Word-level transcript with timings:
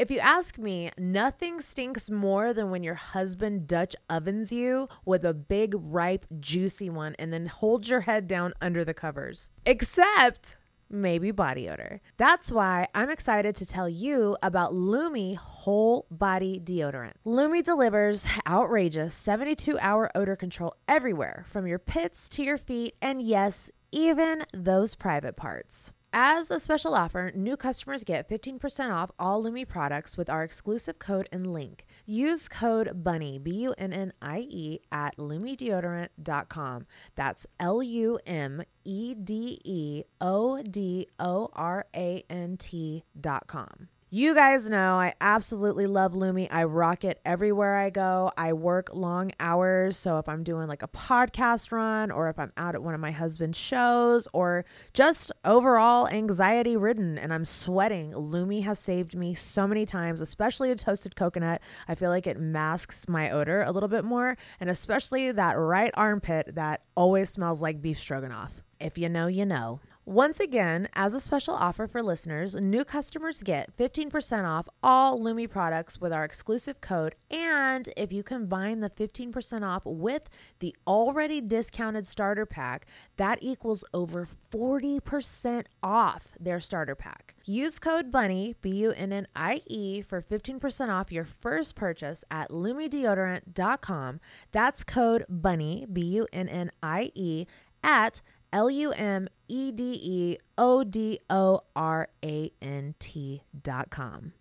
If 0.00 0.10
you 0.10 0.18
ask 0.18 0.56
me, 0.56 0.90
nothing 0.96 1.60
stinks 1.60 2.08
more 2.08 2.54
than 2.54 2.70
when 2.70 2.82
your 2.82 2.94
husband 2.94 3.66
Dutch 3.66 3.94
ovens 4.08 4.50
you 4.50 4.88
with 5.04 5.26
a 5.26 5.34
big, 5.34 5.74
ripe, 5.76 6.24
juicy 6.40 6.88
one 6.88 7.14
and 7.18 7.30
then 7.34 7.44
holds 7.44 7.90
your 7.90 8.00
head 8.00 8.26
down 8.26 8.54
under 8.62 8.82
the 8.82 8.94
covers. 8.94 9.50
Except 9.66 10.56
maybe 10.88 11.32
body 11.32 11.68
odor. 11.68 12.00
That's 12.16 12.50
why 12.50 12.88
I'm 12.94 13.10
excited 13.10 13.54
to 13.56 13.66
tell 13.66 13.90
you 13.90 14.38
about 14.42 14.72
Lume 14.72 15.34
Whole 15.34 16.06
Body 16.10 16.58
Deodorant. 16.58 17.16
Lume 17.26 17.62
delivers 17.62 18.26
outrageous 18.46 19.12
72 19.12 19.78
hour 19.80 20.10
odor 20.14 20.34
control 20.34 20.76
everywhere, 20.88 21.44
from 21.46 21.66
your 21.66 21.78
pits 21.78 22.26
to 22.30 22.42
your 22.42 22.56
feet, 22.56 22.94
and 23.02 23.20
yes, 23.20 23.70
even 23.92 24.46
those 24.54 24.94
private 24.94 25.36
parts. 25.36 25.92
As 26.12 26.50
a 26.50 26.58
special 26.58 26.96
offer, 26.96 27.30
new 27.36 27.56
customers 27.56 28.02
get 28.02 28.28
15% 28.28 28.90
off 28.90 29.12
all 29.16 29.40
Lume 29.44 29.64
products 29.64 30.16
with 30.16 30.28
our 30.28 30.42
exclusive 30.42 30.98
code 30.98 31.28
and 31.30 31.52
link. 31.52 31.86
Use 32.04 32.48
code 32.48 33.04
BUNNIE, 33.04 33.38
B 33.38 33.50
U 33.52 33.74
N 33.78 33.92
N 33.92 34.12
I 34.20 34.40
E, 34.48 34.80
at 34.90 35.16
lumedeodorant.com. 35.18 36.86
That's 37.14 37.46
L 37.60 37.80
U 37.80 38.18
M 38.26 38.64
E 38.84 39.14
D 39.14 39.60
E 39.64 40.02
O 40.20 40.60
D 40.62 41.06
O 41.20 41.48
R 41.52 41.86
A 41.94 42.24
N 42.28 42.56
T.com. 42.56 43.88
You 44.12 44.34
guys 44.34 44.68
know 44.68 44.94
I 44.94 45.14
absolutely 45.20 45.86
love 45.86 46.16
Lume. 46.16 46.48
I 46.50 46.64
rock 46.64 47.04
it 47.04 47.20
everywhere 47.24 47.76
I 47.76 47.90
go. 47.90 48.32
I 48.36 48.52
work 48.54 48.90
long 48.92 49.30
hours. 49.38 49.96
So 49.96 50.18
if 50.18 50.28
I'm 50.28 50.42
doing 50.42 50.66
like 50.66 50.82
a 50.82 50.88
podcast 50.88 51.70
run 51.70 52.10
or 52.10 52.28
if 52.28 52.36
I'm 52.36 52.52
out 52.56 52.74
at 52.74 52.82
one 52.82 52.92
of 52.92 53.00
my 53.00 53.12
husband's 53.12 53.56
shows 53.56 54.26
or 54.32 54.64
just 54.92 55.30
overall 55.44 56.08
anxiety 56.08 56.76
ridden 56.76 57.18
and 57.18 57.32
I'm 57.32 57.44
sweating, 57.44 58.10
Lume 58.10 58.62
has 58.62 58.80
saved 58.80 59.14
me 59.14 59.32
so 59.32 59.68
many 59.68 59.86
times, 59.86 60.20
especially 60.20 60.72
a 60.72 60.74
toasted 60.74 61.14
coconut. 61.14 61.62
I 61.86 61.94
feel 61.94 62.10
like 62.10 62.26
it 62.26 62.40
masks 62.40 63.08
my 63.08 63.30
odor 63.30 63.62
a 63.62 63.70
little 63.70 63.88
bit 63.88 64.04
more 64.04 64.36
and 64.58 64.68
especially 64.68 65.30
that 65.30 65.56
right 65.56 65.92
armpit 65.94 66.56
that 66.56 66.82
always 66.96 67.30
smells 67.30 67.62
like 67.62 67.80
beef 67.80 68.00
stroganoff. 68.00 68.64
If 68.80 68.98
you 68.98 69.08
know, 69.08 69.28
you 69.28 69.46
know. 69.46 69.78
Once 70.06 70.40
again, 70.40 70.88
as 70.94 71.12
a 71.12 71.20
special 71.20 71.54
offer 71.54 71.86
for 71.86 72.02
listeners, 72.02 72.56
new 72.56 72.84
customers 72.84 73.42
get 73.42 73.76
15% 73.76 74.48
off 74.48 74.66
all 74.82 75.22
Lume 75.22 75.46
products 75.46 76.00
with 76.00 76.10
our 76.10 76.24
exclusive 76.24 76.80
code. 76.80 77.14
And 77.30 77.86
if 77.98 78.10
you 78.10 78.22
combine 78.22 78.80
the 78.80 78.88
15% 78.88 79.62
off 79.62 79.82
with 79.84 80.22
the 80.60 80.74
already 80.86 81.42
discounted 81.42 82.06
starter 82.06 82.46
pack, 82.46 82.86
that 83.18 83.38
equals 83.42 83.84
over 83.92 84.26
40% 84.26 85.66
off 85.82 86.34
their 86.40 86.60
starter 86.60 86.94
pack. 86.94 87.34
Use 87.44 87.78
code 87.78 88.10
BUNNIE, 88.10 88.56
B 88.62 88.70
U 88.70 88.92
N 88.92 89.12
N 89.12 89.26
I 89.36 89.60
E, 89.66 90.00
for 90.00 90.22
15% 90.22 90.88
off 90.88 91.12
your 91.12 91.24
first 91.24 91.76
purchase 91.76 92.24
at 92.30 92.50
lumedeodorant.com. 92.50 94.20
That's 94.50 94.82
code 94.82 95.26
BUNNIE, 95.28 95.86
B 95.92 96.00
U 96.00 96.26
N 96.32 96.48
N 96.48 96.70
I 96.82 97.12
E, 97.14 97.46
at 97.82 98.22
L 98.52 98.70
U 98.70 98.92
M 98.92 99.28
E 99.48 99.70
D 99.72 99.98
E 100.02 100.38
O 100.58 100.84
D 100.84 101.20
O 101.28 101.62
R 101.74 102.08
A 102.24 102.52
N 102.60 102.94
T 102.98 103.42
dot 103.62 103.90
com. 103.90 104.32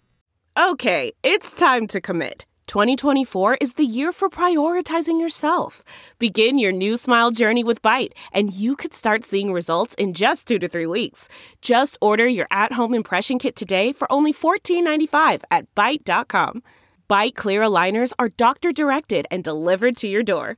Okay, 0.57 1.13
it's 1.23 1.51
time 1.51 1.87
to 1.87 2.01
commit. 2.01 2.45
2024 2.67 3.57
is 3.59 3.73
the 3.73 3.85
year 3.85 4.11
for 4.11 4.29
prioritizing 4.29 5.19
yourself. 5.19 5.83
Begin 6.19 6.59
your 6.59 6.71
new 6.71 6.97
smile 6.97 7.31
journey 7.31 7.63
with 7.63 7.81
Byte, 7.81 8.11
and 8.31 8.53
you 8.53 8.75
could 8.75 8.93
start 8.93 9.23
seeing 9.23 9.51
results 9.51 9.95
in 9.95 10.13
just 10.13 10.47
two 10.47 10.59
to 10.59 10.67
three 10.67 10.85
weeks. 10.85 11.29
Just 11.63 11.97
order 11.99 12.27
your 12.27 12.45
at 12.51 12.73
home 12.73 12.93
impression 12.93 13.39
kit 13.39 13.55
today 13.55 13.91
for 13.91 14.11
only 14.11 14.31
$14.95 14.31 15.41
at 15.49 15.73
Byte.com. 15.73 16.61
Byte 17.09 17.33
Clear 17.33 17.61
aligners 17.61 18.13
are 18.19 18.29
doctor 18.29 18.71
directed 18.71 19.25
and 19.31 19.43
delivered 19.43 19.97
to 19.97 20.07
your 20.07 20.21
door. 20.21 20.57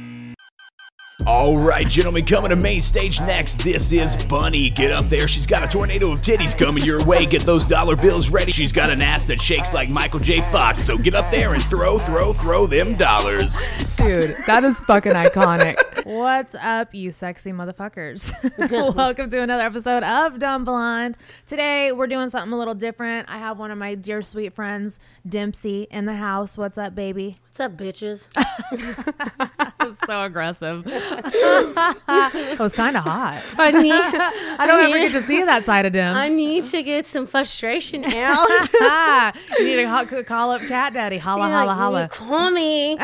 All 1.27 1.59
right, 1.59 1.87
gentlemen, 1.87 2.25
coming 2.25 2.49
to 2.49 2.55
main 2.55 2.81
stage 2.81 3.19
next. 3.21 3.63
This 3.63 3.91
is 3.91 4.15
Bunnie. 4.25 4.71
Get 4.71 4.91
up 4.91 5.07
there. 5.07 5.27
She's 5.27 5.45
got 5.45 5.63
a 5.63 5.67
tornado 5.67 6.11
of 6.11 6.23
titties 6.23 6.57
coming 6.57 6.83
your 6.83 7.03
way. 7.05 7.27
Get 7.27 7.43
those 7.43 7.63
dollar 7.63 7.95
bills 7.95 8.29
ready. 8.29 8.51
She's 8.51 8.71
got 8.71 8.89
an 8.89 9.03
ass 9.03 9.25
that 9.25 9.39
shakes 9.39 9.71
like 9.71 9.87
Michael 9.87 10.19
J. 10.19 10.41
Fox. 10.51 10.83
So 10.83 10.97
get 10.97 11.13
up 11.13 11.29
there 11.29 11.53
and 11.53 11.63
throw, 11.65 11.99
throw, 11.99 12.33
throw 12.33 12.65
them 12.65 12.95
dollars. 12.95 13.55
Dude, 13.97 14.35
that 14.47 14.63
is 14.63 14.79
fucking 14.79 15.13
iconic. 15.13 15.75
What's 16.03 16.55
up, 16.55 16.93
you 16.95 17.11
sexy 17.11 17.51
motherfuckers? 17.51 18.31
Welcome 18.95 19.29
to 19.29 19.41
another 19.41 19.63
episode 19.63 20.03
of 20.03 20.39
Dumb 20.39 20.65
Blonde. 20.65 21.15
Today, 21.45 21.91
we're 21.91 22.07
doing 22.07 22.29
something 22.29 22.51
a 22.51 22.57
little 22.57 22.73
different. 22.73 23.29
I 23.29 23.37
have 23.37 23.59
one 23.59 23.69
of 23.71 23.77
my 23.77 23.93
dear 23.95 24.21
sweet 24.21 24.53
friends, 24.53 24.99
Dempsey, 25.27 25.87
in 25.91 26.05
the 26.05 26.15
house. 26.15 26.57
What's 26.57 26.77
up, 26.77 26.95
baby? 26.95 27.35
What's 27.45 27.59
up, 27.59 27.73
bitches? 27.77 28.27
So 30.05 30.23
aggressive. 30.23 30.83
it 30.87 32.59
was 32.59 32.73
kind 32.75 32.95
of 32.95 33.03
hot. 33.03 33.43
I 33.57 33.71
need, 33.71 33.91
I 33.93 34.65
don't 34.67 34.79
ever 34.79 34.93
need- 34.95 35.07
get 35.07 35.11
to 35.13 35.21
see 35.21 35.43
that 35.43 35.65
side 35.65 35.85
of 35.87 35.91
Demps. 35.93 36.13
I 36.15 36.29
need 36.29 36.65
to 36.65 36.83
get 36.83 37.07
some 37.07 37.25
frustration 37.25 38.05
out. 38.05 38.47
You 39.59 39.65
need 39.65 39.83
to 40.09 40.23
call 40.23 40.51
up 40.51 40.61
Cat 40.61 40.93
Daddy. 40.93 41.17
Holla, 41.17 41.47
Yeah, 41.49 41.65
holla, 41.65 41.71
you 41.73 41.77
holla. 41.77 42.09
Call 42.09 42.51
me. 42.51 42.95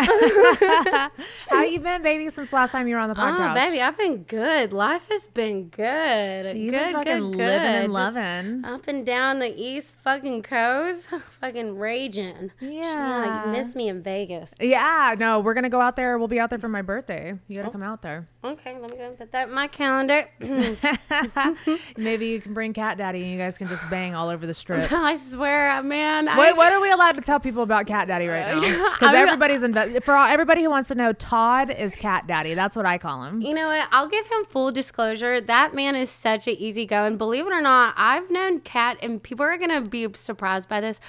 How 1.49 1.63
you 1.63 1.79
been, 1.79 2.03
baby, 2.03 2.29
since 2.29 2.53
last 2.53 2.71
time 2.71 2.86
you 2.87 2.95
were 2.95 3.01
on 3.01 3.09
the 3.09 3.19
oh, 3.19 3.23
podcast? 3.23 3.51
Oh, 3.51 3.55
baby, 3.55 3.81
I've 3.81 3.97
been 3.97 4.23
good. 4.23 4.73
Life 4.73 5.09
has 5.09 5.27
been 5.27 5.69
good. 5.69 6.57
You've 6.57 6.73
good, 6.73 6.85
been 6.85 6.93
fucking 6.93 7.31
good, 7.31 7.37
good. 7.37 7.37
living 7.37 7.83
and 7.83 7.93
loving. 7.93 8.65
Up 8.65 8.87
and 8.87 9.05
down 9.05 9.39
the 9.39 9.53
East 9.55 9.95
fucking 9.95 10.43
coast, 10.43 11.09
fucking 11.41 11.77
raging. 11.77 12.51
Yeah. 12.59 13.45
you 13.45 13.51
missed 13.51 13.75
me 13.75 13.89
in 13.89 14.01
Vegas. 14.01 14.53
Yeah, 14.59 15.15
no, 15.17 15.39
we're 15.39 15.53
gonna 15.53 15.69
go 15.69 15.81
out 15.81 15.95
there. 15.95 16.17
We'll 16.17 16.27
be 16.27 16.39
out 16.39 16.49
there 16.49 16.59
for 16.59 16.69
my 16.69 16.81
birthday. 16.81 17.33
You 17.47 17.59
Oh. 17.59 17.63
gotta 17.63 17.71
come 17.73 17.83
out 17.83 18.01
there. 18.01 18.27
Okay, 18.43 18.77
let 18.79 18.91
me 18.91 18.97
go 18.97 19.03
and 19.03 19.17
put 19.17 19.31
that 19.33 19.49
in 19.49 19.53
my 19.53 19.67
calendar. 19.67 20.25
Maybe 21.97 22.27
you 22.27 22.39
can 22.39 22.53
bring 22.53 22.71
Cat 22.71 22.97
Daddy 22.97 23.21
and 23.23 23.31
you 23.31 23.37
guys 23.37 23.57
can 23.57 23.67
just 23.67 23.87
bang 23.89 24.15
all 24.15 24.29
over 24.29 24.45
the 24.47 24.53
strip. 24.53 24.89
I 24.91 25.15
swear, 25.17 25.71
uh, 25.71 25.83
man. 25.83 26.29
I, 26.29 26.39
Wait, 26.39 26.55
what 26.55 26.71
are 26.71 26.79
we 26.79 26.89
allowed 26.89 27.13
to 27.17 27.21
tell 27.21 27.39
people 27.39 27.63
about 27.63 27.87
Cat 27.87 28.07
Daddy 28.07 28.27
right 28.27 28.43
uh, 28.43 28.59
now? 28.59 28.91
Because 28.91 29.13
everybody's 29.13 29.63
inve- 29.63 30.01
for 30.03 30.13
all, 30.13 30.27
everybody 30.27 30.63
who 30.63 30.69
wants 30.69 30.87
to 30.87 30.95
know, 30.95 31.11
Todd 31.11 31.69
is 31.69 31.95
Cat 31.95 32.25
Daddy. 32.27 32.53
That's 32.53 32.76
what 32.77 32.85
I 32.85 32.97
call 32.97 33.23
him. 33.23 33.41
You 33.41 33.53
know 33.53 33.67
what? 33.67 33.87
I'll 33.91 34.07
give 34.07 34.27
him 34.27 34.45
full 34.45 34.71
disclosure. 34.71 35.41
That 35.41 35.73
man 35.73 35.95
is 35.95 36.09
such 36.09 36.47
an 36.47 36.53
easygoing. 36.53 37.17
Believe 37.17 37.45
it 37.45 37.51
or 37.51 37.61
not, 37.61 37.93
I've 37.97 38.31
known 38.31 38.61
Cat, 38.61 38.97
and 39.01 39.21
people 39.21 39.45
are 39.45 39.57
gonna 39.57 39.81
be 39.81 40.07
surprised 40.13 40.69
by 40.69 40.79
this. 40.79 40.99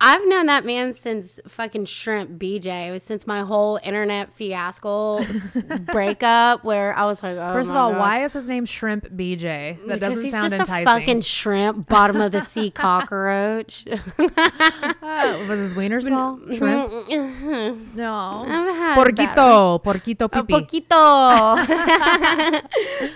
I've 0.00 0.24
known 0.28 0.46
that 0.46 0.64
man 0.64 0.94
since 0.94 1.40
fucking 1.48 1.86
Shrimp 1.86 2.38
BJ. 2.40 2.88
It 2.88 2.92
was 2.92 3.02
since 3.02 3.26
my 3.26 3.40
whole 3.40 3.80
internet 3.82 4.32
fiasco 4.32 5.24
breakup, 5.92 6.62
where 6.62 6.94
I 6.96 7.04
was 7.06 7.20
like, 7.20 7.36
oh 7.36 7.52
First 7.52 7.70
of 7.70 7.76
all, 7.76 7.90
God. 7.90 7.98
why 7.98 8.22
is 8.24 8.32
his 8.32 8.48
name 8.48 8.64
Shrimp 8.64 9.08
BJ? 9.08 9.40
That 9.40 9.82
Because 9.84 10.00
doesn't 10.00 10.22
he's 10.24 10.32
sound 10.32 10.50
just 10.50 10.60
enticing. 10.60 10.86
a 10.86 10.90
fucking 11.00 11.20
shrimp, 11.22 11.88
bottom 11.88 12.20
of 12.20 12.30
the 12.30 12.40
sea 12.40 12.70
cockroach. 12.84 13.86
Uh, 13.88 13.98
was 15.48 15.58
his 15.58 15.74
wiener 15.74 16.00
small? 16.00 16.38
Shrimp? 16.46 16.92
No. 17.96 18.44
I've 18.46 18.74
had 18.76 18.94
bad 19.16 19.36
Porquito, 19.36 19.82
porquito 19.82 20.24
A 20.26 20.28
pipi. 20.28 20.86
poquito. 20.86 21.56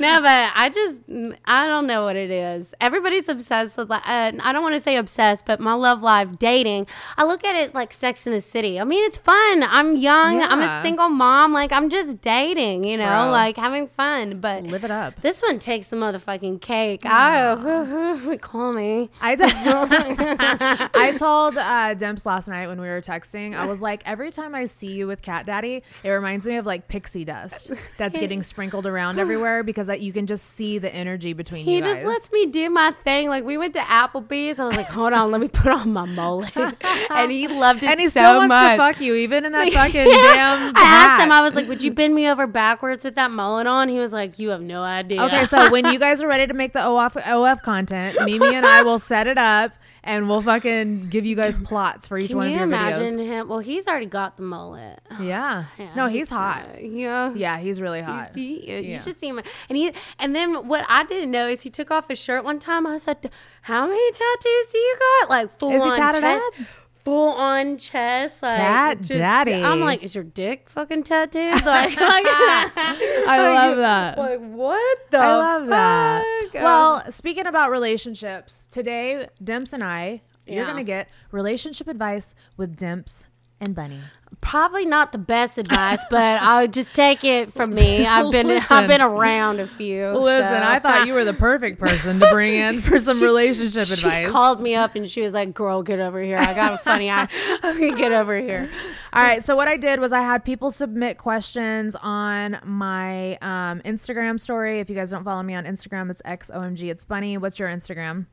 no, 0.00 0.20
but 0.20 0.50
I 0.56 0.68
just, 0.74 0.98
I 1.44 1.66
don't 1.68 1.86
know 1.86 2.02
what 2.04 2.16
it 2.16 2.30
is. 2.32 2.74
Everybody's 2.80 3.28
obsessed 3.28 3.76
with, 3.76 3.90
uh, 3.90 4.00
I 4.04 4.32
don't 4.52 4.62
want 4.64 4.74
to 4.74 4.80
say 4.80 4.96
obsessed, 4.96 5.46
but 5.46 5.60
my 5.60 5.74
love 5.74 6.02
life 6.02 6.38
dating, 6.38 6.71
I 7.16 7.24
look 7.24 7.44
at 7.44 7.54
it 7.56 7.74
like 7.74 7.92
Sex 7.92 8.26
in 8.26 8.32
the 8.32 8.40
City. 8.40 8.80
I 8.80 8.84
mean, 8.84 9.04
it's 9.04 9.18
fun. 9.18 9.62
I'm 9.62 9.96
young. 9.96 10.42
I'm 10.42 10.60
a 10.60 10.82
single 10.82 11.08
mom. 11.08 11.52
Like, 11.52 11.72
I'm 11.72 11.88
just 11.88 12.20
dating, 12.20 12.84
you 12.84 12.96
know, 12.96 13.24
Bro. 13.24 13.30
like 13.30 13.56
having 13.56 13.86
fun. 13.88 14.40
But 14.40 14.64
Live 14.64 14.84
it 14.84 14.90
up. 14.90 15.20
this 15.20 15.42
one 15.42 15.58
takes 15.58 15.88
the 15.88 15.96
motherfucking 15.96 16.60
cake. 16.60 17.02
I, 17.04 18.36
call 18.40 18.72
me. 18.72 19.10
I, 19.20 19.36
t- 19.36 19.44
I 19.46 21.14
told 21.18 21.56
uh, 21.56 21.94
Demps 21.94 22.24
last 22.26 22.48
night 22.48 22.66
when 22.68 22.80
we 22.80 22.88
were 22.88 23.00
texting, 23.00 23.54
I 23.56 23.66
was 23.66 23.82
like, 23.82 24.02
every 24.06 24.30
time 24.30 24.54
I 24.54 24.66
see 24.66 24.92
you 24.92 25.06
with 25.06 25.22
Cat 25.22 25.46
Daddy, 25.46 25.82
it 26.02 26.08
reminds 26.10 26.46
me 26.46 26.56
of 26.56 26.66
like 26.66 26.88
pixie 26.88 27.24
dust 27.24 27.72
that's 27.98 28.18
getting 28.18 28.42
sprinkled 28.42 28.86
around 28.86 29.18
everywhere 29.18 29.62
because 29.62 29.88
I, 29.90 29.94
you 29.94 30.12
can 30.12 30.26
just 30.26 30.44
see 30.50 30.78
the 30.78 30.92
energy 30.94 31.32
between 31.32 31.64
He 31.64 31.76
you 31.76 31.82
guys. 31.82 31.94
just 31.94 32.06
lets 32.06 32.32
me 32.32 32.46
do 32.46 32.70
my 32.70 32.90
thing. 33.04 33.28
Like 33.28 33.44
we 33.44 33.58
went 33.58 33.74
to 33.74 33.80
Applebee's. 33.80 34.58
I 34.58 34.66
was 34.66 34.76
like, 34.76 34.86
hold 34.86 35.12
on, 35.12 35.30
let 35.30 35.40
me 35.40 35.48
put 35.48 35.72
on 35.72 35.92
my 35.92 36.04
mullet. 36.04 36.52
and 37.10 37.32
he 37.32 37.48
loved 37.48 37.82
it 37.82 37.90
and 37.90 38.00
he 38.00 38.06
so 38.06 38.20
still 38.20 38.38
wants 38.38 38.48
much. 38.48 38.76
to 38.76 38.84
fuck 38.84 39.00
you, 39.00 39.14
even 39.14 39.44
in 39.44 39.52
that 39.52 39.72
fucking 39.72 40.04
damn. 40.04 40.76
I 40.76 40.80
asked 40.80 41.24
him. 41.24 41.32
I 41.32 41.42
was 41.42 41.54
like, 41.54 41.68
"Would 41.68 41.82
you 41.82 41.92
bend 41.92 42.14
me 42.14 42.28
over 42.28 42.46
backwards 42.46 43.04
with 43.04 43.14
that 43.16 43.30
mullet 43.30 43.66
on?" 43.66 43.88
He 43.88 43.98
was 43.98 44.12
like, 44.12 44.38
"You 44.38 44.50
have 44.50 44.62
no 44.62 44.82
idea." 44.82 45.22
Okay, 45.24 45.46
so 45.46 45.70
when 45.70 45.86
you 45.86 45.98
guys 45.98 46.22
are 46.22 46.28
ready 46.28 46.46
to 46.46 46.54
make 46.54 46.72
the 46.72 46.86
OF, 46.86 47.16
OF 47.16 47.62
content, 47.62 48.16
Mimi 48.24 48.54
and 48.54 48.66
I 48.66 48.82
will 48.82 48.98
set 48.98 49.26
it 49.26 49.38
up 49.38 49.72
and 50.04 50.28
we'll 50.28 50.42
fucking 50.42 51.08
give 51.10 51.24
you 51.24 51.36
guys 51.36 51.58
plots 51.58 52.08
for 52.08 52.18
each 52.18 52.28
can 52.28 52.36
one 52.38 52.48
you 52.48 52.54
of 52.54 52.58
your 52.60 52.64
imagine 52.64 53.16
videos. 53.16 53.26
him? 53.26 53.48
Well, 53.48 53.58
he's 53.60 53.86
already 53.86 54.06
got 54.06 54.36
the 54.36 54.42
mullet. 54.42 55.00
Yeah. 55.20 55.66
Yeah, 55.78 55.94
no, 55.94 56.06
he's, 56.06 56.30
hot. 56.30 56.64
uh, 56.74 56.78
yeah. 56.80 57.32
Yeah, 57.34 57.58
he's 57.58 57.80
really 57.80 58.00
hot. 58.02 58.34
He, 58.34 58.82
you 58.92 58.98
should 58.98 59.18
see 59.20 59.28
him. 59.28 59.40
And 59.68 59.76
he 59.78 59.92
and 60.18 60.34
then 60.34 60.66
what 60.66 60.84
I 60.88 61.04
didn't 61.04 61.30
know 61.30 61.46
is 61.46 61.62
he 61.62 61.70
took 61.70 61.90
off 61.90 62.08
his 62.08 62.18
shirt 62.18 62.44
one 62.44 62.58
time. 62.58 62.86
I 62.86 62.98
said, 62.98 63.30
"How 63.62 63.86
many 63.86 64.12
tattoos 64.12 64.66
do 64.72 64.78
you 64.78 64.96
got? 65.20 65.30
Like 65.30 65.58
full 65.58 65.70
Is 65.72 65.82
he 65.82 65.90
on 65.90 65.96
tatted 65.96 66.20
chest, 66.22 66.44
up? 66.60 66.66
Full 67.04 67.32
on 67.34 67.78
chest, 67.78 68.42
like 68.44 68.58
Cat 68.58 68.98
just- 68.98 69.12
daddy. 69.12 69.54
I'm 69.54 69.80
like, 69.80 70.02
is 70.04 70.14
your 70.14 70.22
dick 70.24 70.68
fucking 70.70 71.02
tattooed? 71.02 71.52
Like, 71.64 71.96
like 71.96 71.96
I 71.98 73.38
love 73.38 73.76
that. 73.78 74.18
Like 74.18 74.40
what 74.40 74.98
the? 75.10 75.18
I 75.18 75.36
love 75.36 75.66
that. 75.66 76.24
Uh, 76.24 76.48
well, 76.54 77.10
speaking 77.10 77.46
about 77.46 77.70
relationships, 77.70 78.68
today 78.70 79.28
Demps 79.42 79.72
and 79.72 79.82
I, 79.82 80.22
you're 80.46 80.66
gonna 80.66 80.84
get 80.84 81.08
relationship 81.32 81.88
advice 81.88 82.34
with 82.56 82.76
Demps 82.76 83.26
and 83.60 83.74
Bunnie. 83.74 84.00
Probably 84.42 84.84
not 84.84 85.12
the 85.12 85.18
best 85.18 85.56
advice, 85.56 86.00
but 86.10 86.42
I'll 86.42 86.66
just 86.66 86.92
take 86.94 87.22
it 87.24 87.52
from 87.52 87.72
me. 87.74 88.04
I've 88.06 88.30
been 88.32 88.48
Listen. 88.48 88.76
I've 88.76 88.88
been 88.88 89.00
around 89.00 89.60
a 89.60 89.66
few. 89.68 90.08
Listen, 90.08 90.50
so- 90.50 90.62
I 90.66 90.78
thought 90.80 91.06
you 91.06 91.14
were 91.14 91.24
the 91.24 91.32
perfect 91.32 91.78
person 91.78 92.18
to 92.20 92.28
bring 92.30 92.54
in 92.54 92.80
for 92.80 92.98
some 92.98 93.16
She- 93.18 93.24
relationship 93.24 93.86
she 93.86 93.94
advice. 94.06 94.26
She 94.26 94.32
called 94.32 94.60
me 94.60 94.74
up 94.74 94.94
and 94.96 95.08
she 95.08 95.22
was 95.22 95.32
like, 95.32 95.54
"Girl, 95.54 95.82
get 95.82 96.00
over 96.00 96.20
here. 96.20 96.36
I 96.38 96.52
got 96.54 96.74
a 96.74 96.78
funny 96.78 97.08
eye. 97.08 97.28
get 97.96 98.12
over 98.12 98.36
here." 98.36 98.68
All 99.12 99.22
right. 99.22 99.42
So 99.44 99.54
what 99.54 99.68
I 99.68 99.76
did 99.76 100.00
was 100.00 100.12
I 100.12 100.20
had 100.22 100.44
people 100.44 100.70
submit 100.72 101.18
questions 101.18 101.94
on 102.02 102.58
my 102.64 103.36
um, 103.36 103.80
Instagram 103.84 104.40
story. 104.40 104.80
If 104.80 104.90
you 104.90 104.96
guys 104.96 105.12
don't 105.12 105.24
follow 105.24 105.42
me 105.44 105.54
on 105.54 105.64
Instagram, 105.64 106.10
it's 106.10 106.20
xomg. 106.22 106.82
It's 106.82 107.04
bunny. 107.04 107.38
What's 107.38 107.58
your 107.60 107.68
Instagram? 107.68 108.26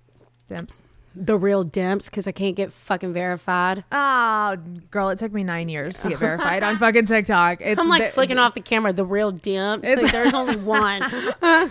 Demps. 0.50 0.81
The 1.15 1.38
real 1.38 1.65
demps 1.65 2.06
because 2.06 2.27
I 2.27 2.31
can't 2.31 2.56
get 2.56 2.71
fucking 2.71 3.13
verified. 3.13 3.83
Oh, 3.91 4.56
girl, 4.91 5.09
it 5.09 5.17
took 5.19 5.33
me 5.33 5.44
nine 5.44 5.67
years 5.67 6.00
to 6.01 6.09
get 6.09 6.19
verified 6.19 6.63
on 6.63 6.77
fucking 6.77 7.07
TikTok. 7.07 7.59
It's 7.61 7.81
I'm 7.81 7.89
like 7.89 8.03
ve- 8.03 8.09
flicking 8.11 8.38
off 8.38 8.53
the 8.53 8.61
camera. 8.61 8.94
The 8.94 9.03
real 9.06 9.33
demps. 9.33 9.85
Like, 10.01 10.11
there's 10.11 10.33
only 10.33 10.56
one. 10.57 11.01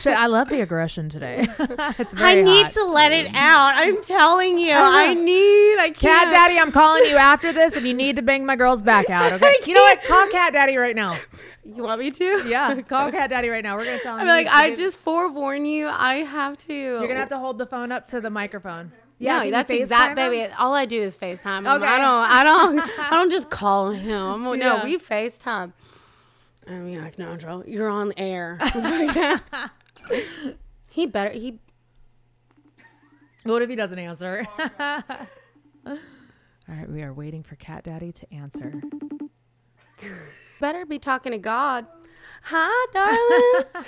Shit, 0.01 0.09
I 0.09 0.27
love 0.27 0.49
the 0.49 0.61
aggression 0.61 1.09
today. 1.09 1.47
it's 1.59 2.15
very 2.15 2.41
I 2.41 2.43
need 2.43 2.65
hot. 2.65 2.73
to 2.73 2.85
let 2.87 3.13
it 3.13 3.29
out. 3.35 3.75
I'm 3.77 4.03
telling 4.03 4.59
you. 4.59 4.73
I 4.75 5.15
need. 5.15 5.79
I 5.79 5.87
can't. 5.95 5.99
Cat 5.99 6.33
Daddy, 6.33 6.59
I'm 6.59 6.73
calling 6.73 7.05
you 7.05 7.17
after 7.17 7.53
this, 7.53 7.77
and 7.77 7.87
you 7.87 7.95
need 7.95 8.17
to 8.17 8.23
bang 8.23 8.45
my 8.45 8.57
girl's 8.57 8.83
back 8.83 9.09
out. 9.09 9.33
Okay? 9.33 9.55
You 9.67 9.75
know 9.75 9.83
what? 9.83 10.03
Call 10.03 10.29
Cat 10.31 10.53
Daddy 10.53 10.77
right 10.77 10.97
now. 10.97 11.17
You 11.65 11.83
want 11.85 12.01
me 12.01 12.11
to? 12.11 12.49
Yeah, 12.49 12.81
call 12.83 13.11
Cat 13.13 13.31
Daddy 13.31 13.49
right 13.51 13.63
now. 13.63 13.77
We're 13.77 13.85
gonna 13.85 14.01
tell 14.01 14.15
him. 14.17 14.23
I'm 14.23 14.27
like, 14.27 14.47
I 14.49 14.75
just 14.75 14.99
forewarn 14.99 15.65
you. 15.65 15.89
I 15.89 16.17
have 16.25 16.59
to. 16.67 16.73
You're 16.75 17.07
gonna 17.07 17.21
have 17.21 17.29
to 17.29 17.39
hold 17.39 17.59
the 17.59 17.67
phone 17.67 17.93
up 17.93 18.07
to 18.07 18.21
the 18.21 18.31
microphone. 18.31 18.91
Yeah, 19.19 19.43
can 19.43 19.51
that's 19.51 19.71
FaceTime 19.71 19.81
exact, 19.81 20.19
him? 20.19 20.31
baby. 20.31 20.53
All 20.59 20.75
I 20.75 20.87
do 20.87 21.03
is 21.03 21.17
FaceTime. 21.17 21.59
him. 21.59 21.67
Okay. 21.67 21.85
I 21.85 21.99
don't. 21.99 22.31
I 22.31 22.45
don't. 22.45 22.99
I 23.01 23.11
don't 23.11 23.31
just 23.31 23.51
call 23.51 23.91
him. 23.91 24.43
No, 24.45 24.55
Yeah. 24.55 24.85
we 24.85 24.97
FaceTime. 24.99 25.73
I 26.69 26.79
mean, 26.79 27.01
like, 27.03 27.19
no, 27.19 27.37
Joe, 27.37 27.65
you're 27.67 27.89
on 27.89 28.13
air. 28.17 28.59
he 30.91 31.07
better. 31.07 31.31
He 31.33 31.59
What 33.45 33.63
if 33.63 33.71
he 33.71 33.77
doesn't 33.77 33.99
answer? 33.99 34.47
All 35.89 35.97
right, 36.69 36.89
we 36.91 37.03
are 37.03 37.13
waiting 37.15 37.43
for 37.43 37.57
Cat 37.57 37.85
Daddy 37.85 38.13
to 38.13 38.33
answer. 38.35 38.75
better 40.61 40.85
be 40.85 40.99
talking 40.99 41.33
to 41.33 41.39
God. 41.39 41.87
Hi, 42.43 42.87
darling. 42.93 43.85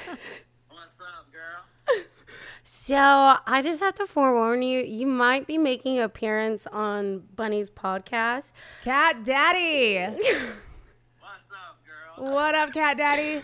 What's 2.90 3.40
so 3.40 3.42
I 3.46 3.62
just 3.62 3.81
have 3.81 3.94
to 3.96 4.06
forewarn 4.06 4.62
you. 4.62 4.81
You 4.82 5.06
might 5.06 5.46
be 5.46 5.58
making 5.58 5.98
an 5.98 6.04
appearance 6.04 6.66
on 6.66 7.20
Bunnie's 7.37 7.70
podcast. 7.70 8.52
Cat 8.82 9.25
Daddy, 9.25 9.98
What's 10.06 11.50
up, 11.52 11.78
girl? 12.19 12.32
what 12.32 12.54
up, 12.54 12.72
Cat 12.72 12.96
Daddy? 12.96 13.42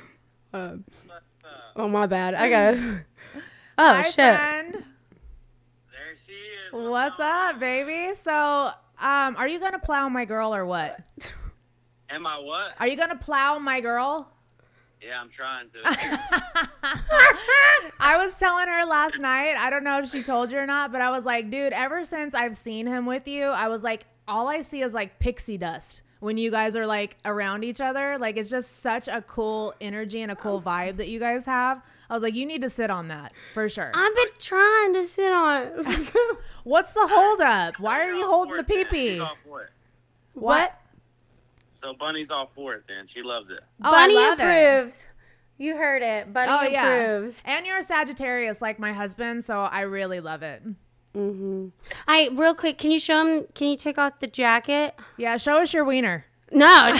What's 0.50 0.64
up? 0.64 0.80
Oh 1.76 1.88
my 1.88 2.06
bad. 2.06 2.34
I 2.34 2.50
got. 2.50 2.74
Oh 3.78 3.84
Hi, 3.96 4.00
shit. 4.02 4.14
friend. 4.14 4.72
There 4.72 4.82
she 6.26 6.32
is. 6.32 6.72
What's 6.72 7.20
up, 7.20 7.60
baby? 7.60 8.14
So, 8.14 8.32
um, 8.32 9.36
are 9.36 9.46
you 9.46 9.60
gonna 9.60 9.78
plow 9.78 10.08
my 10.08 10.24
girl 10.24 10.54
or 10.54 10.64
what? 10.64 10.98
Am 12.08 12.26
I 12.26 12.38
what? 12.38 12.72
Are 12.80 12.86
you 12.86 12.96
gonna 12.96 13.16
plow 13.16 13.58
my 13.58 13.82
girl? 13.82 14.32
Yeah, 15.06 15.20
I'm 15.20 15.28
trying 15.28 15.68
to. 15.68 15.78
I 18.00 18.16
was 18.16 18.36
telling 18.38 18.66
her 18.66 18.84
last 18.84 19.20
night, 19.20 19.56
I 19.56 19.70
don't 19.70 19.84
know 19.84 20.00
if 20.00 20.08
she 20.08 20.22
told 20.22 20.50
you 20.50 20.58
or 20.58 20.66
not, 20.66 20.90
but 20.90 21.00
I 21.00 21.10
was 21.10 21.24
like, 21.24 21.50
dude, 21.50 21.72
ever 21.72 22.02
since 22.02 22.34
I've 22.34 22.56
seen 22.56 22.86
him 22.86 23.06
with 23.06 23.28
you, 23.28 23.44
I 23.44 23.68
was 23.68 23.84
like, 23.84 24.06
all 24.26 24.48
I 24.48 24.62
see 24.62 24.82
is 24.82 24.94
like 24.94 25.18
pixie 25.20 25.58
dust 25.58 26.02
when 26.18 26.38
you 26.38 26.50
guys 26.50 26.74
are 26.76 26.86
like 26.86 27.16
around 27.24 27.62
each 27.62 27.80
other. 27.80 28.18
Like, 28.18 28.36
it's 28.36 28.50
just 28.50 28.80
such 28.80 29.06
a 29.06 29.22
cool 29.22 29.74
energy 29.80 30.22
and 30.22 30.32
a 30.32 30.36
cool 30.36 30.60
vibe 30.60 30.96
that 30.96 31.08
you 31.08 31.20
guys 31.20 31.46
have. 31.46 31.82
I 32.10 32.14
was 32.14 32.22
like, 32.24 32.34
you 32.34 32.44
need 32.46 32.62
to 32.62 32.70
sit 32.70 32.90
on 32.90 33.08
that 33.08 33.32
for 33.54 33.68
sure. 33.68 33.92
I've 33.94 34.14
been 34.14 34.28
trying 34.38 34.94
to 34.94 35.06
sit 35.06 35.32
on. 35.32 35.62
it. 35.76 36.36
What's 36.64 36.92
the 36.94 37.06
holdup? 37.06 37.74
Why 37.78 38.04
are 38.04 38.12
you 38.12 38.26
holding 38.26 38.56
the 38.56 38.64
pee 38.64 38.84
pee? 38.84 39.20
all 39.20 39.36
for 39.46 39.62
it. 39.62 39.70
what? 40.34 40.80
So 41.86 41.94
Bunnie's 41.94 42.32
all 42.32 42.48
for 42.48 42.74
it 42.74 42.82
then. 42.88 43.06
She 43.06 43.22
loves 43.22 43.48
it. 43.48 43.60
Oh, 43.84 43.92
Bunnie 43.92 44.16
love 44.16 44.40
it. 44.40 44.42
approves. 44.42 45.06
You 45.56 45.76
heard 45.76 46.02
it. 46.02 46.32
Bunnie 46.32 46.50
Oh, 46.50 46.62
yeah. 46.64 46.88
approves. 46.92 47.40
And 47.44 47.64
you're 47.64 47.76
a 47.78 47.82
Sagittarius 47.84 48.60
like 48.60 48.80
my 48.80 48.92
husband, 48.92 49.44
so 49.44 49.60
I 49.60 49.82
really 49.82 50.18
love 50.18 50.42
it. 50.42 50.64
Mm-hmm. 51.14 51.68
I 52.08 52.30
real 52.32 52.56
quick. 52.56 52.78
Can 52.78 52.90
you 52.90 52.98
show 52.98 53.24
him? 53.24 53.46
Can 53.54 53.68
you 53.68 53.76
take 53.76 53.98
off 53.98 54.18
the 54.18 54.26
jacket? 54.26 54.96
Yeah, 55.16 55.36
show 55.36 55.58
us 55.58 55.72
your 55.72 55.84
wiener. 55.84 56.24
No. 56.50 56.88
no. 56.90 56.98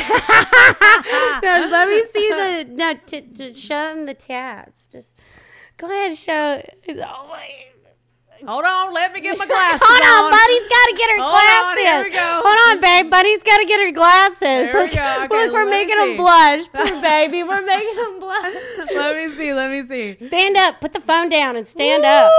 Let 1.42 1.88
me 1.88 2.04
see 2.12 2.28
the. 2.28 2.66
No. 2.70 2.94
To, 2.94 3.20
to 3.22 3.52
show 3.52 3.90
him 3.92 4.06
the 4.06 4.14
tats. 4.14 4.86
Just 4.86 5.16
go 5.78 5.88
ahead 5.90 6.10
and 6.10 6.16
show. 6.18 6.62
Oh 6.90 7.26
my. 7.28 7.48
Hold 8.46 8.64
on, 8.64 8.94
let 8.94 9.12
me 9.12 9.20
get 9.20 9.36
my 9.38 9.46
glasses 9.52 9.80
Hold 9.82 10.00
on, 10.02 10.24
on. 10.24 10.30
Buddy's 10.30 10.68
got 10.68 10.86
to 10.86 10.94
get 10.96 11.10
her 11.10 11.18
Hold 11.22 11.32
glasses. 11.32 11.66
on, 11.66 11.76
here 11.78 12.04
we 12.04 12.10
go. 12.10 12.42
Hold 12.44 12.58
on, 12.68 12.80
babe. 12.80 13.10
Buddy's 13.10 13.42
got 13.42 13.58
to 13.58 13.64
get 13.64 13.80
her 13.80 13.90
glasses. 13.92 14.38
There 14.40 14.74
we 14.74 14.80
look, 14.82 14.92
go. 14.92 15.24
Okay, 15.24 15.44
look, 15.46 15.52
we're 15.52 15.66
making 15.68 15.96
see. 15.96 16.10
him 16.12 16.16
blush. 16.16 16.68
Poor 16.72 17.00
baby. 17.02 17.42
We're 17.42 17.64
making 17.64 17.94
him 17.96 18.20
blush. 18.20 18.54
let 18.94 19.16
me 19.16 19.28
see, 19.28 19.52
let 19.52 19.70
me 19.70 19.82
see. 19.86 20.16
Stand 20.26 20.56
up. 20.56 20.80
Put 20.80 20.92
the 20.92 21.00
phone 21.00 21.28
down 21.28 21.56
and 21.56 21.66
stand 21.66 22.04
up. 22.04 22.30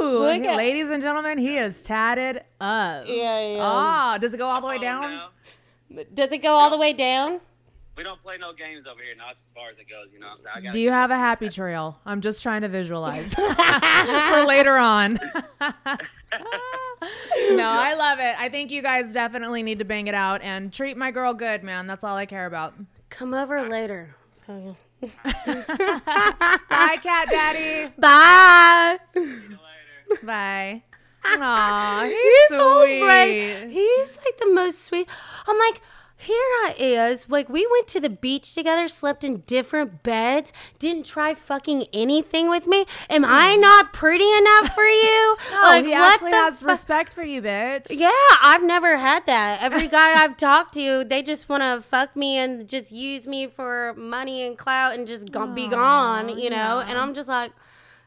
Look 0.00 0.42
at- 0.44 0.56
Ladies 0.56 0.88
and 0.90 1.02
gentlemen, 1.02 1.38
he 1.38 1.56
is 1.58 1.82
tatted 1.82 2.38
up. 2.60 3.04
Yeah, 3.06 3.40
yeah. 3.56 4.14
Oh, 4.14 4.18
does 4.18 4.32
it 4.34 4.38
go 4.38 4.46
all 4.48 4.60
the 4.60 4.66
way 4.66 4.78
down? 4.78 5.20
Does 6.14 6.32
it 6.32 6.38
go 6.38 6.52
all 6.54 6.70
the 6.70 6.78
way 6.78 6.92
down? 6.92 7.40
We 8.00 8.04
don't 8.04 8.18
play 8.18 8.38
no 8.38 8.54
games 8.54 8.86
over 8.86 9.02
here. 9.02 9.14
Not 9.14 9.32
as 9.32 9.50
far 9.54 9.68
as 9.68 9.76
it 9.76 9.86
goes, 9.86 10.10
you 10.10 10.20
know 10.20 10.28
what 10.28 10.32
I'm 10.32 10.38
saying? 10.38 10.64
Gotta 10.64 10.72
Do 10.72 10.78
you 10.80 10.90
have 10.90 11.10
a 11.10 11.14
it. 11.14 11.18
happy 11.18 11.50
trail? 11.50 12.00
I'm 12.06 12.22
just 12.22 12.42
trying 12.42 12.62
to 12.62 12.68
visualize 12.70 13.34
for 13.34 14.44
later 14.46 14.78
on. 14.78 15.18
no, 15.60 15.68
I 17.68 17.92
love 17.98 18.18
it. 18.18 18.34
I 18.38 18.48
think 18.50 18.70
you 18.70 18.80
guys 18.80 19.12
definitely 19.12 19.62
need 19.62 19.80
to 19.80 19.84
bang 19.84 20.06
it 20.06 20.14
out 20.14 20.40
and 20.40 20.72
treat 20.72 20.96
my 20.96 21.10
girl 21.10 21.34
good, 21.34 21.62
man. 21.62 21.86
That's 21.86 22.02
all 22.02 22.16
I 22.16 22.24
care 22.24 22.46
about. 22.46 22.72
Come 23.10 23.34
over 23.34 23.68
later. 23.68 24.16
Oh, 24.48 24.74
Bye, 25.02 26.96
cat 27.02 27.28
daddy. 27.28 27.92
Bye. 27.98 28.96
See 29.12 29.20
you 29.20 29.58
later. 30.08 30.24
Bye. 30.24 30.82
Aw, 31.26 32.02
he's, 32.04 32.14
He's 32.14 32.48
so 32.58 32.82
sweet. 32.82 33.00
great. 33.02 33.68
He's 33.70 34.16
like 34.24 34.38
the 34.38 34.50
most 34.54 34.86
sweet. 34.86 35.06
I'm 35.46 35.58
like, 35.58 35.82
here 36.20 36.36
I 36.64 36.74
is. 36.78 37.28
Like 37.28 37.48
we 37.48 37.66
went 37.70 37.88
to 37.88 38.00
the 38.00 38.10
beach 38.10 38.54
together, 38.54 38.88
slept 38.88 39.24
in 39.24 39.38
different 39.46 40.02
beds, 40.02 40.52
didn't 40.78 41.06
try 41.06 41.34
fucking 41.34 41.86
anything 41.92 42.48
with 42.48 42.66
me. 42.66 42.84
Am 43.08 43.24
I 43.24 43.54
hmm. 43.54 43.60
not 43.60 43.92
pretty 43.92 44.30
enough 44.30 44.74
for 44.74 44.84
you? 44.86 45.36
No, 45.52 45.60
like 45.62 45.84
he 45.84 45.92
what 45.92 46.14
actually 46.14 46.30
the 46.32 46.36
has 46.36 46.60
fu- 46.60 46.66
respect 46.66 47.12
for 47.12 47.22
you, 47.22 47.40
bitch. 47.40 47.86
Yeah, 47.90 48.10
I've 48.42 48.62
never 48.62 48.98
had 48.98 49.24
that. 49.26 49.62
Every 49.62 49.88
guy 49.98 50.22
I've 50.22 50.36
talked 50.36 50.74
to, 50.74 51.04
they 51.04 51.22
just 51.22 51.48
want 51.48 51.62
to 51.62 51.80
fuck 51.86 52.14
me 52.14 52.36
and 52.36 52.68
just 52.68 52.92
use 52.92 53.26
me 53.26 53.46
for 53.46 53.94
money 53.96 54.46
and 54.46 54.58
clout 54.58 54.94
and 54.94 55.06
just 55.06 55.32
go- 55.32 55.46
be 55.46 55.68
gone, 55.68 56.38
you 56.38 56.50
know? 56.50 56.84
And 56.86 56.98
I'm 56.98 57.14
just 57.14 57.28
like, 57.28 57.52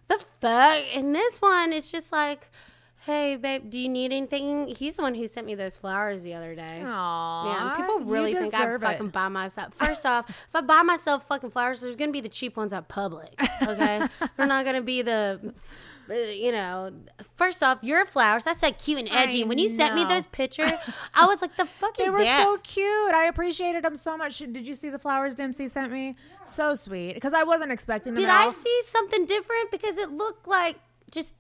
the 0.08 0.24
fuck? 0.40 0.84
And 0.94 1.16
this 1.16 1.42
one, 1.42 1.74
it's 1.74 1.92
just 1.92 2.12
like, 2.12 2.50
hey, 3.06 3.36
babe, 3.36 3.70
do 3.70 3.78
you 3.78 3.90
need 3.90 4.14
anything? 4.14 4.68
He's 4.68 4.96
the 4.96 5.02
one 5.02 5.14
who 5.14 5.28
sent 5.28 5.46
me 5.46 5.56
those 5.56 5.76
flowers 5.76 6.24
the 6.24 6.34
other 6.34 6.56
day. 6.56 6.82
Aw, 6.86 7.54
Yeah, 7.54 7.76
people 7.76 8.00
really 8.00 8.34
think 8.34 8.54
I 8.54 8.78
fucking 8.78 9.10
buy 9.10 9.28
myself. 9.28 9.74
First 9.74 10.06
off, 10.06 10.30
if 10.30 10.56
I 10.56 10.62
buy 10.62 10.84
myself 10.84 11.28
fucking 11.28 11.52
flowers, 11.52 11.82
there's 11.82 11.96
gonna 11.96 12.12
be 12.12 12.22
the 12.22 12.30
cheap 12.30 12.56
ones 12.56 12.72
at 12.74 12.88
Publix. 12.88 13.34
Okay, 13.62 14.08
they're 14.38 14.48
not 14.48 14.66
gonna 14.66 14.82
be 14.82 15.02
the 15.02 15.54
uh, 16.10 16.14
you 16.14 16.52
know, 16.52 16.92
first 17.36 17.64
off, 17.64 17.80
your 17.82 18.06
flowers. 18.06 18.44
That's 18.44 18.62
like 18.62 18.78
cute 18.78 19.00
and 19.00 19.10
edgy. 19.12 19.44
I 19.44 19.48
when 19.48 19.58
you 19.58 19.70
sent 19.70 19.96
me 19.96 20.04
know. 20.04 20.10
those 20.10 20.26
pictures, 20.28 20.72
I 21.14 21.26
was 21.26 21.42
like, 21.42 21.56
the 21.56 21.66
fuck 21.66 21.96
They 21.98 22.06
is 22.06 22.12
were 22.12 22.26
so 22.26 22.58
cute. 22.58 23.14
I 23.14 23.26
appreciated 23.26 23.84
them 23.84 23.96
so 23.96 24.18
much. 24.18 24.40
Did 24.40 24.68
you 24.68 24.74
see 24.74 24.90
the 24.90 25.00
flowers 25.00 25.36
Dempsey 25.36 25.68
sent 25.68 25.92
me? 25.92 26.16
So 26.44 26.76
sweet. 26.76 27.14
Because 27.14 27.34
I 27.34 27.44
wasn't 27.44 27.72
expecting 27.72 28.14
them. 28.14 28.24
Did 28.24 28.30
I 28.30 28.50
see 28.50 28.82
something 28.86 29.26
different? 29.26 29.72
Because 29.72 29.98
it 29.98 30.12
looked 30.12 30.48
like 30.48 30.78
just 31.10 31.36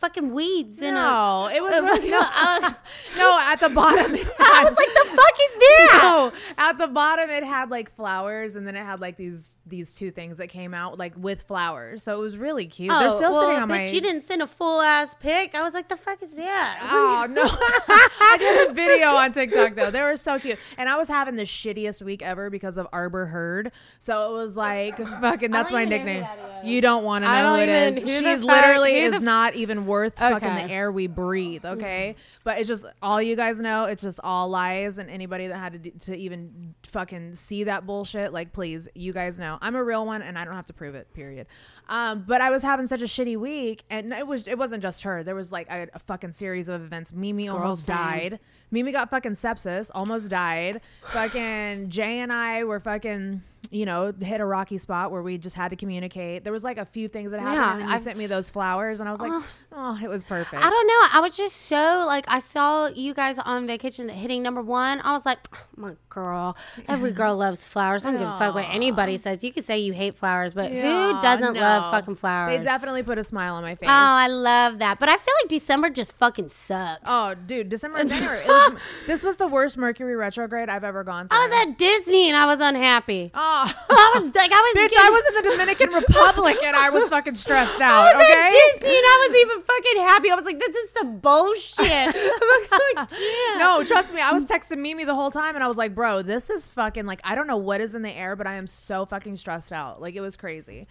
fucking 0.00 0.32
weeds 0.32 0.80
in 0.82 0.96
a. 0.96 0.98
No, 0.98 1.50
it 1.52 1.62
was 1.62 1.74
Uh, 1.78 1.82
really, 1.82 2.10
no, 2.10 2.20
I- 2.22 2.74
no. 3.16 3.38
At 3.38 3.60
the 3.60 3.68
bottom, 3.68 4.14
it 4.14 4.26
I 4.38 4.64
was 4.64 4.76
like, 4.76 4.88
the 4.88 5.08
fuck 5.10 5.38
is 5.40 5.54
that? 5.56 5.66
No, 6.02 6.32
at 6.58 6.78
the 6.78 6.86
bottom 6.88 7.30
it 7.30 7.42
had 7.44 7.70
like 7.70 7.94
flowers, 7.94 8.54
and 8.56 8.66
then 8.66 8.74
it 8.76 8.82
had 8.84 9.00
like 9.00 9.16
these 9.16 9.56
these 9.66 9.94
two 9.94 10.10
things 10.10 10.38
that 10.38 10.48
came 10.48 10.74
out 10.74 10.98
like 10.98 11.12
with 11.16 11.42
flowers. 11.42 12.02
So 12.02 12.16
it 12.18 12.20
was 12.22 12.36
really 12.36 12.66
cute. 12.66 12.90
They're 12.90 13.08
Oh, 13.08 13.16
still 13.16 13.30
well, 13.32 13.42
sitting 13.42 13.62
on 13.62 13.68
but 13.68 13.80
my. 13.82 13.86
you 13.88 14.00
didn't 14.00 14.22
send 14.22 14.42
a 14.42 14.46
full 14.46 14.80
ass 14.80 15.14
pic. 15.20 15.54
I 15.54 15.62
was 15.62 15.74
like, 15.74 15.88
the 15.88 15.96
fuck 15.96 16.22
is 16.22 16.34
that? 16.34 16.80
Oh 16.90 17.26
no! 17.30 17.42
I 17.44 18.36
did 18.38 18.70
a 18.70 18.74
video 18.74 19.08
on 19.08 19.32
TikTok 19.32 19.74
though. 19.74 19.90
They 19.90 20.02
were 20.02 20.16
so 20.16 20.38
cute, 20.38 20.58
and 20.78 20.88
I 20.88 20.96
was 20.96 21.08
having 21.08 21.36
the 21.36 21.42
shittiest 21.44 22.02
week 22.02 22.22
ever 22.22 22.50
because 22.50 22.76
of 22.76 22.86
Amber 22.92 23.26
Heard. 23.26 23.72
So 23.98 24.30
it 24.30 24.34
was 24.38 24.56
like 24.56 24.96
fucking. 24.98 25.50
That's 25.50 25.72
my 25.72 25.84
know 25.84 25.98
who 25.98 26.04
nickname. 26.04 26.22
is. 26.62 26.66
You 26.66 26.80
don't 26.80 27.04
want 27.04 27.24
to 27.24 27.30
know 27.30 27.36
who 27.56 27.66
don't 27.66 27.68
it 27.68 27.88
is. 27.88 27.96
even- 27.98 28.08
who 28.08 28.18
She's 28.36 28.42
literally 28.42 29.00
who 29.00 29.14
is 29.14 29.20
not 29.20 29.54
even 29.54 29.86
worth 29.90 30.18
fucking 30.18 30.54
the 30.54 30.70
air 30.70 30.90
we 30.90 31.06
breathe. 31.06 31.64
Okay, 31.64 32.16
but 32.44 32.58
it's 32.58 32.68
just 32.68 32.86
all 33.02 33.20
you 33.20 33.36
guys 33.36 33.60
know. 33.60 33.84
It's 33.84 34.02
just 34.02 34.20
all 34.22 34.48
lies, 34.48 34.98
and 34.98 35.10
anybody 35.10 35.48
that 35.48 35.58
had 35.58 35.72
to 35.72 35.78
d- 35.78 35.92
to 36.00 36.16
even 36.16 36.74
fucking 36.84 37.34
see 37.34 37.64
that 37.64 37.86
bullshit, 37.86 38.32
like 38.32 38.52
please, 38.52 38.88
you 38.94 39.12
guys 39.12 39.38
know 39.38 39.58
I'm 39.60 39.76
a 39.76 39.84
real 39.84 40.06
one, 40.06 40.22
and 40.22 40.38
I 40.38 40.44
don't 40.44 40.54
have 40.54 40.66
to 40.66 40.72
prove 40.72 40.94
it. 40.94 41.12
Period. 41.12 41.46
Um, 41.88 42.24
but 42.26 42.40
I 42.40 42.50
was 42.50 42.62
having 42.62 42.86
such 42.86 43.02
a 43.02 43.06
shitty 43.06 43.36
week, 43.36 43.84
and 43.90 44.12
it 44.12 44.26
was 44.26 44.46
it 44.48 44.56
wasn't 44.58 44.82
just 44.82 45.02
her. 45.02 45.22
There 45.22 45.34
was 45.34 45.50
like 45.52 45.68
a, 45.70 45.88
a 45.94 45.98
fucking 45.98 46.32
series 46.32 46.68
of 46.68 46.82
events. 46.82 47.12
Mimi 47.12 47.48
almost 47.48 47.86
same. 47.86 47.96
died. 47.96 48.40
Mimi 48.70 48.92
got 48.92 49.10
fucking 49.10 49.32
sepsis, 49.32 49.90
almost 49.94 50.30
died. 50.30 50.80
fucking 51.02 51.90
Jay 51.90 52.18
and 52.20 52.32
I 52.32 52.64
were 52.64 52.80
fucking. 52.80 53.42
You 53.72 53.86
know, 53.86 54.12
hit 54.20 54.40
a 54.40 54.44
rocky 54.44 54.78
spot 54.78 55.12
where 55.12 55.22
we 55.22 55.38
just 55.38 55.54
had 55.54 55.68
to 55.70 55.76
communicate. 55.76 56.42
There 56.42 56.52
was 56.52 56.64
like 56.64 56.76
a 56.76 56.84
few 56.84 57.06
things 57.06 57.30
that 57.30 57.38
happened, 57.38 57.56
Yeah, 57.56 57.72
and 57.78 57.82
you 57.88 57.94
I've- 57.94 58.02
sent 58.02 58.18
me 58.18 58.26
those 58.26 58.50
flowers, 58.50 58.98
and 58.98 59.08
I 59.08 59.12
was 59.12 59.20
like, 59.20 59.30
"Oh, 59.70 59.98
it 60.02 60.08
was 60.08 60.24
perfect." 60.24 60.60
I 60.60 60.68
don't 60.68 60.86
know. 60.88 61.00
I 61.12 61.20
was 61.20 61.36
just 61.36 61.54
so 61.56 62.02
like 62.06 62.24
I 62.26 62.40
saw 62.40 62.88
you 62.88 63.14
guys 63.14 63.38
on 63.38 63.68
vacation 63.68 64.08
hitting 64.08 64.42
number 64.42 64.60
one. 64.60 65.00
I 65.02 65.12
was 65.12 65.24
like, 65.24 65.38
"Oh, 65.54 65.58
my 65.76 65.92
girl. 66.08 66.56
Every 66.88 67.12
girl 67.12 67.36
loves 67.36 67.64
flowers. 67.64 68.04
I 68.04 68.10
don't 68.10 68.18
give 68.18 68.28
a 68.28 68.36
fuck 68.38 68.56
what 68.56 68.66
anybody 68.68 69.16
says. 69.16 69.44
You 69.44 69.52
can 69.52 69.62
say 69.62 69.78
you 69.78 69.92
hate 69.92 70.16
flowers, 70.16 70.52
but 70.52 70.72
Yeah, 70.72 71.12
who 71.14 71.20
doesn't 71.22 71.54
no. 71.54 71.60
love 71.60 71.92
fucking 71.92 72.16
flowers? 72.16 72.58
They 72.58 72.64
definitely 72.64 73.04
put 73.04 73.18
a 73.18 73.22
smile 73.24 73.54
on 73.54 73.62
my 73.62 73.74
face. 73.76 73.88
oh, 73.88 73.92
I 73.92 74.26
love 74.26 74.80
that. 74.80 74.98
But 74.98 75.08
I 75.08 75.16
feel 75.16 75.34
like 75.44 75.48
December 75.48 75.90
just 75.90 76.18
fucking 76.18 76.48
sucked. 76.48 77.02
Oh, 77.06 77.34
dude, 77.46 77.68
December 77.68 77.98
and 77.98 78.10
January. 78.10 78.40
It 78.40 78.48
was, 78.48 78.74
this 79.06 79.22
was 79.22 79.36
the 79.36 79.46
worst 79.46 79.76
Mercury 79.76 80.16
retrograde 80.16 80.68
I've 80.68 80.82
ever 80.82 81.04
gone 81.04 81.28
through. 81.28 81.38
I 81.38 81.44
was 81.46 81.52
at 81.68 81.78
Disney 81.78 82.26
and 82.28 82.36
I 82.36 82.46
was 82.46 82.58
unhappy. 82.58 83.30
Oh, 83.32 83.59
I 83.90 84.18
was 84.20 84.34
like, 84.34 84.50
I 84.52 84.60
was 84.60 84.72
bitch, 84.76 84.90
getting- 84.90 85.06
I 85.06 85.10
was 85.10 85.26
in 85.26 85.34
the 85.42 85.50
Dominican 85.50 85.92
Republic 85.92 86.56
and 86.64 86.76
I 86.76 86.90
was 86.90 87.08
fucking 87.08 87.34
stressed 87.34 87.80
out. 87.80 88.14
I 88.14 88.14
was 88.14 88.24
okay. 88.24 88.40
at 88.40 88.50
Disney 88.50 88.88
and 88.96 89.04
I 89.06 89.28
was 89.28 89.38
even 89.40 89.62
fucking 89.62 90.02
happy. 90.02 90.30
I 90.30 90.34
was 90.34 90.44
like, 90.44 90.58
this 90.58 90.74
is 90.74 90.90
some 90.90 91.18
bullshit. 91.18 92.16
Like, 92.70 93.10
yeah. 93.12 93.58
No, 93.58 93.84
trust 93.84 94.14
me. 94.14 94.20
I 94.20 94.32
was 94.32 94.44
texting 94.44 94.78
Mimi 94.78 95.04
the 95.04 95.14
whole 95.14 95.30
time 95.30 95.54
and 95.54 95.62
I 95.62 95.68
was 95.68 95.76
like, 95.76 95.94
bro, 95.94 96.22
this 96.22 96.50
is 96.50 96.68
fucking 96.68 97.04
like, 97.06 97.20
I 97.24 97.34
don't 97.34 97.46
know 97.46 97.56
what 97.56 97.80
is 97.80 97.94
in 97.94 98.02
the 98.02 98.10
air, 98.10 98.36
but 98.36 98.46
I 98.46 98.54
am 98.56 98.66
so 98.66 99.04
fucking 99.04 99.36
stressed 99.36 99.72
out. 99.72 100.00
Like, 100.00 100.14
it 100.14 100.20
was 100.20 100.36
crazy. 100.36 100.86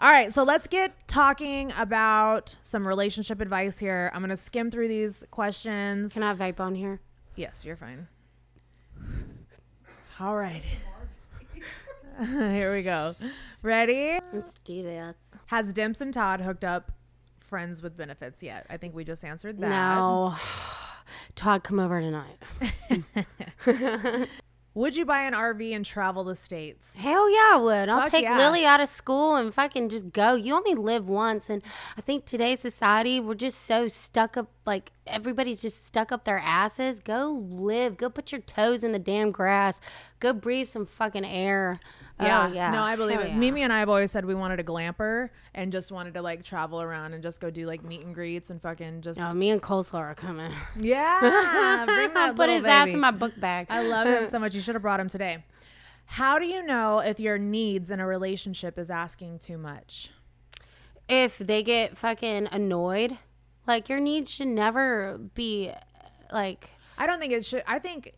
All 0.00 0.10
right. 0.10 0.32
So 0.32 0.42
let's 0.42 0.66
get 0.66 0.92
talking 1.06 1.72
about 1.78 2.56
some 2.62 2.86
relationship 2.86 3.40
advice 3.40 3.78
here. 3.78 4.10
I'm 4.14 4.20
going 4.20 4.30
to 4.30 4.36
skim 4.36 4.70
through 4.70 4.88
these 4.88 5.24
questions. 5.30 6.14
Can 6.14 6.22
I 6.22 6.34
vape 6.34 6.60
on 6.60 6.74
here? 6.74 7.00
Yes, 7.36 7.64
you're 7.64 7.76
fine. 7.76 8.08
All 10.20 10.36
right. 10.36 10.62
Here 12.26 12.72
we 12.72 12.82
go. 12.82 13.14
Ready? 13.62 14.18
Let's 14.32 14.54
do 14.64 14.82
this. 14.82 15.16
Has 15.46 15.72
Demps 15.72 16.00
and 16.00 16.14
Todd 16.14 16.40
hooked 16.40 16.64
up 16.64 16.92
friends 17.40 17.82
with 17.82 17.96
benefits 17.96 18.42
yet? 18.42 18.66
I 18.70 18.76
think 18.76 18.94
we 18.94 19.04
just 19.04 19.24
answered 19.24 19.58
that. 19.60 19.68
No. 19.68 20.36
Todd, 21.34 21.64
come 21.64 21.80
over 21.80 22.00
tonight. 22.00 22.38
Would 24.74 24.96
you 24.96 25.04
buy 25.04 25.22
an 25.22 25.34
RV 25.34 25.74
and 25.74 25.84
travel 25.84 26.24
the 26.24 26.34
states? 26.34 26.96
Hell 26.96 27.30
yeah, 27.30 27.52
I 27.54 27.56
would. 27.58 27.88
I'll 27.88 28.00
Fuck 28.02 28.10
take 28.10 28.24
yeah. 28.24 28.36
Lily 28.36 28.64
out 28.64 28.80
of 28.80 28.88
school 28.88 29.36
and 29.36 29.54
fucking 29.54 29.88
just 29.88 30.12
go. 30.12 30.34
You 30.34 30.54
only 30.54 30.74
live 30.74 31.08
once. 31.08 31.48
And 31.48 31.62
I 31.96 32.00
think 32.00 32.24
today's 32.24 32.58
society, 32.58 33.20
we're 33.20 33.34
just 33.34 33.60
so 33.60 33.86
stuck 33.86 34.36
up, 34.36 34.50
like 34.66 34.90
everybody's 35.06 35.60
just 35.62 35.84
stuck 35.86 36.10
up 36.12 36.24
their 36.24 36.38
asses. 36.38 36.98
Go 37.00 37.30
live. 37.50 37.96
Go 37.96 38.08
put 38.08 38.32
your 38.32 38.40
toes 38.40 38.82
in 38.84 38.92
the 38.92 38.98
damn 38.98 39.30
grass. 39.30 39.80
Go 40.20 40.32
breathe 40.32 40.66
some 40.66 40.86
fucking 40.86 41.24
air. 41.24 41.80
Yeah, 42.20 42.46
Oh, 42.48 42.52
yeah. 42.52 42.70
No, 42.70 42.80
I 42.82 42.96
believe 42.96 43.18
Hell 43.18 43.26
it. 43.26 43.30
yeah. 43.30 43.36
Mimi 43.36 43.62
and 43.62 43.72
I 43.72 43.80
have 43.80 43.88
always 43.88 44.10
said 44.10 44.24
we 44.24 44.34
wanted 44.34 44.60
a 44.60 44.64
glamper 44.64 45.30
and 45.54 45.70
just 45.72 45.92
wanted 45.92 46.14
to 46.14 46.22
like 46.22 46.42
travel 46.44 46.80
around 46.80 47.12
and 47.12 47.22
just 47.22 47.40
go 47.40 47.50
do 47.50 47.66
like 47.66 47.84
meet 47.84 48.02
and 48.04 48.14
greets 48.14 48.50
and 48.50 48.62
fucking 48.62 49.02
just 49.02 49.20
Oh, 49.20 49.34
me 49.34 49.50
and 49.50 49.60
Coleslaw 49.60 49.98
are 49.98 50.14
coming. 50.14 50.52
yeah. 50.76 51.20
Bring 51.86 52.10
I 52.10 52.14
that 52.14 52.28
put 52.36 52.38
little 52.48 52.54
his 52.56 52.64
ass 52.64 52.88
in 52.88 53.00
my 53.00 53.10
book 53.10 53.32
bag. 53.38 53.66
I 53.70 53.82
love 53.86 54.06
him 54.06 54.26
so 54.28 54.38
much. 54.40 54.54
You 54.54 54.60
should 54.60 54.74
have 54.74 54.82
brought 54.82 55.00
him 55.00 55.08
today. 55.08 55.44
How 56.06 56.38
do 56.38 56.46
you 56.46 56.62
know 56.62 56.98
if 57.00 57.18
your 57.18 57.38
needs 57.38 57.90
in 57.90 57.98
a 58.00 58.06
relationship 58.06 58.78
is 58.78 58.90
asking 58.90 59.40
too 59.40 59.58
much? 59.58 60.10
if 61.06 61.36
they 61.36 61.62
get 61.62 61.98
fucking 61.98 62.48
annoyed, 62.50 63.18
like 63.66 63.88
your 63.88 64.00
needs 64.00 64.30
should 64.30 64.48
never 64.48 65.18
be 65.34 65.72
like 66.32 66.70
I 66.96 67.06
don't 67.06 67.18
think 67.18 67.32
it 67.32 67.44
should. 67.44 67.64
I 67.66 67.78
think 67.78 68.14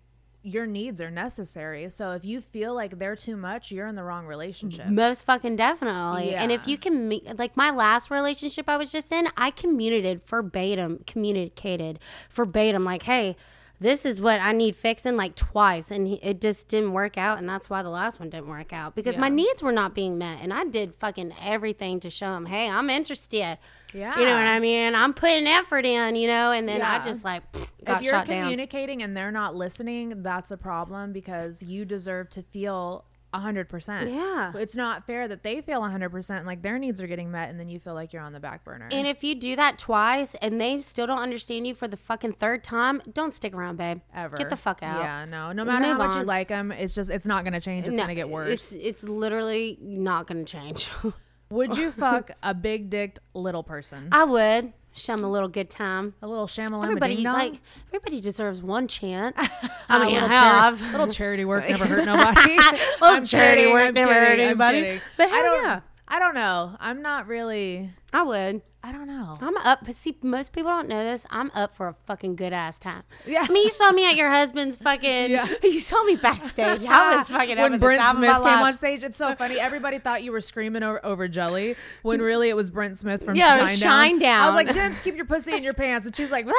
your 0.46 0.66
needs 0.66 1.00
are 1.00 1.10
necessary. 1.10 1.88
So 1.90 2.12
if 2.12 2.24
you 2.24 2.40
feel 2.40 2.72
like 2.72 3.00
they're 3.00 3.16
too 3.16 3.36
much, 3.36 3.72
you're 3.72 3.88
in 3.88 3.96
the 3.96 4.04
wrong 4.04 4.26
relationship. 4.26 4.86
Most 4.86 5.24
fucking 5.24 5.56
definitely. 5.56 6.36
And 6.36 6.52
if 6.52 6.68
you 6.68 6.78
can, 6.78 7.08
me- 7.08 7.22
like 7.36 7.56
my 7.56 7.70
last 7.70 8.12
relationship 8.12 8.68
I 8.68 8.76
was 8.76 8.92
just 8.92 9.10
in, 9.10 9.28
I 9.36 9.50
communicated 9.50 10.22
verbatim, 10.22 11.02
communicated 11.04 11.98
verbatim, 12.30 12.84
like, 12.84 13.02
hey, 13.02 13.34
this 13.80 14.06
is 14.06 14.20
what 14.20 14.40
I 14.40 14.52
need 14.52 14.76
fixing 14.76 15.16
like 15.16 15.34
twice. 15.34 15.90
And 15.90 16.06
he, 16.06 16.14
it 16.22 16.40
just 16.40 16.68
didn't 16.68 16.92
work 16.92 17.18
out. 17.18 17.38
And 17.38 17.48
that's 17.48 17.68
why 17.68 17.82
the 17.82 17.90
last 17.90 18.20
one 18.20 18.30
didn't 18.30 18.48
work 18.48 18.72
out 18.72 18.94
because 18.94 19.18
my 19.18 19.28
needs 19.28 19.64
were 19.64 19.72
not 19.72 19.94
being 19.94 20.16
met. 20.16 20.38
And 20.40 20.54
I 20.54 20.64
did 20.64 20.94
fucking 20.94 21.34
everything 21.42 21.98
to 22.00 22.08
show 22.08 22.34
him, 22.36 22.46
hey, 22.46 22.70
I'm 22.70 22.88
interested. 22.88 23.58
Yeah. 23.95 24.19
You 24.19 24.26
know 24.26 24.35
what 24.37 24.47
I 24.47 24.59
mean? 24.61 24.95
I'm 24.95 25.14
putting 25.14 25.47
effort 25.47 25.87
in, 25.87 26.16
you 26.16 26.26
know, 26.28 26.52
and 26.52 26.69
then 26.69 26.83
I 26.83 26.99
just 26.99 27.25
like 27.25 27.43
got 27.52 27.61
shot 27.62 27.75
down. 27.85 27.97
if 27.97 28.02
you're 28.02 28.12
shot 28.12 28.26
down. 28.26 28.43
communicating 28.45 29.02
and 29.02 29.16
they're 29.16 29.31
not 29.33 29.55
listening, 29.55 30.23
that's 30.23 30.50
a 30.50 30.57
problem 30.57 31.12
because 31.12 31.62
you 31.62 31.85
deserve 31.85 32.28
to 32.31 32.43
feel 32.43 33.05
100%. 33.35 34.12
Yeah. 34.14 34.52
It's 34.55 34.76
not 34.76 35.07
fair 35.07 35.28
that 35.28 35.43
they 35.43 35.61
feel 35.61 35.81
100% 35.83 36.47
like 36.47 36.62
their 36.62 36.78
needs 36.78 37.02
are 37.02 37.07
getting 37.07 37.31
met 37.31 37.50
and 37.50 37.61
then 37.61 37.69
you 37.69 37.78
feel 37.78 37.93
like 37.95 38.12
you're 38.12 38.23
on 38.23 38.33
the 38.33 38.40
back 38.40 38.64
burner. 38.64 38.88
And 38.90 39.07
if 39.07 39.23
you 39.23 39.35
do 39.35 39.57
that 39.57 39.78
twice 39.78 40.35
and 40.40 40.61
they 40.61 40.81
still 40.81 41.07
don't 41.07 41.19
understand 41.19 41.66
you 41.66 41.75
for 41.75 41.87
the 41.87 41.97
fucking 41.99 42.35
third 42.35 42.64
time, 42.64 43.02
don't 43.12 43.35
stick 43.35 43.55
around, 43.55 43.76
babe. 43.76 44.00
Ever. 44.14 44.37
Get 44.37 44.49
the 44.49 44.57
fuck 44.57 44.83
out. 44.83 45.02
Yeah, 45.02 45.25
no. 45.26 45.52
No 45.52 45.64
matter 45.64 45.85
how 45.85 45.90
Move 45.93 45.99
much 45.99 46.16
you 46.16 46.23
like 46.23 46.49
them, 46.49 46.73
it's 46.73 46.95
just, 46.95 47.11
it's 47.11 47.26
not 47.26 47.45
going 47.45 47.52
to 47.52 47.61
change. 47.61 47.87
It's 47.87 47.95
No, 47.95 48.05
going 48.05 48.09
to 48.09 48.14
get 48.14 48.28
worse. 48.28 48.49
It's 48.52 48.73
it's 48.73 49.05
literally 49.05 49.78
not 49.83 50.26
gonna 50.26 50.45
change. 50.45 50.88
Would 51.50 51.76
you 51.76 51.90
fuck 51.92 52.30
a 52.42 52.54
big 52.54 52.90
dicked 52.90 53.20
little 53.34 53.62
person? 53.62 54.08
I 54.12 54.24
would 54.24 54.72
show 54.92 55.14
them 55.14 55.24
a 55.24 55.30
little 55.30 55.48
good 55.48 55.68
time. 55.70 56.14
a 56.22 56.26
little 56.26 56.46
shamalama 56.46 56.84
Everybody 56.84 57.16
like 57.24 57.60
everybody 57.88 58.20
deserves 58.20 58.62
one 58.62 58.88
chance. 58.88 59.36
I 59.88 60.04
mean, 60.04 60.14
little, 60.14 60.28
have. 60.28 60.78
chari- 60.78 60.92
little 60.92 61.08
charity 61.08 61.44
work 61.44 61.66
never 61.68 61.84
hurt 61.86 62.06
nobody. 62.06 62.56
Little 62.56 62.78
I'm 63.02 63.24
charity 63.24 63.60
kidding, 63.62 63.72
work 63.74 63.88
I'm 63.88 63.94
never 63.94 64.14
hurt 64.14 64.26
kidding, 64.30 64.40
I'm 64.44 64.48
anybody. 64.50 64.82
kidding. 64.82 65.00
But 65.16 65.28
I 65.28 65.42
don't, 65.42 65.62
yeah. 65.64 65.80
I 66.08 66.18
don't 66.18 66.34
know. 66.34 66.76
I'm 66.80 67.02
not 67.02 67.26
really. 67.26 67.90
I 68.12 68.22
would. 68.22 68.62
I 68.87 68.93
don't 68.93 69.09
know. 69.09 69.37
I'm 69.40 69.57
up. 69.57 69.81
But 69.85 69.97
see, 69.97 70.16
most 70.23 70.52
people 70.52 70.71
don't 70.71 70.88
know 70.88 71.02
this. 71.02 71.26
I'm 71.28 71.50
up 71.57 71.75
for 71.75 71.88
a 71.88 71.97
fucking 72.07 72.37
good 72.37 72.52
ass 72.52 72.78
time. 72.78 73.02
Yeah. 73.26 73.45
I 73.49 73.52
mean, 73.52 73.64
you 73.64 73.71
saw 73.71 73.90
me 73.90 74.09
at 74.09 74.14
your 74.14 74.31
husband's 74.31 74.76
fucking. 74.87 75.31
Yeah. 75.31 75.47
You 75.66 75.81
saw 75.81 76.02
me 76.05 76.14
backstage. 76.16 76.85
I 76.87 77.16
was 77.19 77.28
fucking 77.28 77.59
when 77.59 77.78
Brent 77.81 78.00
Smith 78.00 78.31
came 78.33 78.43
my 78.43 78.62
on 78.69 78.75
stage. 78.75 79.02
It's 79.02 79.16
so 79.16 79.35
funny. 79.35 79.59
Everybody 79.59 79.99
thought 79.99 80.23
you 80.23 80.31
were 80.31 80.40
screaming 80.40 80.83
over, 80.85 81.05
over 81.05 81.26
Jelly 81.28 81.75
when 82.02 82.21
really 82.23 82.49
it 82.49 82.55
was 82.57 82.71
Brent 82.71 82.97
Smith 82.97 83.25
from 83.25 83.35
Yeah, 83.35 83.64
it 83.64 83.76
Shine, 83.76 84.12
was 84.12 84.21
Down. 84.23 84.43
I 84.43 84.47
was 84.47 84.55
like, 84.55 84.73
Dims, 84.75 85.00
keep 85.00 85.16
your 85.16 85.25
pussy 85.26 85.52
in 85.52 85.64
your 85.64 85.75
pants, 85.75 86.07
and 86.07 86.14
she's 86.16 86.31
like, 86.31 86.47
I, 86.49 86.52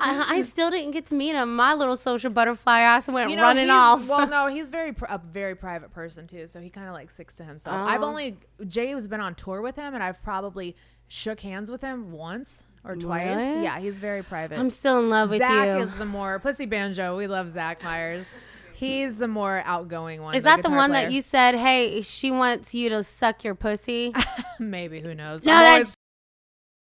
ah! 0.00 0.26
I 0.28 0.40
still 0.40 0.70
didn't 0.70 0.92
get 0.92 1.06
to 1.06 1.14
meet 1.14 1.34
him. 1.34 1.54
My 1.54 1.74
little 1.74 1.96
social 1.96 2.30
butterfly 2.30 2.80
ass 2.80 3.06
went 3.08 3.30
you 3.30 3.36
know, 3.36 3.42
running 3.42 3.70
off. 3.70 4.08
Well, 4.08 4.26
no, 4.26 4.46
he's 4.48 4.70
very 4.70 4.92
pr- 4.92 5.06
a 5.08 5.18
very 5.18 5.54
private 5.54 5.92
person 5.92 6.26
too, 6.26 6.46
so 6.46 6.60
he 6.60 6.70
kind 6.70 6.88
of 6.88 6.94
like 6.94 7.10
sticks 7.10 7.34
to 7.36 7.44
himself. 7.44 7.76
I've 7.76 8.02
Oh. 8.02 8.06
only 8.06 8.36
Jay 8.66 8.88
has 8.88 9.06
been 9.06 9.20
on 9.20 9.34
tour 9.34 9.60
with 9.60 9.76
him, 9.76 9.94
and 9.94 10.02
I've 10.02 10.22
probably 10.22 10.74
shook 11.08 11.40
hands 11.40 11.70
with 11.70 11.80
him 11.82 12.12
once 12.12 12.64
or 12.84 12.96
twice. 12.96 13.40
Yeah, 13.62 13.78
he's 13.78 13.98
very 13.98 14.22
private. 14.22 14.58
I'm 14.58 14.70
still 14.70 14.98
in 14.98 15.08
love 15.08 15.30
with 15.30 15.38
Zach 15.38 15.50
you. 15.66 15.72
Zach 15.72 15.80
is 15.82 15.96
the 15.96 16.04
more 16.04 16.38
pussy 16.38 16.66
banjo. 16.66 17.16
We 17.16 17.26
love 17.26 17.50
Zach 17.50 17.82
Myers. 17.82 18.28
He's 18.74 19.18
the 19.18 19.28
more 19.28 19.62
outgoing 19.64 20.20
one. 20.22 20.34
Is 20.34 20.42
that 20.42 20.62
the 20.62 20.70
one 20.70 20.90
player. 20.90 21.04
that 21.04 21.12
you 21.12 21.22
said, 21.22 21.54
hey, 21.54 22.02
she 22.02 22.30
wants 22.30 22.74
you 22.74 22.88
to 22.90 23.04
suck 23.04 23.44
your 23.44 23.54
pussy? 23.54 24.12
Maybe 24.58 25.00
who 25.00 25.14
knows? 25.14 25.46
No, 25.46 25.52
I'm 25.54 25.58
that's 25.62 25.96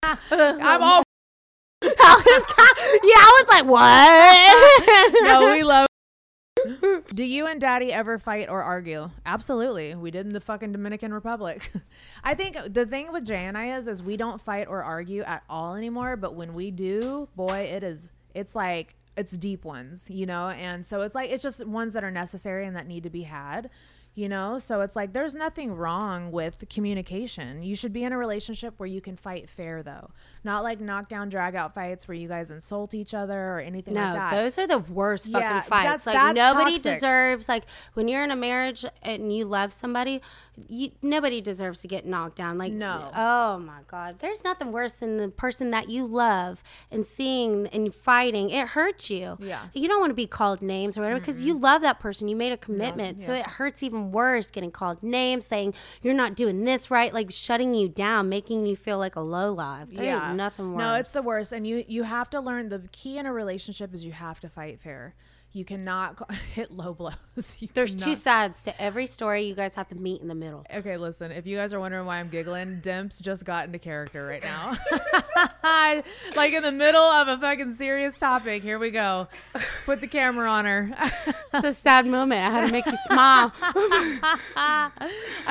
always 0.04 0.60
I'm 0.62 0.84
all 0.84 1.04
I 1.84 2.24
was 2.26 2.46
ki- 2.46 3.00
yeah, 3.04 3.16
I 3.18 3.44
was 3.44 3.50
like, 3.50 3.66
what? 3.66 5.24
no, 5.24 5.54
we 5.54 5.64
love. 5.64 5.88
Do 7.14 7.24
you 7.24 7.48
and 7.48 7.60
Daddy 7.60 7.92
ever 7.92 8.18
fight 8.18 8.50
or 8.50 8.64
argue? 8.64 9.10
Absolutely, 9.26 9.96
we 9.96 10.12
did 10.12 10.26
in 10.26 10.34
the 10.34 10.40
fucking 10.40 10.72
Dominican 10.72 11.14
Republic. 11.14 11.72
I 12.24 12.36
think 12.36 12.58
the 12.74 12.86
thing 12.86 13.12
with 13.12 13.26
Jay 13.26 13.46
and 13.46 13.58
I 13.58 13.78
is, 13.78 13.88
is 13.88 14.02
we 14.04 14.18
don't 14.18 14.42
fight 14.42 14.68
or 14.68 14.84
argue 14.84 15.24
at 15.24 15.44
all 15.50 15.76
anymore. 15.76 16.18
But 16.18 16.36
when 16.36 16.54
we 16.54 16.72
do, 16.72 17.30
boy, 17.36 17.70
it 17.72 17.84
is. 17.84 18.12
It's 18.34 18.56
like 18.56 18.96
it's 19.16 19.32
deep 19.32 19.66
ones, 19.66 20.10
you 20.10 20.26
know. 20.26 20.50
And 20.50 20.86
so 20.86 21.02
it's 21.02 21.16
like 21.16 21.32
it's 21.32 21.44
just 21.44 21.66
ones 21.66 21.94
that 21.94 22.04
are 22.04 22.12
necessary 22.12 22.66
and 22.66 22.76
that 22.76 22.88
need 22.88 23.04
to 23.04 23.10
be 23.10 23.24
had. 23.24 23.70
You 24.18 24.28
know, 24.30 24.58
so 24.58 24.82
it's 24.82 24.96
like 24.96 25.14
there's 25.14 25.36
nothing 25.36 25.76
wrong 25.76 26.32
with 26.32 26.68
communication. 26.72 27.62
You 27.62 27.76
should 27.76 27.94
be 27.94 28.04
in 28.04 28.12
a 28.12 28.18
relationship 28.18 28.74
where 28.78 28.88
you 28.88 29.00
can 29.00 29.16
fight 29.16 29.48
fair, 29.48 29.84
though, 29.84 30.10
not 30.44 30.64
like 30.64 30.80
knockdown, 30.82 31.30
drag 31.30 31.54
out 31.54 31.76
fights 31.76 32.08
where 32.08 32.16
you 32.16 32.28
guys 32.28 32.50
insult 32.50 32.96
each 32.96 33.14
other 33.14 33.40
or 33.52 33.60
anything 33.60 33.94
No, 33.94 34.02
like 34.02 34.14
that. 34.16 34.32
those 34.32 34.58
are 34.58 34.66
the 34.66 34.80
worst 34.80 35.28
fucking 35.32 35.40
Yeah, 35.48 35.62
fights. 35.62 35.84
that's- 36.04 36.06
like 36.08 36.16
that's 36.16 36.36
nobody 36.36 36.78
toxic. 36.78 36.94
deserves 36.96 37.48
like 37.48 37.66
when 37.94 38.08
you're 38.08 38.24
in 38.24 38.32
a 38.32 38.36
marriage 38.36 38.86
and 39.04 39.32
you 39.32 39.46
love 39.46 39.72
somebody, 39.72 40.24
you, 40.68 40.92
nobody 41.02 41.42
deserves 41.42 41.82
to 41.82 41.88
get 41.88 42.06
knocked 42.06 42.36
down. 42.36 42.58
Like 42.58 42.74
No. 42.74 43.12
Oh 43.16 43.60
my 43.60 43.80
god. 43.88 44.20
There's 44.20 44.44
nothing 44.44 44.72
worse 44.72 44.94
than 44.94 45.18
the 45.18 45.30
person 45.30 45.72
that 45.72 45.90
you 45.90 46.06
love 46.06 46.64
and 46.92 47.06
seeing 47.06 47.68
and 47.68 47.94
fighting. 47.94 48.50
It 48.50 48.70
hurts 48.70 49.10
you. 49.10 49.38
Yeah. 49.40 49.62
You 49.74 49.88
don't 49.88 50.00
want 50.00 50.10
to 50.12 50.16
be 50.16 50.28
called 50.28 50.62
names 50.62 50.98
or 50.98 51.02
whatever 51.02 51.20
because 51.20 51.44
you 51.44 51.58
love 51.58 51.82
that 51.82 52.00
person. 52.00 52.28
You 52.28 52.36
made 52.36 52.52
a 52.52 52.58
commitment. 52.58 53.22
So 53.22 53.34
it 53.34 53.46
hurts 53.46 53.84
even 53.84 54.12
worse 54.12 54.52
getting 54.52 54.72
called 54.72 55.04
names, 55.04 55.46
saying 55.46 55.74
you're 56.02 56.14
not 56.14 56.36
doing 56.36 56.64
this 56.64 56.90
right, 56.90 57.14
like 57.14 57.32
shutting 57.32 57.74
you 57.74 57.88
down, 57.90 58.30
making 58.30 58.66
you 58.66 58.76
feel 58.76 58.98
like 58.98 59.16
a 59.16 59.22
low 59.22 59.54
life. 59.54 59.90
There 59.92 60.16
ain't 60.16 60.36
nothing 60.36 60.74
worse. 60.74 60.80
No, 60.80 60.94
it's 60.96 61.12
the 61.12 61.22
worst. 61.22 61.52
And 61.54 61.68
you 61.68 61.84
you 61.88 62.04
have 62.04 62.30
to 62.32 62.40
learn 62.40 62.70
the 62.70 62.88
key 62.92 63.18
in 63.18 63.26
a 63.26 63.34
relationship 63.34 63.94
is 63.94 64.06
you 64.06 64.12
have 64.12 64.40
to 64.40 64.50
fight 64.50 64.80
fair. 64.80 65.16
You 65.58 65.66
cannot 65.66 66.32
hit 66.54 66.70
low 66.70 66.94
blows. 66.94 67.16
You 67.60 67.68
There's 67.74 67.96
two 67.96 68.14
sides 68.14 68.62
to 68.64 68.82
every 68.82 69.08
story. 69.08 69.44
You 69.44 69.56
guys 69.56 69.74
have 69.74 69.88
to 69.88 69.96
meet 69.96 70.22
in 70.22 70.28
the 70.28 70.36
middle. 70.36 70.64
Okay, 70.72 70.98
listen. 70.98 71.32
If 71.32 71.48
you 71.48 71.58
guys 71.58 71.74
are 71.74 71.80
wondering 71.80 72.06
why 72.06 72.20
I'm 72.20 72.30
giggling, 72.30 72.80
Demps 72.82 73.20
just 73.20 73.44
got 73.44 73.66
into 73.66 73.80
character 73.80 74.24
right 74.24 74.44
now. 74.44 74.74
like 76.36 76.54
in 76.54 76.62
the 76.62 76.72
middle 76.72 77.02
of 77.02 77.28
a 77.28 77.40
fucking 77.40 77.74
serious 77.74 78.20
topic. 78.20 78.62
Here 78.62 78.78
we 78.78 78.92
go. 78.92 79.28
Put 79.86 80.00
the 80.00 80.08
camera 80.08 80.48
on 80.48 80.66
her. 80.66 80.92
It's 81.54 81.64
a 81.64 81.74
sad 81.74 82.06
moment. 82.06 82.42
I 82.42 82.52
had 82.52 82.68
to 82.68 82.72
make 82.72 82.86
you 82.86 82.98
smile. 83.08 83.52
I 83.62 84.92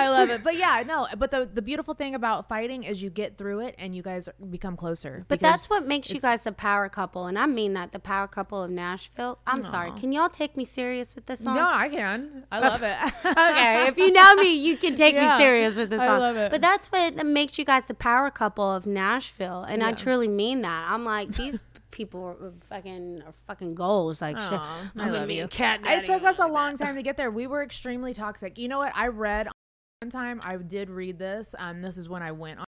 love 0.08 0.30
it. 0.30 0.44
But 0.44 0.56
yeah, 0.56 0.84
no. 0.86 1.08
But 1.18 1.32
the 1.32 1.50
the 1.52 1.62
beautiful 1.62 1.94
thing 1.94 2.14
about 2.14 2.48
fighting 2.48 2.84
is 2.84 3.02
you 3.02 3.10
get 3.10 3.38
through 3.38 3.60
it 3.60 3.74
and 3.76 3.96
you 3.96 4.02
guys 4.02 4.28
become 4.50 4.76
closer. 4.76 5.24
But 5.26 5.40
that's 5.40 5.68
what 5.68 5.86
makes 5.86 6.10
you 6.12 6.20
guys 6.20 6.42
the 6.42 6.52
power 6.52 6.88
couple, 6.88 7.26
and 7.26 7.36
I 7.36 7.46
mean 7.46 7.72
that 7.72 7.90
the 7.90 7.98
power 7.98 8.28
couple 8.28 8.62
of 8.62 8.70
Nashville. 8.70 9.38
I'm 9.46 9.64
sorry. 9.64 9.95
Can 9.96 10.12
y'all 10.12 10.28
take 10.28 10.56
me 10.56 10.64
serious 10.64 11.14
with 11.14 11.26
this 11.26 11.40
song? 11.40 11.56
no, 11.56 11.68
I 11.68 11.88
can. 11.88 12.44
I 12.52 12.60
love 12.60 12.82
it. 12.82 12.96
okay, 13.26 13.86
if 13.88 13.98
you 13.98 14.12
know 14.12 14.34
me, 14.36 14.54
you 14.54 14.76
can 14.76 14.94
take 14.94 15.14
Yeah, 15.14 15.36
me 15.36 15.40
serious 15.42 15.76
with 15.76 15.90
this 15.90 16.00
song. 16.00 16.08
I 16.08 16.18
love 16.18 16.36
it. 16.36 16.50
But 16.50 16.60
that's 16.60 16.88
what 16.88 17.24
makes 17.26 17.58
you 17.58 17.64
guys 17.64 17.84
the 17.86 17.94
power 17.94 18.30
couple 18.30 18.70
of 18.70 18.86
Nashville, 18.86 19.62
and 19.62 19.82
I 19.82 19.92
truly 19.92 20.28
mean 20.28 20.62
that. 20.62 20.88
I'm 20.90 21.04
like 21.04 21.32
these 21.32 21.58
people 21.90 22.24
are 22.24 22.52
fucking 22.68 23.22
are 23.26 23.32
fucking 23.46 23.74
goals. 23.74 24.20
Like 24.20 24.36
shit. 24.38 24.52
Aw, 24.52 24.90
I 24.98 25.08
love 25.08 25.30
you. 25.30 25.48
cat. 25.48 25.80
It 25.84 26.04
took 26.04 26.22
us 26.24 26.38
a 26.38 26.46
long 26.46 26.76
time 26.76 26.96
to 26.96 27.02
get 27.02 27.16
there. 27.16 27.30
We 27.30 27.46
were 27.46 27.62
extremely 27.62 28.12
toxic. 28.14 28.58
You 28.58 28.68
know 28.68 28.78
what? 28.78 28.92
I 28.94 29.08
read 29.08 29.48
one 30.02 30.10
time. 30.10 30.40
I 30.44 30.56
did 30.56 30.90
read 30.90 31.18
this. 31.18 31.54
Um, 31.58 31.80
this 31.82 31.96
is 31.96 32.08
when 32.08 32.22
I 32.22 32.32
went 32.32 32.60
on. 32.60 32.65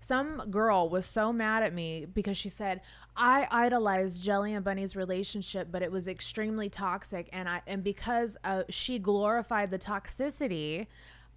Some 0.00 0.50
girl 0.50 0.88
was 0.88 1.04
so 1.04 1.30
mad 1.32 1.62
at 1.62 1.74
me 1.74 2.06
because 2.06 2.36
she 2.36 2.48
said 2.48 2.80
I 3.16 3.46
idolized 3.50 4.22
Jelly 4.22 4.54
and 4.54 4.64
Bunnie's 4.64 4.96
relationship, 4.96 5.68
but 5.70 5.82
it 5.82 5.92
was 5.92 6.08
extremely 6.08 6.70
toxic, 6.70 7.28
and 7.32 7.48
I 7.48 7.60
and 7.66 7.84
because 7.84 8.38
uh, 8.42 8.64
she 8.70 8.98
glorified 8.98 9.70
the 9.70 9.78
toxicity. 9.78 10.86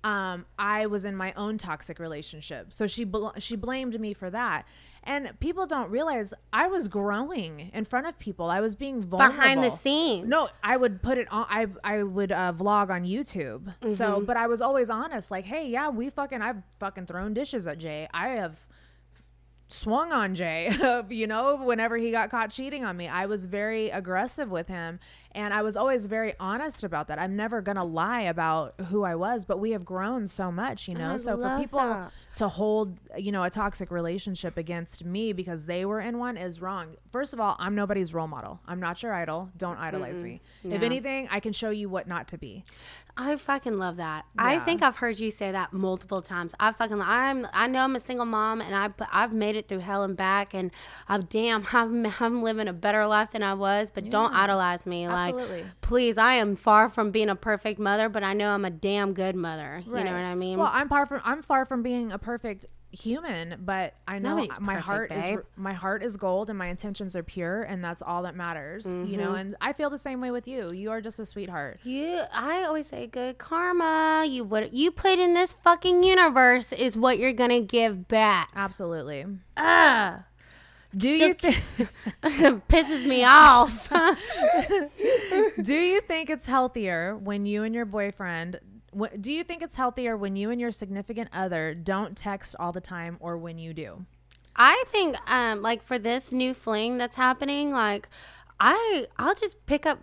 Um, 0.03 0.45
I 0.59 0.85
was 0.87 1.05
in 1.05 1.15
my 1.15 1.31
own 1.37 1.57
toxic 1.57 1.97
relationship, 1.97 2.73
so 2.73 2.87
she 2.87 3.03
bl- 3.05 3.29
she 3.39 3.55
blamed 3.55 3.99
me 3.99 4.13
for 4.13 4.29
that. 4.29 4.67
And 5.05 5.37
people 5.41 5.65
don't 5.65 5.89
realize 5.89 6.33
I 6.53 6.67
was 6.67 6.87
growing 6.87 7.71
in 7.73 7.83
front 7.85 8.07
of 8.07 8.17
people. 8.19 8.49
I 8.49 8.59
was 8.61 8.73
being 8.75 9.01
vulnerable 9.01 9.35
Behind 9.35 9.61
the 9.63 9.69
scenes. 9.69 10.27
No, 10.27 10.47
I 10.63 10.75
would 10.77 11.01
put 11.01 11.17
it 11.17 11.27
on. 11.31 11.45
I 11.49 11.67
I 11.83 12.03
would 12.03 12.31
uh, 12.31 12.53
vlog 12.55 12.89
on 12.89 13.03
YouTube. 13.05 13.73
So, 13.89 14.15
Mm-hmm. 14.17 14.25
but 14.25 14.37
I 14.37 14.47
was 14.47 14.61
always 14.61 14.89
honest. 14.89 15.31
Like, 15.31 15.45
hey, 15.45 15.67
yeah, 15.67 15.89
we 15.89 16.09
fucking. 16.09 16.41
I've 16.41 16.63
fucking 16.79 17.05
thrown 17.05 17.33
dishes 17.33 17.65
at 17.67 17.77
Jay. 17.79 18.07
I 18.13 18.29
have 18.29 18.65
swung 19.67 20.11
on 20.13 20.35
Jay. 20.35 20.69
you 21.09 21.27
know, 21.27 21.57
whenever 21.65 21.97
he 21.97 22.11
got 22.11 22.29
caught 22.29 22.51
cheating 22.51 22.85
on 22.85 22.95
me, 22.95 23.07
I 23.07 23.25
was 23.25 23.45
very 23.45 23.89
aggressive 23.89 24.49
with 24.51 24.67
him, 24.67 24.99
and 25.35 25.53
I 25.53 25.61
was 25.61 25.75
always 25.75 26.05
very 26.05 26.33
honest 26.39 26.83
about 26.83 27.07
that. 27.07 27.19
I'm 27.19 27.35
never 27.35 27.61
gonna 27.61 27.83
lie 27.83 28.21
about 28.21 28.75
who 28.89 29.03
I 29.03 29.15
was. 29.15 29.45
But 29.45 29.59
we 29.59 29.71
have 29.71 29.83
grown 29.83 30.27
so 30.27 30.51
much, 30.51 30.87
you 30.87 30.95
oh, 30.95 30.99
know. 30.99 31.13
I 31.13 31.17
so 31.17 31.37
for 31.37 31.57
people 31.57 31.79
that. 31.79 32.11
to 32.35 32.47
hold, 32.47 32.97
you 33.17 33.31
know, 33.31 33.43
a 33.43 33.49
toxic 33.49 33.91
relationship 33.91 34.57
against 34.57 35.03
me 35.03 35.33
because 35.33 35.65
they 35.65 35.85
were 35.85 35.99
in 35.99 36.19
one 36.19 36.37
is 36.37 36.61
wrong. 36.61 36.95
First 37.11 37.33
of 37.33 37.39
all, 37.39 37.55
I'm 37.59 37.75
nobody's 37.75 38.13
role 38.13 38.27
model. 38.27 38.59
I'm 38.67 38.79
not 38.79 39.01
your 39.01 39.13
idol. 39.13 39.49
Don't 39.57 39.77
idolize 39.77 40.21
me. 40.21 40.41
If 40.63 40.81
anything, 40.81 41.27
I 41.31 41.39
can 41.39 41.53
show 41.53 41.69
you 41.69 41.89
what 41.89 42.07
not 42.07 42.27
to 42.29 42.37
be. 42.37 42.63
I 43.15 43.35
fucking 43.35 43.77
love 43.77 43.97
that. 43.97 44.25
I 44.39 44.57
think 44.59 44.81
I've 44.81 44.95
heard 44.95 45.19
you 45.19 45.29
say 45.29 45.51
that 45.51 45.71
multiple 45.71 46.23
times. 46.23 46.55
I 46.59 46.71
fucking 46.71 46.99
I'm 46.99 47.47
I 47.53 47.67
know 47.67 47.83
I'm 47.83 47.95
a 47.95 47.99
single 47.99 48.25
mom 48.25 48.59
and 48.59 48.75
I 48.75 48.89
I've 49.11 49.33
made 49.33 49.55
it 49.55 49.67
through 49.67 49.79
hell 49.79 50.01
and 50.03 50.17
back 50.17 50.55
and 50.55 50.71
I'm 51.07 51.21
damn 51.25 51.63
I'm 51.73 52.07
I'm 52.19 52.41
living 52.41 52.67
a 52.67 52.73
better 52.73 53.05
life 53.05 53.31
than 53.31 53.43
I 53.43 53.53
was. 53.53 53.91
But 53.91 54.09
don't 54.09 54.33
idolize 54.33 54.87
me. 54.87 55.05
Absolutely. 55.05 55.22
Like 55.31 55.65
please, 55.81 56.17
I 56.17 56.33
am 56.35 56.55
far 56.55 56.89
from 56.89 57.11
being 57.11 57.29
a 57.29 57.35
perfect 57.35 57.79
mother, 57.79 58.09
but 58.09 58.23
I 58.23 58.33
know 58.33 58.51
I'm 58.51 58.65
a 58.65 58.69
damn 58.69 59.13
good 59.13 59.35
mother. 59.35 59.81
You 59.85 59.91
know 59.91 59.99
what 60.03 60.07
I 60.13 60.35
mean? 60.35 60.57
Well, 60.59 60.69
I'm 60.71 60.89
far 60.89 61.05
from 61.05 61.21
I'm 61.23 61.41
far 61.41 61.65
from 61.65 61.81
being 61.83 62.11
a 62.11 62.17
perfect 62.19 62.65
human, 62.91 63.55
but 63.65 63.95
I 64.07 64.19
know 64.19 64.35
Nobody's 64.35 64.59
my 64.59 64.73
perfect, 64.75 64.85
heart 64.85 65.09
babe. 65.09 65.39
is 65.39 65.45
my 65.55 65.73
heart 65.73 66.03
is 66.03 66.15
gold 66.15 66.51
and 66.51 66.59
my 66.59 66.67
intentions 66.67 67.15
are 67.15 67.23
pure 67.23 67.63
and 67.63 67.83
that's 67.83 68.03
all 68.03 68.21
that 68.23 68.35
matters. 68.35 68.85
You 68.85 68.93
Mm-hmm. 68.93 69.17
know, 69.17 69.33
and 69.33 69.55
I 69.59 69.73
feel 69.73 69.89
the 69.89 69.97
same 69.97 70.21
way 70.21 70.29
with 70.29 70.47
you. 70.47 70.69
You 70.71 70.91
are 70.91 71.01
just 71.01 71.17
a 71.19 71.25
sweetheart. 71.25 71.79
You, 71.83 72.21
I 72.31 72.63
always 72.65 72.85
say, 72.87 73.07
good 73.07 73.39
karma. 73.39 74.25
You 74.27 74.43
what 74.43 74.73
you 74.75 74.91
put 74.91 75.17
in 75.17 75.33
this 75.33 75.53
fucking 75.53 76.03
universe 76.03 76.71
is 76.71 76.95
what 76.95 77.17
you're 77.17 77.33
gonna 77.33 77.61
give 77.61 78.07
back. 78.07 78.51
Absolutely. 78.55 79.25
Ugh, 79.57 80.19
Do 80.95 81.09
you 81.09 81.33
think 81.33 81.55
pisses 82.67 83.05
me 83.07 83.23
off. 83.23 83.89
Do 85.63 85.73
you 85.73 86.01
think 86.01 86.29
it's 86.29 86.45
healthier 86.45 87.17
when 87.17 87.45
you 87.45 87.63
and 87.63 87.73
your 87.73 87.85
boyfriend? 87.85 88.59
wh- 88.97 89.13
Do 89.19 89.31
you 89.33 89.43
think 89.43 89.61
it's 89.61 89.75
healthier 89.75 90.15
when 90.17 90.35
you 90.35 90.49
and 90.51 90.59
your 90.61 90.71
significant 90.71 91.29
other 91.33 91.73
don't 91.73 92.15
text 92.15 92.55
all 92.59 92.71
the 92.71 92.81
time, 92.81 93.17
or 93.19 93.37
when 93.37 93.57
you 93.57 93.73
do? 93.73 94.05
I 94.55 94.83
think, 94.87 95.15
um, 95.29 95.61
like 95.63 95.81
for 95.81 95.97
this 95.97 96.31
new 96.31 96.53
fling 96.53 96.97
that's 96.99 97.15
happening, 97.15 97.71
like 97.71 98.07
I, 98.59 99.07
I'll 99.17 99.33
just 99.35 99.65
pick 99.65 99.85
up 99.85 99.99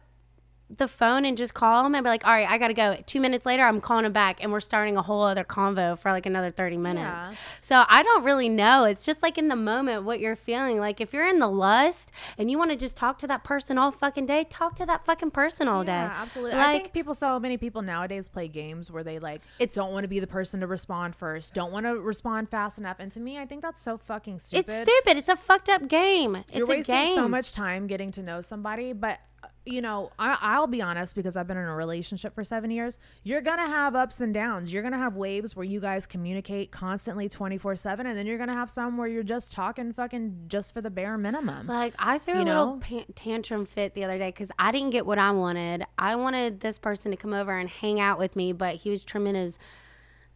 the 0.76 0.86
phone 0.86 1.24
and 1.24 1.36
just 1.36 1.52
call 1.52 1.84
him 1.84 1.94
and 1.96 2.04
be 2.04 2.08
like, 2.10 2.24
all 2.24 2.32
right, 2.32 2.48
I 2.48 2.56
gotta 2.56 2.74
go. 2.74 2.96
Two 3.04 3.20
minutes 3.20 3.44
later, 3.44 3.64
I'm 3.64 3.80
calling 3.80 4.04
him 4.04 4.12
back, 4.12 4.38
and 4.42 4.52
we're 4.52 4.60
starting 4.60 4.96
a 4.96 5.02
whole 5.02 5.22
other 5.22 5.42
convo 5.42 5.98
for 5.98 6.12
like 6.12 6.26
another 6.26 6.50
thirty 6.52 6.76
minutes. 6.76 7.26
Yeah. 7.28 7.34
So 7.60 7.84
I 7.88 8.02
don't 8.04 8.22
really 8.22 8.48
know. 8.48 8.84
It's 8.84 9.04
just 9.04 9.20
like 9.22 9.36
in 9.36 9.48
the 9.48 9.56
moment 9.56 10.04
what 10.04 10.20
you're 10.20 10.36
feeling. 10.36 10.78
Like 10.78 11.00
if 11.00 11.12
you're 11.12 11.26
in 11.26 11.40
the 11.40 11.48
lust 11.48 12.12
and 12.38 12.50
you 12.50 12.56
want 12.58 12.70
to 12.70 12.76
just 12.76 12.96
talk 12.96 13.18
to 13.18 13.26
that 13.26 13.42
person 13.42 13.78
all 13.78 13.90
fucking 13.90 14.26
day, 14.26 14.44
talk 14.48 14.76
to 14.76 14.86
that 14.86 15.04
fucking 15.04 15.32
person 15.32 15.66
all 15.66 15.82
day. 15.82 15.92
Yeah, 15.92 16.14
absolutely. 16.16 16.52
I 16.58 16.72
Like 16.72 16.82
think 16.82 16.92
people, 16.92 17.14
so 17.14 17.40
many 17.40 17.56
people 17.56 17.82
nowadays 17.82 18.28
play 18.28 18.46
games 18.46 18.90
where 18.92 19.02
they 19.02 19.18
like 19.18 19.40
It's- 19.58 19.74
don't 19.74 19.92
want 19.92 20.04
to 20.04 20.08
be 20.08 20.20
the 20.20 20.26
person 20.28 20.60
to 20.60 20.66
respond 20.68 21.16
first, 21.16 21.52
don't 21.52 21.72
want 21.72 21.86
to 21.86 21.98
respond 21.98 22.48
fast 22.48 22.78
enough. 22.78 22.96
And 23.00 23.10
to 23.12 23.20
me, 23.20 23.38
I 23.38 23.44
think 23.46 23.62
that's 23.62 23.80
so 23.82 23.96
fucking 23.98 24.38
stupid. 24.40 24.70
it's 24.70 24.88
stupid. 24.88 25.16
It's 25.16 25.28
a 25.28 25.36
fucked 25.36 25.68
up 25.68 25.88
game. 25.88 26.36
It's 26.36 26.56
You're 26.56 26.66
wasting 26.66 26.94
game. 26.94 27.14
so 27.16 27.28
much 27.28 27.52
time 27.52 27.86
getting 27.88 28.12
to 28.12 28.22
know 28.22 28.40
somebody, 28.40 28.92
but. 28.92 29.18
Uh, 29.42 29.48
You 29.66 29.82
know, 29.82 30.10
I, 30.18 30.38
I'll 30.40 30.66
be 30.66 30.80
honest 30.80 31.14
because 31.14 31.36
I've 31.36 31.46
been 31.46 31.58
in 31.58 31.64
a 31.66 31.74
relationship 31.74 32.34
for 32.34 32.42
seven 32.42 32.70
years. 32.70 32.98
You're 33.22 33.42
gonna 33.42 33.66
have 33.66 33.94
ups 33.94 34.20
and 34.22 34.32
downs. 34.32 34.72
You're 34.72 34.82
gonna 34.82 34.96
have 34.98 35.16
waves 35.16 35.54
where 35.54 35.64
you 35.64 35.80
guys 35.80 36.06
communicate 36.06 36.70
constantly, 36.72 37.28
twenty 37.28 37.58
four 37.58 37.76
seven, 37.76 38.06
and 38.06 38.16
then 38.18 38.26
you're 38.26 38.38
gonna 38.38 38.54
have 38.54 38.70
some 38.70 38.96
where 38.96 39.06
you're 39.06 39.22
just 39.22 39.52
talking 39.52 39.92
fucking 39.92 40.44
just 40.48 40.72
for 40.72 40.80
the 40.80 40.90
bare 40.90 41.16
minimum. 41.18 41.66
Like 41.66 41.94
I 41.98 42.18
threw 42.18 42.36
You 42.36 42.40
a 42.40 42.44
little 42.44 42.66
know? 42.74 42.78
pan- 42.80 43.04
tantrum 43.14 43.66
fit 43.66 43.94
the 43.94 44.04
other 44.04 44.16
day 44.16 44.28
because 44.30 44.50
I 44.58 44.72
didn't 44.72 44.90
get 44.90 45.04
what 45.04 45.18
I 45.18 45.30
wanted. 45.30 45.84
I 45.98 46.16
wanted 46.16 46.60
this 46.60 46.78
person 46.78 47.10
to 47.10 47.16
come 47.18 47.34
over 47.34 47.56
and 47.56 47.68
hang 47.68 48.00
out 48.00 48.18
with 48.18 48.36
me, 48.36 48.52
but 48.54 48.76
he 48.76 48.88
was 48.90 49.04
trimming 49.04 49.34
his 49.34 49.58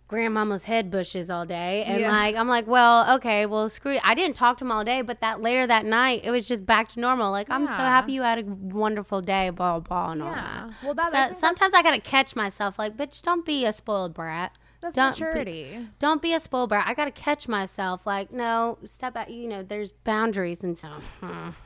grandmama's 0.07 0.65
head 0.67 0.91
bushes 0.91 1.31
all 1.31 1.47
day, 1.47 1.83
and 1.85 2.01
Yeah. 2.01 2.11
like 2.11 2.37
I'm 2.37 2.49
like, 2.49 2.67
well, 2.67 3.17
okay, 3.17 3.47
well, 3.47 3.69
screw. 3.69 3.93
It. 3.93 4.01
I 4.05 4.15
didn't 4.15 4.37
talk 4.37 4.59
to 4.59 4.65
him 4.65 4.71
all 4.73 4.85
day, 4.85 5.03
but 5.03 5.21
that 5.21 5.41
later 5.41 5.67
that 5.67 5.85
night, 5.85 6.21
it 6.25 6.31
was 6.31 6.47
just 6.47 6.65
back 6.67 6.89
to 6.91 7.01
normal. 7.01 7.31
Like 7.33 7.51
I'm 7.51 7.67
so 7.67 7.75
happy 7.79 8.13
you 8.13 8.23
had 8.23 8.39
a 8.39 8.45
wonderful 8.45 9.21
day, 9.21 9.51
blah 9.51 9.81
blah, 9.81 10.13
and 10.13 10.23
all 10.23 10.31
Yeah. 10.31 10.35
that. 10.71 10.83
Well, 10.85 10.95
that- 10.95 11.07
I 11.07 11.11
So 11.11 11.29
think 11.29 11.41
sometimes 11.41 11.75
I 11.75 11.83
gotta 11.83 12.01
catch 12.01 12.37
myself, 12.37 12.79
like, 12.79 12.97
bitch, 12.97 13.23
don't 13.23 13.45
be 13.45 13.65
a 13.65 13.73
spoiled 13.73 14.15
brat. 14.15 14.57
That's 14.81 14.97
Don't 14.97 15.17
be- 15.17 15.25
maturity. 15.25 15.89
Don't 15.99 16.21
be 16.21 16.35
a 16.35 16.41
spoiled 16.41 16.69
brat. 16.69 16.87
I 16.87 16.93
gotta 16.93 17.11
catch 17.11 17.49
myself. 17.49 18.07
Like, 18.07 18.31
no, 18.31 18.77
step 18.85 19.17
out. 19.17 19.31
You 19.31 19.49
know, 19.49 19.63
there's 19.63 19.91
boundaries 19.93 20.63
and 20.63 20.77
stuff. 20.77 21.03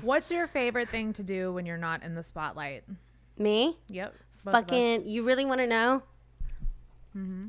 What's 0.00 0.32
your 0.32 0.46
favorite 0.46 0.88
thing 0.88 1.12
to 1.12 1.22
do 1.22 1.52
when 1.52 1.66
you're 1.66 1.76
not 1.76 2.02
in 2.02 2.14
the 2.14 2.22
spotlight? 2.22 2.84
Me, 3.36 3.76
Yep. 3.88 4.14
both 4.44 4.54
of 4.54 4.54
us. 4.54 4.60
fucking. 4.62 5.06
You 5.06 5.22
really 5.22 5.44
want 5.44 5.60
to 5.60 5.66
know? 5.66 6.02
Mm-hmm. 7.14 7.48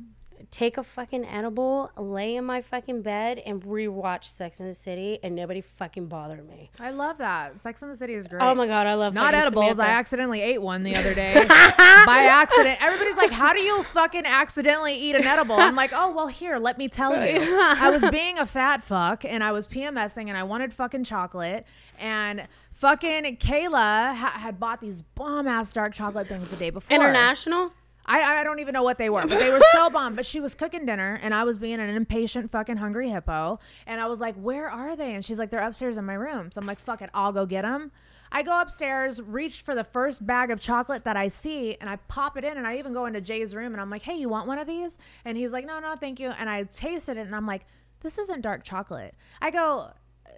Take 0.54 0.78
a 0.78 0.84
fucking 0.84 1.24
edible, 1.24 1.90
lay 1.96 2.36
in 2.36 2.44
my 2.44 2.60
fucking 2.60 3.02
bed, 3.02 3.40
and 3.44 3.60
rewatch 3.60 4.22
Sex 4.22 4.60
in 4.60 4.68
the 4.68 4.74
City, 4.74 5.18
and 5.24 5.34
nobody 5.34 5.60
fucking 5.60 6.06
bother 6.06 6.44
me. 6.44 6.70
I 6.78 6.90
love 6.90 7.18
that. 7.18 7.58
Sex 7.58 7.82
in 7.82 7.88
the 7.88 7.96
City 7.96 8.14
is 8.14 8.28
great. 8.28 8.40
Oh 8.40 8.54
my 8.54 8.68
god, 8.68 8.86
I 8.86 8.94
love 8.94 9.14
Not 9.14 9.34
edibles. 9.34 9.80
I 9.80 9.88
accidentally 9.88 10.40
ate 10.42 10.62
one 10.62 10.84
the 10.84 10.94
other 10.94 11.12
day 11.12 11.34
by 11.48 12.28
accident. 12.30 12.80
Everybody's 12.80 13.16
like, 13.16 13.32
"How 13.32 13.52
do 13.52 13.62
you 13.62 13.82
fucking 13.82 14.26
accidentally 14.26 14.94
eat 14.94 15.16
an 15.16 15.24
edible?" 15.24 15.56
I'm 15.56 15.74
like, 15.74 15.90
"Oh 15.92 16.12
well, 16.12 16.28
here, 16.28 16.56
let 16.58 16.78
me 16.78 16.86
tell 16.86 17.10
you. 17.26 17.40
I 17.60 17.90
was 17.90 18.08
being 18.12 18.38
a 18.38 18.46
fat 18.46 18.80
fuck 18.84 19.24
and 19.24 19.42
I 19.42 19.50
was 19.50 19.66
PMSing 19.66 20.28
and 20.28 20.36
I 20.36 20.44
wanted 20.44 20.72
fucking 20.72 21.02
chocolate 21.02 21.66
and 21.98 22.46
fucking 22.70 23.38
Kayla 23.38 24.14
ha- 24.14 24.34
had 24.36 24.60
bought 24.60 24.80
these 24.80 25.02
bomb 25.02 25.48
ass 25.48 25.72
dark 25.72 25.94
chocolate 25.94 26.28
things 26.28 26.48
the 26.48 26.56
day 26.56 26.70
before. 26.70 26.94
International. 26.94 27.72
I, 28.06 28.40
I 28.40 28.44
don't 28.44 28.58
even 28.60 28.72
know 28.72 28.82
what 28.82 28.98
they 28.98 29.08
were, 29.10 29.22
but 29.26 29.38
they 29.38 29.50
were 29.50 29.62
so 29.72 29.90
bomb. 29.90 30.14
But 30.14 30.26
she 30.26 30.40
was 30.40 30.54
cooking 30.54 30.84
dinner, 30.86 31.18
and 31.22 31.32
I 31.34 31.44
was 31.44 31.58
being 31.58 31.80
an 31.80 31.88
impatient, 31.88 32.50
fucking 32.50 32.76
hungry 32.76 33.10
hippo. 33.10 33.58
And 33.86 34.00
I 34.00 34.06
was 34.06 34.20
like, 34.20 34.34
"Where 34.36 34.70
are 34.70 34.96
they?" 34.96 35.14
And 35.14 35.24
she's 35.24 35.38
like, 35.38 35.50
"They're 35.50 35.66
upstairs 35.66 35.96
in 35.96 36.04
my 36.04 36.14
room." 36.14 36.50
So 36.52 36.60
I'm 36.60 36.66
like, 36.66 36.80
"Fuck 36.80 37.02
it, 37.02 37.10
I'll 37.14 37.32
go 37.32 37.46
get 37.46 37.62
them." 37.62 37.92
I 38.32 38.42
go 38.42 38.60
upstairs, 38.60 39.22
reach 39.22 39.60
for 39.62 39.74
the 39.74 39.84
first 39.84 40.26
bag 40.26 40.50
of 40.50 40.58
chocolate 40.58 41.04
that 41.04 41.16
I 41.16 41.28
see, 41.28 41.76
and 41.80 41.88
I 41.88 41.96
pop 42.08 42.36
it 42.36 42.44
in. 42.44 42.56
And 42.56 42.66
I 42.66 42.78
even 42.78 42.92
go 42.92 43.06
into 43.06 43.20
Jay's 43.20 43.54
room, 43.54 43.72
and 43.72 43.80
I'm 43.80 43.90
like, 43.90 44.02
"Hey, 44.02 44.16
you 44.16 44.28
want 44.28 44.46
one 44.48 44.58
of 44.58 44.66
these?" 44.66 44.98
And 45.24 45.38
he's 45.38 45.52
like, 45.52 45.64
"No, 45.66 45.78
no, 45.78 45.94
thank 45.96 46.20
you." 46.20 46.30
And 46.30 46.50
I 46.50 46.64
tasted 46.64 47.16
it, 47.16 47.26
and 47.26 47.34
I'm 47.34 47.46
like, 47.46 47.66
"This 48.00 48.18
isn't 48.18 48.42
dark 48.42 48.64
chocolate." 48.64 49.14
I 49.40 49.50
go. 49.50 49.92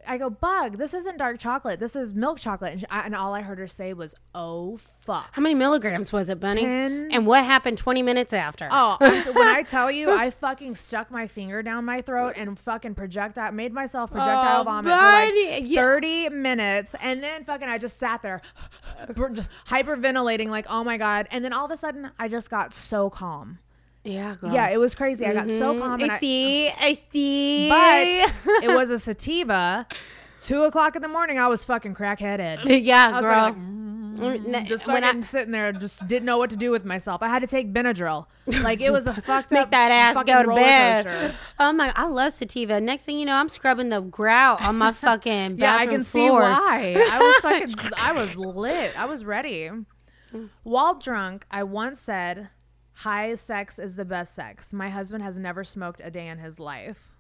I 0.07 0.19
go, 0.19 0.31
Bug, 0.31 0.79
this 0.79 0.95
isn't 0.95 1.19
dark 1.19 1.39
chocolate. 1.39 1.81
This 1.81 1.97
is 1.97 2.15
milk 2.15 2.39
chocolate. 2.39 2.73
And, 2.73 2.81
she, 2.81 2.87
I, 2.89 3.01
and 3.01 3.15
all 3.15 3.35
I 3.35 3.43
heard 3.43 3.59
her 3.59 3.67
say 3.67 3.93
was, 3.93 4.15
Oh, 4.35 4.77
fuck. 4.77 5.29
How 5.33 5.43
many 5.43 5.55
milligrams 5.55 6.13
was 6.13 6.29
it, 6.29 6.41
Bunnie? 6.41 6.63
Ten. 6.63 7.09
And 7.13 7.27
what 7.27 7.45
happened 7.45 7.79
20 7.79 8.03
minutes 8.03 8.33
after? 8.33 8.69
Oh, 8.71 8.97
when 9.01 9.49
I 9.49 9.63
tell 9.67 9.91
you, 9.91 10.11
I 10.11 10.31
fucking 10.31 10.75
stuck 10.77 11.11
my 11.11 11.27
finger 11.27 11.63
down 11.63 11.85
my 11.85 12.01
throat 12.01 12.35
and 12.37 12.59
fucking 12.59 12.95
projectile 12.95 13.53
made 13.53 13.73
myself 13.73 14.11
oh, 14.13 14.17
projectile 14.17 14.61
Oh, 14.61 14.65
vomit 14.65 14.85
for 14.93 14.97
like 14.97 15.29
buddy. 15.29 15.63
Yeah. 15.65 15.81
30 15.83 16.29
minutes, 16.31 16.95
and 17.01 17.23
then 17.23 17.45
fucking 17.45 17.69
I 17.69 17.79
just 17.79 17.99
sat 17.99 18.23
there, 18.23 18.43
just 19.33 19.49
hyperventilating, 19.69 20.49
like 20.49 20.67
oh 20.69 20.85
my 20.85 20.97
god, 20.97 21.29
and 21.31 21.45
then 21.45 21.53
all 21.53 21.65
of 21.65 21.71
a 21.71 21.77
sudden 21.77 22.11
I 22.19 22.29
just 22.29 22.51
got 22.51 22.73
so 22.73 23.11
calm. 23.11 23.59
Yeah, 24.07 24.35
girl. 24.41 24.53
Yeah, 24.53 24.69
it 24.71 24.79
was 24.79 24.95
crazy. 24.95 25.27
I 25.27 25.35
got 25.35 25.49
so 25.49 25.79
calm, 25.79 26.03
I 26.03 26.09
I, 26.15 26.19
see. 26.19 26.69
I 26.71 26.97
see. 27.11 27.69
but 27.69 28.63
it 28.65 28.75
was 28.75 28.91
a 28.91 28.99
sativa. 28.99 29.87
Two 30.41 30.63
o'clock 30.63 30.95
in 30.97 31.03
the 31.03 31.09
morning, 31.09 31.39
I 31.39 31.49
was 31.49 31.65
fucking 31.65 31.95
crackheaded. 31.95 32.61
yeah, 32.85 33.09
I 33.09 33.13
was 33.13 33.27
girl. 33.27 33.45
fucking 33.49 33.73
Mm, 34.17 34.51
like, 34.51 34.67
just 34.67 34.87
when 34.87 35.03
fucking 35.03 35.21
I- 35.21 35.25
sitting 35.25 35.53
there, 35.53 35.71
just 35.73 36.07
didn't 36.09 36.25
know 36.25 36.39
what 36.39 36.49
to 36.49 36.57
do 36.57 36.71
with 36.71 36.87
myself. 36.87 37.23
I 37.23 37.29
had 37.29 37.41
to 37.41 37.47
take 37.47 37.71
Benadryl. 37.75 38.25
Like 38.63 38.81
it 38.81 38.91
was 38.91 39.07
a 39.07 39.13
fucked 39.13 39.51
Make 39.51 39.61
up 39.61 39.67
Make 39.67 39.71
that 39.73 39.91
ass 39.91 40.25
go 40.25 40.43
to 40.43 40.55
bed. 40.55 41.05
coaster. 41.05 41.35
Oh 41.61 41.73
my! 41.75 41.93
I 41.95 42.07
love 42.07 42.33
sativa. 42.33 42.81
Next 42.81 43.05
thing 43.05 43.19
you 43.19 43.27
know, 43.27 43.35
I'm 43.35 43.51
scrubbing 43.51 43.91
the 43.91 44.01
grout 44.01 44.63
on 44.65 44.79
my 44.79 44.93
fucking 44.93 45.59
Yeah, 45.59 45.77
I 45.77 45.87
can 45.87 46.03
see 46.03 46.29
floors. 46.29 46.57
why. 46.57 46.95
I 46.97 47.19
was 47.19 47.41
fucking, 47.43 47.93
I 47.99 48.13
was 48.13 48.37
lit. 48.37 48.99
I 48.99 49.05
was 49.05 49.23
ready. 49.27 49.71
While 50.63 50.95
drunk, 50.99 51.45
I 51.51 51.63
once 51.65 52.01
said, 52.01 52.49
"High 52.97 53.35
sex 53.35 53.79
is 53.79 53.97
the 53.97 54.05
best 54.05 54.35
sex." 54.35 54.73
My 54.73 54.89
husband 54.89 55.23
has 55.23 55.39
never 55.39 55.65
smoked 55.65 56.01
a 56.05 56.11
day 56.11 56.29
in 56.29 56.39
his 56.39 56.59
life. 56.59 57.13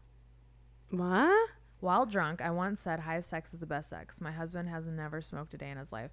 What? 0.91 1.51
While 1.81 2.07
drunk, 2.07 2.41
I 2.41 2.51
once 2.51 2.81
said, 2.81 3.01
"High 3.01 3.21
sex 3.21 3.53
is 3.53 3.59
the 3.59 3.67
best 3.67 3.91
sex." 3.91 4.21
My 4.21 4.33
husband 4.33 4.69
has 4.69 4.87
never 4.87 5.21
smoked 5.21 5.55
a 5.55 5.59
day 5.59 5.71
in 5.71 5.79
his 5.79 5.93
life. 5.93 6.11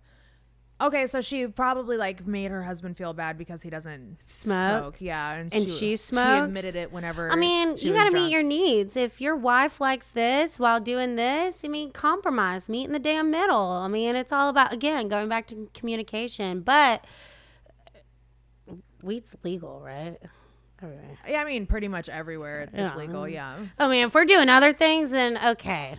Okay, 0.81 1.07
so 1.07 1.21
she 1.21 1.47
probably 1.47 1.95
like 1.95 2.25
made 2.27 2.51
her 2.51 2.63
husband 2.63 2.97
feel 2.97 3.13
bad 3.13 3.37
because 3.37 3.61
he 3.61 3.69
doesn't 3.69 4.17
Smoke? 4.25 4.97
Yeah, 4.99 5.33
and, 5.33 5.53
And 5.53 5.69
she, 5.69 5.95
she 5.95 5.95
She 5.95 6.17
admitted 6.17 6.75
it 6.75 6.91
whenever. 6.91 7.31
I 7.31 7.35
mean, 7.35 7.75
you 7.77 7.93
got 7.93 8.09
to 8.09 8.11
meet 8.11 8.31
your 8.31 8.43
needs. 8.43 8.97
If 8.97 9.21
your 9.21 9.35
wife 9.35 9.79
likes 9.79 10.09
this 10.09 10.59
while 10.59 10.81
doing 10.81 11.15
this, 11.15 11.61
I 11.63 11.67
mean, 11.67 11.91
compromise, 11.91 12.67
meet 12.67 12.85
in 12.85 12.91
the 12.91 12.99
damn 12.99 13.31
middle. 13.31 13.61
I 13.61 13.87
mean, 13.87 14.15
it's 14.15 14.33
all 14.33 14.49
about 14.49 14.73
again 14.73 15.07
going 15.07 15.29
back 15.29 15.47
to 15.47 15.69
communication. 15.73 16.61
But 16.61 17.05
weed's 19.03 19.35
legal, 19.43 19.81
right? 19.81 20.17
Everywhere. 20.81 21.17
Yeah, 21.29 21.41
I 21.41 21.45
mean, 21.45 21.65
pretty 21.65 21.87
much 21.87 22.09
everywhere 22.09 22.61
it's 22.61 22.73
Yeah. 22.75 22.95
legal. 22.95 23.27
Yeah. 23.27 23.57
I 23.79 23.87
mean, 23.87 24.07
if 24.07 24.13
we're 24.13 24.25
doing 24.25 24.49
other 24.49 24.73
things, 24.73 25.11
then 25.11 25.37
okay. 25.51 25.97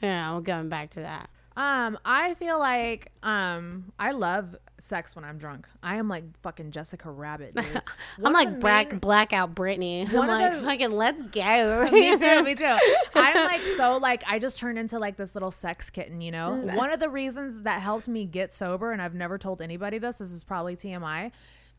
Yeah, 0.00 0.34
we're 0.34 0.40
going 0.40 0.68
back 0.68 0.90
to 0.90 1.00
that. 1.00 1.28
Um, 1.54 1.98
I 2.02 2.32
feel 2.34 2.58
like 2.58 3.12
um, 3.22 3.92
I 3.98 4.12
love 4.12 4.56
sex 4.80 5.14
when 5.14 5.22
I'm 5.22 5.36
drunk. 5.36 5.68
I 5.82 5.96
am 5.96 6.08
like 6.08 6.24
fucking 6.42 6.70
Jessica 6.70 7.10
Rabbit. 7.10 7.54
Dude. 7.54 7.82
I'm 8.24 8.32
like 8.32 8.58
black, 8.58 8.90
main- 8.92 9.00
blackout 9.00 9.54
Brittany. 9.54 10.06
I'm 10.10 10.26
like, 10.26 10.52
the- 10.54 10.60
fucking, 10.62 10.92
let's 10.92 11.22
go. 11.24 11.88
me 11.92 12.16
too, 12.18 12.42
me 12.42 12.54
too. 12.54 12.78
I'm 13.14 13.34
like 13.46 13.60
so 13.60 13.98
like 13.98 14.24
I 14.26 14.38
just 14.38 14.56
turned 14.56 14.78
into 14.78 14.98
like 14.98 15.16
this 15.18 15.34
little 15.34 15.50
sex 15.50 15.90
kitten, 15.90 16.22
you 16.22 16.30
know. 16.30 16.54
One 16.74 16.90
of 16.90 17.00
the 17.00 17.10
reasons 17.10 17.62
that 17.62 17.82
helped 17.82 18.08
me 18.08 18.24
get 18.24 18.50
sober, 18.50 18.90
and 18.90 19.02
I've 19.02 19.14
never 19.14 19.36
told 19.36 19.60
anybody 19.60 19.98
this. 19.98 20.18
This 20.18 20.32
is 20.32 20.44
probably 20.44 20.74
TMI. 20.74 21.32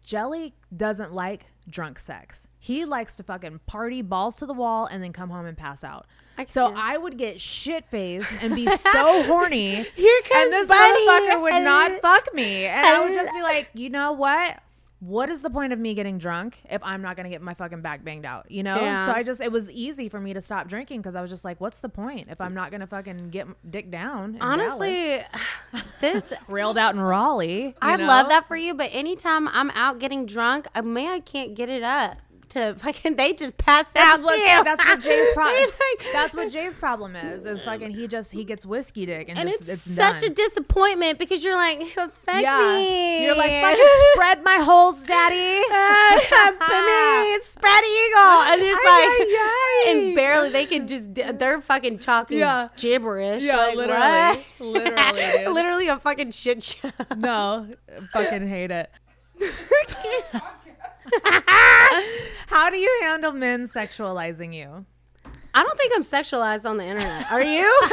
Jelly 0.04 0.54
doesn't 0.76 1.14
like 1.14 1.46
drunk 1.70 1.98
sex. 2.00 2.48
He 2.60 2.86
likes 2.86 3.16
to 3.16 3.24
fucking 3.24 3.62
party 3.66 4.02
balls 4.02 4.38
to 4.38 4.46
the 4.46 4.54
wall 4.54 4.86
and 4.86 5.02
then 5.02 5.14
come 5.14 5.30
home 5.30 5.46
and 5.46 5.58
pass 5.58 5.84
out. 5.84 6.06
I 6.38 6.46
So. 6.48 6.74
I 6.76 6.98
would 6.98 7.18
get 7.18 7.40
shit 7.40 7.86
faced 7.88 8.32
and 8.42 8.54
be 8.56 8.66
so 8.78 9.24
horny. 9.24 9.76
Here 9.76 10.22
comes 10.24 10.44
and 10.46 10.54
this 10.54 10.68
Bunnie. 10.68 11.08
motherfucker 11.08 11.42
would 11.42 11.64
not 11.64 12.02
fuck 12.02 12.34
me. 12.34 12.66
And 12.66 12.86
I 12.86 13.04
would 13.04 13.14
just 13.14 13.34
be 13.34 13.42
like, 13.42 13.70
you 13.74 13.90
know 13.90 14.12
what? 14.12 14.60
What 15.06 15.30
is 15.30 15.42
the 15.42 15.50
point 15.50 15.74
of 15.74 15.80
me 15.80 15.94
getting 15.94 16.18
drunk 16.18 16.62
if 16.70 16.82
I'm 16.82 17.02
not 17.02 17.18
gonna 17.18 17.30
get 17.30 17.42
my 17.42 17.54
fucking 17.54 17.82
back 17.82 18.06
banged 18.06 18.26
out? 18.26 18.50
You 18.50 18.64
know? 18.64 18.80
Yeah. 18.80 19.06
So 19.06 19.12
I 19.12 19.22
just 19.22 19.42
it 19.42 19.52
was 19.52 19.70
easy 19.70 20.08
for 20.08 20.20
me 20.20 20.34
to 20.34 20.40
stop 20.40 20.70
drinking 20.70 21.02
because 21.02 21.14
I 21.14 21.22
was 21.22 21.30
just 21.30 21.44
like, 21.44 21.60
what's 21.60 21.82
the 21.82 21.90
point 21.90 22.30
if 22.30 22.40
I'm 22.40 22.54
not 22.54 22.72
gonna 22.72 22.88
fucking 22.88 23.30
get 23.30 23.48
dick 23.70 23.92
down? 23.92 24.36
in 24.36 24.40
Dallas? 24.40 24.72
Honestly, 24.72 25.20
this 26.00 26.32
railed 26.48 26.78
out 26.78 26.96
in 26.96 27.02
Raleigh. 27.02 27.76
I 27.82 27.98
know? 27.98 28.06
love 28.06 28.30
that 28.30 28.48
for 28.48 28.56
you, 28.56 28.74
but 28.74 28.90
anytime 28.94 29.50
I'm 29.50 29.72
out 29.72 30.00
getting 30.00 30.26
drunk, 30.26 30.68
a 30.74 30.82
man 30.82 31.22
can't 31.24 31.54
get 31.54 31.68
it 31.68 31.84
up 31.84 32.18
to 32.54 32.76
fucking. 32.76 33.16
They 33.16 33.34
just 33.34 33.58
pass 33.58 33.88
out. 33.96 34.22
That's 34.22 34.24
what, 34.24 34.36
too. 34.36 34.64
that's 34.64 34.86
what 34.86 35.02
Jay's 35.02 35.32
problem. 35.34 35.54
Like- 35.84 36.14
that's 36.14 36.36
what 36.36 36.52
Jay's 36.52 36.78
problem 36.78 37.16
is. 37.16 37.46
Is 37.46 37.66
fucking 37.66 37.92
he 37.92 38.08
just 38.08 38.32
he 38.32 38.44
gets 38.44 38.66
whiskey 38.66 39.06
dick 39.06 39.30
and, 39.30 39.38
And 39.38 39.50
just, 39.50 39.62
it's, 39.64 39.70
it's, 39.88 39.96
such 39.96 40.22
done. 40.22 40.32
a 40.32 40.34
disappointment 40.34 41.20
because 41.20 41.44
you're 41.44 41.56
like, 41.56 41.84
fuck 41.88 42.42
yeah. 42.42 42.76
me. 42.78 43.26
You're 43.26 43.36
like 43.36 43.52
fucking 43.52 43.86
spread 44.14 44.44
my 44.44 44.58
holes, 44.58 45.06
daddy. 45.06 45.62
Put 46.60 46.86
me 46.86 47.40
spread 47.42 47.84
eagle, 47.84 48.42
and 48.48 48.62
it's 48.64 48.86
like, 48.86 49.96
and 49.96 50.16
barely 50.16 50.50
they 50.50 50.66
can 50.66 50.88
just 50.88 51.14
they're 51.40 51.62
fucking 51.62 52.00
talking 52.00 52.40
Yeah. 52.40 52.68
gibberish. 52.78 53.44
Yeah, 53.44 53.58
like, 53.58 53.76
literally. 53.76 54.00
what? 54.00 54.40
Literally, 54.60 55.48
literally 55.48 55.88
a 55.90 56.00
fucking 56.00 56.32
shit 56.32 56.64
show. 56.64 56.92
No, 57.18 57.68
fucking 58.12 58.48
hate 58.48 58.72
it. 58.72 58.90
How 62.48 62.70
do 62.70 62.78
you 62.78 63.00
handle 63.02 63.32
men 63.32 63.64
sexualizing 63.64 64.54
you? 64.54 64.86
I 65.56 65.62
don't 65.62 65.78
think 65.78 65.94
I'm 65.96 66.04
sexualized 66.04 66.68
on 66.68 66.78
the 66.78 66.86
internet. 66.86 67.32
Are 67.32 67.44
you? 67.44 67.62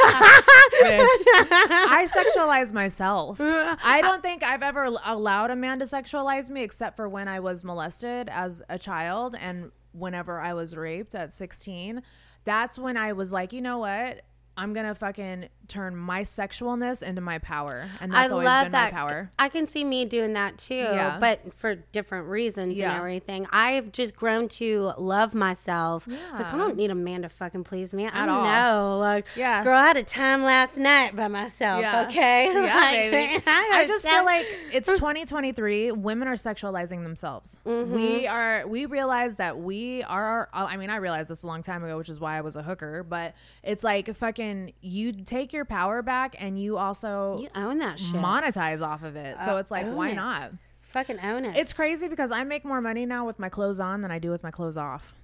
I 0.82 2.06
sexualize 2.10 2.72
myself. 2.72 3.38
I 3.40 4.00
don't 4.00 4.22
think 4.22 4.42
I've 4.42 4.62
ever 4.62 4.84
allowed 5.04 5.50
a 5.50 5.56
man 5.56 5.78
to 5.80 5.84
sexualize 5.84 6.48
me 6.48 6.62
except 6.62 6.96
for 6.96 7.06
when 7.08 7.28
I 7.28 7.40
was 7.40 7.62
molested 7.62 8.30
as 8.30 8.62
a 8.70 8.78
child 8.78 9.36
and 9.38 9.72
whenever 9.92 10.40
I 10.40 10.54
was 10.54 10.74
raped 10.74 11.14
at 11.14 11.34
16. 11.34 12.02
That's 12.44 12.78
when 12.78 12.96
I 12.96 13.12
was 13.12 13.30
like, 13.30 13.52
you 13.52 13.60
know 13.60 13.78
what? 13.78 14.22
I'm 14.60 14.72
going 14.74 14.86
to 14.86 14.94
fucking 14.94 15.48
turn 15.68 15.96
my 15.96 16.22
sexualness 16.22 17.02
into 17.02 17.20
my 17.20 17.38
power. 17.38 17.86
And 18.00 18.12
that's 18.12 18.30
I 18.30 18.32
always 18.32 18.44
love 18.44 18.64
been 18.66 18.72
that. 18.72 18.92
my 18.92 18.98
power. 18.98 19.30
I 19.38 19.48
can 19.48 19.66
see 19.66 19.84
me 19.84 20.04
doing 20.04 20.32
that 20.34 20.58
too, 20.58 20.74
Yeah. 20.74 21.16
but 21.20 21.54
for 21.54 21.76
different 21.76 22.26
reasons 22.28 22.74
Yeah. 22.76 22.90
and 22.90 22.98
everything. 22.98 23.46
I've 23.52 23.92
just 23.92 24.16
grown 24.16 24.48
to 24.48 24.92
love 24.98 25.32
myself. 25.34 26.06
Like, 26.08 26.52
I 26.52 26.58
don't 26.58 26.76
need 26.76 26.90
a 26.90 26.94
man 26.94 27.22
to 27.22 27.28
fucking 27.28 27.64
please 27.64 27.94
me. 27.94 28.04
I 28.04 28.08
At 28.08 28.26
don't 28.26 28.28
all. 28.30 28.44
know. 28.44 28.98
Like, 28.98 29.26
Yeah. 29.36 29.62
girl, 29.64 29.78
I 29.78 29.86
had 29.86 29.96
a 29.96 30.02
time 30.02 30.42
last 30.42 30.76
night 30.76 31.14
by 31.16 31.28
myself. 31.28 31.80
Yeah. 31.82 32.02
Okay, 32.08 32.46
Yeah, 32.52 32.60
Like, 32.60 33.10
baby. 33.12 33.42
I 33.46 33.82
a 33.84 33.88
just 33.88 34.06
feel 34.06 34.24
like 34.24 34.44
it's 34.72 34.88
2023. 35.24 35.92
Women 35.92 36.26
are 36.28 36.34
sexualizing 36.34 37.02
themselves. 37.04 37.58
Mm-hmm. 37.64 37.94
We 37.94 38.26
are. 38.26 38.66
We 38.66 38.86
realize 38.86 39.36
that 39.36 39.58
we 39.58 40.02
are. 40.02 40.48
I 40.52 40.76
mean, 40.76 40.90
I 40.90 40.96
realized 40.96 41.30
this 41.30 41.44
a 41.44 41.46
long 41.46 41.62
time 41.62 41.84
ago, 41.84 41.96
which 41.96 42.08
is 42.08 42.18
why 42.20 42.36
I 42.36 42.40
was 42.40 42.56
a 42.56 42.62
hooker. 42.62 43.02
But 43.04 43.34
it's 43.62 43.84
like 43.84 44.12
fucking. 44.14 44.49
You 44.80 45.12
take 45.12 45.52
your 45.52 45.64
power 45.64 46.02
back, 46.02 46.36
and 46.38 46.60
you 46.60 46.76
also 46.78 47.38
you 47.40 47.48
own 47.54 47.78
that 47.78 47.98
shit. 47.98 48.14
monetize 48.20 48.80
off 48.80 49.02
of 49.02 49.16
it. 49.16 49.36
So 49.44 49.56
Uh, 49.56 49.58
it's 49.58 49.70
like, 49.70 49.86
why 49.86 50.10
it. 50.10 50.14
not? 50.16 50.50
Fucking 50.82 51.20
own 51.20 51.44
it. 51.44 51.56
It's 51.56 51.72
crazy 51.72 52.08
because 52.08 52.30
I 52.32 52.42
make 52.44 52.64
more 52.64 52.80
money 52.80 53.06
now 53.06 53.24
with 53.26 53.38
my 53.38 53.48
clothes 53.48 53.78
on 53.80 54.02
than 54.02 54.10
I 54.10 54.18
do 54.18 54.30
with 54.30 54.42
my 54.42 54.50
clothes 54.50 54.76
off. 54.76 55.14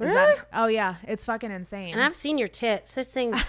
Is 0.00 0.12
that- 0.12 0.48
oh 0.52 0.66
yeah, 0.66 0.96
it's 1.04 1.24
fucking 1.24 1.50
insane. 1.50 1.92
And 1.94 2.02
I've 2.02 2.14
seen 2.16 2.36
your 2.38 2.48
tits. 2.48 2.92
Those 2.92 3.08
things. 3.08 3.40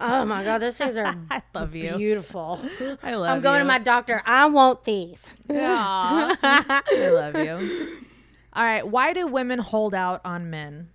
oh 0.00 0.24
my 0.26 0.44
god, 0.44 0.58
those 0.58 0.76
things 0.76 0.96
are 0.98 1.14
I 1.30 1.40
love 1.54 1.74
you. 1.74 1.96
beautiful. 1.96 2.60
I 3.02 3.14
love 3.14 3.28
you. 3.28 3.34
I'm 3.36 3.40
going 3.40 3.58
you. 3.60 3.64
to 3.64 3.64
my 3.64 3.78
doctor. 3.78 4.22
I 4.26 4.46
want 4.46 4.84
these. 4.84 5.32
I 5.50 7.10
love 7.12 7.36
you. 7.36 7.88
All 8.52 8.64
right, 8.64 8.86
why 8.86 9.12
do 9.12 9.26
women 9.26 9.60
hold 9.60 9.94
out 9.94 10.20
on 10.24 10.50
men? 10.50 10.88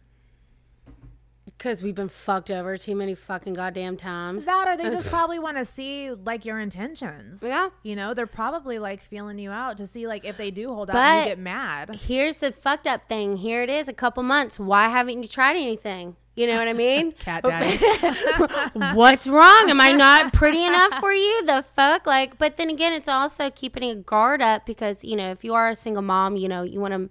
Because 1.64 1.82
we've 1.82 1.96
been 1.96 2.10
fucked 2.10 2.52
over 2.52 2.76
too 2.76 2.94
many 2.94 3.16
fucking 3.16 3.54
goddamn 3.54 3.96
times. 3.96 4.44
That 4.44 4.68
or 4.68 4.76
they 4.76 4.90
just 4.90 5.08
probably 5.08 5.40
want 5.40 5.56
to 5.56 5.64
see 5.64 6.12
like 6.12 6.44
your 6.44 6.60
intentions. 6.60 7.42
Yeah. 7.42 7.70
You 7.84 7.96
know, 7.96 8.14
they're 8.14 8.28
probably 8.28 8.80
like 8.80 9.00
feeling 9.00 9.40
you 9.40 9.50
out 9.50 9.78
to 9.78 9.88
see 9.88 10.06
like 10.06 10.26
if 10.26 10.36
they 10.36 10.52
do 10.52 10.74
hold 10.74 10.90
out 10.90 10.94
But- 10.94 11.00
and 11.00 11.24
you 11.24 11.32
get 11.32 11.40
mad. 11.40 11.96
Here's 12.06 12.40
the 12.40 12.52
fucked 12.52 12.86
up 12.86 13.08
thing. 13.08 13.38
Here 13.38 13.64
it 13.64 13.70
is, 13.70 13.88
a 13.88 13.94
couple 13.94 14.24
months. 14.24 14.60
Why 14.60 14.90
haven't 14.90 15.24
you 15.24 15.30
tried 15.30 15.56
anything? 15.56 16.18
You 16.36 16.48
know 16.48 16.60
what 16.60 16.68
I 16.68 16.74
mean? 16.74 17.12
Cat 17.20 17.44
daddy. 17.44 17.78
What's 18.98 19.26
wrong? 19.28 19.70
Am 19.70 19.80
I 19.80 19.92
not 19.96 20.34
pretty 20.34 20.66
enough 20.66 21.00
for 21.00 21.14
you? 21.14 21.46
The 21.46 21.64
fuck? 21.76 22.06
Like, 22.06 22.38
but 22.38 22.58
then 22.58 22.70
again, 22.72 22.92
it's 22.92 23.08
also 23.08 23.50
keeping 23.50 23.84
a 23.90 23.96
guard 23.96 24.42
up 24.42 24.66
because, 24.66 25.02
you 25.06 25.16
know, 25.16 25.32
if 25.32 25.46
you 25.46 25.54
are 25.54 25.70
a 25.70 25.76
single 25.76 26.04
mom, 26.04 26.36
you 26.36 26.50
know, 26.50 26.64
you 26.64 26.82
want 26.82 26.94
to, 26.94 27.10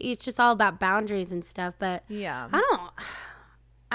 it's 0.00 0.24
just 0.24 0.40
all 0.40 0.50
about 0.50 0.80
boundaries 0.80 1.30
and 1.30 1.44
stuff. 1.44 1.74
But 1.78 2.02
Yeah. 2.08 2.48
I 2.52 2.58
don't, 2.58 2.90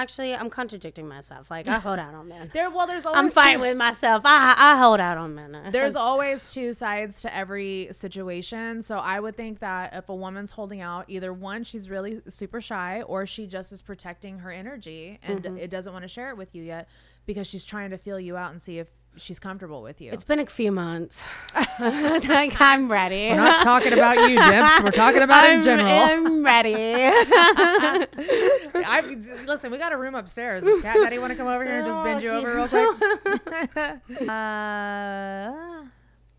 actually, 0.02 0.34
I'm 0.36 0.50
contradicting 0.50 1.08
myself. 1.08 1.50
Like, 1.52 1.68
I 1.68 1.80
hold 1.80 2.00
out 2.00 2.14
on 2.14 2.28
men. 2.28 2.50
There 2.54 2.70
well 2.70 2.88
there's 2.88 3.06
always 3.06 3.20
I'm 3.20 3.30
fighting 3.30 3.58
two- 3.60 3.68
with 3.68 3.78
myself. 3.78 4.22
I, 4.26 4.56
I 4.58 4.78
hold 4.78 5.00
out 5.00 5.18
on 5.18 5.36
men. 5.36 5.58
there's 5.72 5.96
always 5.96 6.54
two 6.54 6.74
sides 6.74 7.22
to 7.24 7.36
every 7.36 7.90
situation. 7.92 8.82
So 8.82 8.98
I 8.98 9.20
would 9.20 9.36
think 9.38 9.60
that 9.60 9.94
if 9.94 10.10
a 10.10 10.16
woman's 10.16 10.52
holding 10.52 10.82
out, 10.82 11.06
either 11.08 11.34
one, 11.34 11.64
she's 11.64 11.90
really 11.90 12.22
super 12.28 12.62
shy, 12.62 13.02
or 13.04 13.26
she 13.26 13.48
just 13.48 13.72
is 13.72 13.82
protecting 13.82 14.40
her 14.40 14.52
energy 14.52 15.20
and 15.24 15.44
Mm-hmm. 15.44 15.58
it 15.58 15.70
doesn't 15.70 15.94
want 15.94 16.04
to 16.04 16.10
share 16.10 16.30
it 16.30 16.38
with 16.38 16.54
you 16.56 16.64
yet 16.64 16.88
because 17.26 17.48
she's 17.48 17.64
trying 17.64 17.92
to 17.92 17.98
feel 17.98 18.20
you 18.20 18.36
out 18.36 18.52
and 18.52 18.62
see 18.62 18.80
if 18.80 18.88
she's 19.20 19.40
comfortable 19.40 19.82
with 19.82 20.02
you. 20.02 20.12
It's 20.12 20.24
been 20.24 20.40
a 20.40 20.46
few 20.46 20.72
months. 20.72 21.24
like, 21.80 22.60
I'm 22.60 22.92
ready. 22.92 23.30
We're 23.30 23.36
not 23.36 23.64
talking 23.64 23.94
about 23.94 24.16
you, 24.30 24.42
Dips. 24.42 24.84
We're 24.84 24.92
talking 24.92 25.22
about 25.22 25.46
in 25.50 25.58
I'm, 25.58 25.64
general. 25.64 25.92
I'm 25.92 26.44
ready. 26.46 26.76
I 28.86 29.02
listen. 29.46 29.72
We 29.72 29.78
got 29.78 29.94
a 29.94 29.98
room 29.98 30.16
upstairs. 30.16 30.64
Does 30.64 30.82
Cat 30.82 30.96
Daddy 30.96 31.20
want 31.20 31.32
to 31.32 31.38
come 31.38 31.48
over 31.48 31.64
here 31.64 31.80
and 31.80 31.86
just 31.86 32.04
bend 32.04 32.24
you 32.24 32.32
over 32.32 32.56
real 32.56 32.68
quick? 32.68 34.30
uh, 34.30 35.84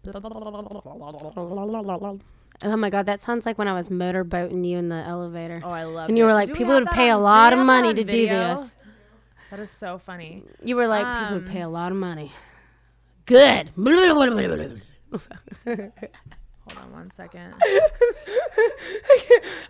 Oh 2.63 2.77
my 2.77 2.91
god, 2.91 3.07
that 3.07 3.21
sounds 3.21 3.47
like 3.47 3.57
when 3.57 3.69
I 3.69 3.73
was 3.73 3.89
motorboating 3.89 4.67
you 4.67 4.77
in 4.77 4.91
the 4.91 4.97
elevator. 4.97 5.63
oh, 5.65 5.71
I 5.71 5.85
love. 5.85 6.09
It. 6.09 6.11
And 6.11 6.19
you 6.19 6.25
were 6.25 6.35
like, 6.35 6.49
Do 6.49 6.55
people 6.55 6.75
would 6.75 6.89
pay 6.89 7.11
a 7.11 7.17
lot 7.17 7.53
of 7.53 7.59
we 7.59 7.61
have 7.61 7.67
that 7.67 7.73
money 7.73 7.89
on 7.89 7.95
to 7.95 8.05
do 8.05 8.29
this. 8.29 8.77
That 9.51 9.61
is 9.61 9.71
so 9.71 9.99
funny. 9.99 10.45
You 10.63 10.77
were 10.77 10.87
like, 10.87 11.07
people 11.07 11.39
would 11.39 11.49
Um, 11.49 11.53
pay 11.53 11.63
a 11.63 11.69
lot 11.69 11.91
of 11.91 11.99
money. 11.99 12.33
Good. 13.27 13.71
Hold 15.65 16.85
on 16.85 16.93
one 16.93 17.11
second. 17.11 17.55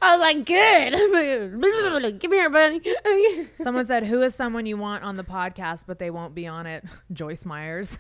I 0.03 0.17
was 0.17 0.21
like, 0.21 0.45
good. 0.45 2.19
Give 2.21 2.31
me 2.31 2.37
here, 2.37 2.51
buddy. 2.51 2.81
Someone 3.57 3.87
said, 3.87 4.05
"Who 4.05 4.21
is 4.23 4.35
someone 4.35 4.67
you 4.67 4.77
want 4.77 5.03
on 5.03 5.17
the 5.17 5.25
podcast, 5.25 5.85
but 5.87 5.99
they 5.99 6.11
won't 6.11 6.35
be 6.35 6.47
on 6.47 6.67
it?" 6.67 6.85
Joyce 7.13 7.47
Myers. 7.47 7.99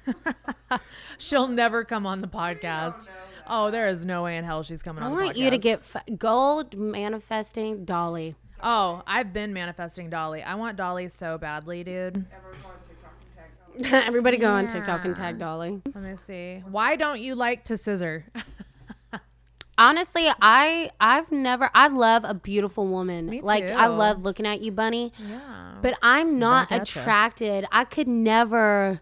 She'll 1.18 1.48
never 1.48 1.84
come 1.84 2.06
on 2.06 2.20
the 2.20 2.28
podcast. 2.28 3.08
Oh, 3.46 3.70
there 3.70 3.88
is 3.88 4.04
no 4.04 4.22
way 4.24 4.36
in 4.36 4.44
hell 4.44 4.62
she's 4.62 4.82
coming 4.82 5.02
I 5.02 5.06
on. 5.06 5.16
the 5.16 5.24
want 5.24 5.36
you 5.36 5.48
to 5.50 5.58
get 5.58 5.80
f- 5.80 6.04
gold 6.18 6.76
manifesting 6.76 7.84
Dolly. 7.86 8.34
Oh, 8.62 9.02
I've 9.06 9.32
been 9.32 9.54
manifesting 9.54 10.10
Dolly. 10.10 10.42
I 10.42 10.56
want 10.56 10.76
Dolly 10.76 11.08
so 11.08 11.38
badly, 11.38 11.82
dude. 11.84 12.26
Everybody 13.92 14.36
go 14.36 14.50
on 14.50 14.66
TikTok 14.66 15.04
and 15.04 15.14
tag 15.16 15.38
Dolly. 15.38 15.80
Let 15.94 16.04
me 16.04 16.16
see. 16.16 16.62
Why 16.68 16.96
don't 16.96 17.20
you 17.20 17.34
like 17.34 17.64
to 17.64 17.76
scissor? 17.76 18.26
Honestly, 19.78 20.28
I 20.42 20.90
I've 21.00 21.32
never 21.32 21.70
I 21.74 21.88
love 21.88 22.24
a 22.24 22.34
beautiful 22.34 22.86
woman. 22.86 23.26
Me 23.26 23.40
like 23.40 23.70
I 23.70 23.86
love 23.86 24.22
looking 24.22 24.46
at 24.46 24.60
you, 24.60 24.72
Bunnie. 24.72 25.12
Yeah. 25.26 25.74
But 25.80 25.96
I'm 26.02 26.38
not 26.38 26.68
back 26.68 26.80
at 26.80 26.88
attracted. 26.88 27.64
I 27.72 27.84
could 27.84 28.06
never 28.06 29.00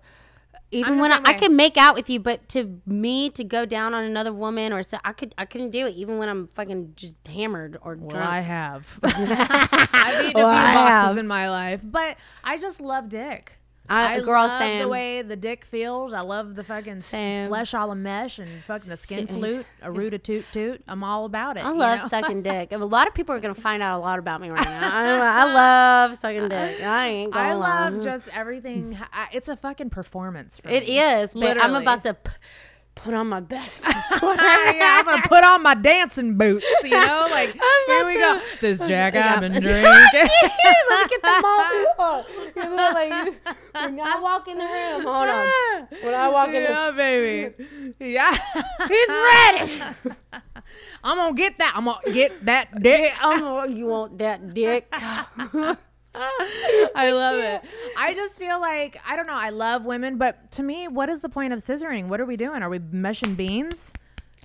even 0.70 0.96
the 0.96 1.02
when 1.02 1.12
I, 1.12 1.20
I 1.24 1.32
could 1.32 1.50
make 1.50 1.76
out 1.76 1.96
with 1.96 2.08
you, 2.10 2.20
but 2.20 2.48
to 2.50 2.80
me 2.86 3.30
to 3.30 3.42
go 3.42 3.64
down 3.64 3.94
on 3.94 4.04
another 4.04 4.32
woman 4.32 4.72
or 4.72 4.84
so 4.84 4.98
I 5.04 5.12
could 5.12 5.34
I 5.36 5.46
couldn't 5.46 5.70
do 5.70 5.86
it 5.86 5.94
even 5.96 6.18
when 6.18 6.28
I'm 6.28 6.46
fucking 6.48 6.92
just 6.94 7.16
hammered 7.26 7.78
or 7.80 7.96
Well, 7.96 8.10
drunk. 8.10 8.28
I 8.28 8.40
have. 8.40 9.00
I've 9.02 10.24
eaten 10.26 10.36
a 10.36 10.40
few 10.40 10.44
I 10.44 10.74
boxes 10.74 11.08
have. 11.08 11.16
in 11.16 11.26
my 11.26 11.50
life, 11.50 11.80
but 11.82 12.16
I 12.44 12.56
just 12.56 12.80
love 12.80 13.08
dick. 13.08 13.57
I- 13.90 14.14
I 14.16 14.20
girl, 14.20 14.46
love 14.46 14.58
same. 14.58 14.80
the 14.80 14.88
way 14.88 15.22
the 15.22 15.36
dick 15.36 15.64
feels. 15.64 16.12
I 16.12 16.20
love 16.20 16.54
the 16.54 16.64
fucking 16.64 17.00
Same. 17.00 17.48
flesh 17.48 17.72
all 17.74 17.90
a 17.90 17.94
mesh 17.94 18.38
and 18.38 18.62
fucking 18.64 18.88
the 18.88 18.96
skin 18.96 19.26
flute, 19.26 19.64
a 19.82 19.90
root 19.90 20.14
a 20.14 20.18
toot 20.18 20.44
toot. 20.52 20.82
I'm 20.86 21.02
all 21.02 21.24
about 21.24 21.56
it. 21.56 21.64
I 21.64 21.70
love 21.70 22.02
know? 22.02 22.08
sucking 22.08 22.42
dick. 22.42 22.72
A 22.72 22.76
lot 22.78 23.06
of 23.08 23.14
people 23.14 23.34
are 23.34 23.40
gonna 23.40 23.54
find 23.68 23.82
out 23.82 23.98
a 23.98 24.02
lot 24.02 24.18
about 24.18 24.40
me 24.40 24.50
right 24.50 24.64
now. 24.64 24.90
I, 24.92 25.42
I 25.48 25.52
love 25.52 26.16
sucking 26.16 26.48
dick. 26.48 26.82
I 26.82 27.06
ain't 27.08 27.32
gonna 27.32 27.44
I 27.48 27.52
lie. 27.54 27.88
love 27.88 28.02
just 28.04 28.28
everything. 28.28 28.98
I, 29.12 29.28
it's 29.32 29.48
a 29.48 29.56
fucking 29.56 29.90
performance. 29.90 30.58
For 30.60 30.68
It 30.68 30.84
me. 30.86 30.98
is, 31.00 31.34
but 31.34 31.62
I'm 31.62 31.74
about 31.74 32.02
to 32.02 32.14
p- 32.14 32.30
put 32.98 33.14
on 33.14 33.28
my 33.28 33.40
best. 33.40 33.82
yeah, 33.86 33.92
I'm 34.22 35.04
gonna 35.04 35.22
put 35.22 35.44
on 35.44 35.62
my 35.62 35.74
dancing 35.74 36.36
boots. 36.36 36.66
You 36.82 36.90
know, 36.90 37.26
like 37.30 37.52
here 37.86 38.06
we 38.06 38.14
go. 38.14 38.40
This 38.60 38.78
Jack 38.78 39.14
I've 39.16 39.40
been 39.40 39.52
drinking. 39.52 39.82
Let 39.82 41.02
me 41.02 41.08
get 41.08 41.22
the 41.22 41.94
ball. 41.96 42.24
You 42.56 42.62
know, 42.62 42.90
like, 42.94 43.34
when 43.74 44.00
I 44.00 44.18
walk 44.20 44.48
in 44.48 44.58
the 44.58 44.64
room, 44.64 45.02
hold 45.02 45.28
on. 45.28 45.88
When 46.02 46.14
I 46.14 46.28
walk 46.28 46.48
in, 46.48 46.54
the, 46.54 46.68
yeah, 46.68 46.90
baby. 46.90 47.54
Yeah, 48.00 48.36
he's 48.88 49.08
ready. 49.08 49.82
I'm 51.02 51.16
gonna 51.16 51.34
get 51.34 51.58
that. 51.58 51.72
I'm 51.76 51.84
gonna 51.84 52.12
get 52.12 52.44
that 52.44 52.82
dick. 52.82 53.14
I'm, 53.20 53.70
you 53.72 53.86
want 53.86 54.18
that 54.18 54.54
dick? 54.54 54.92
I 56.94 57.10
love 57.12 57.38
it. 57.38 57.62
I 57.96 58.14
just 58.14 58.38
feel 58.38 58.60
like 58.60 59.00
I 59.06 59.16
don't 59.16 59.26
know. 59.26 59.34
I 59.34 59.50
love 59.50 59.86
women, 59.86 60.18
but 60.18 60.50
to 60.52 60.62
me, 60.62 60.88
what 60.88 61.08
is 61.08 61.20
the 61.20 61.28
point 61.28 61.52
of 61.52 61.60
scissoring? 61.60 62.08
What 62.08 62.20
are 62.20 62.26
we 62.26 62.36
doing? 62.36 62.62
Are 62.62 62.70
we 62.70 62.78
meshing 62.78 63.36
beans? 63.36 63.92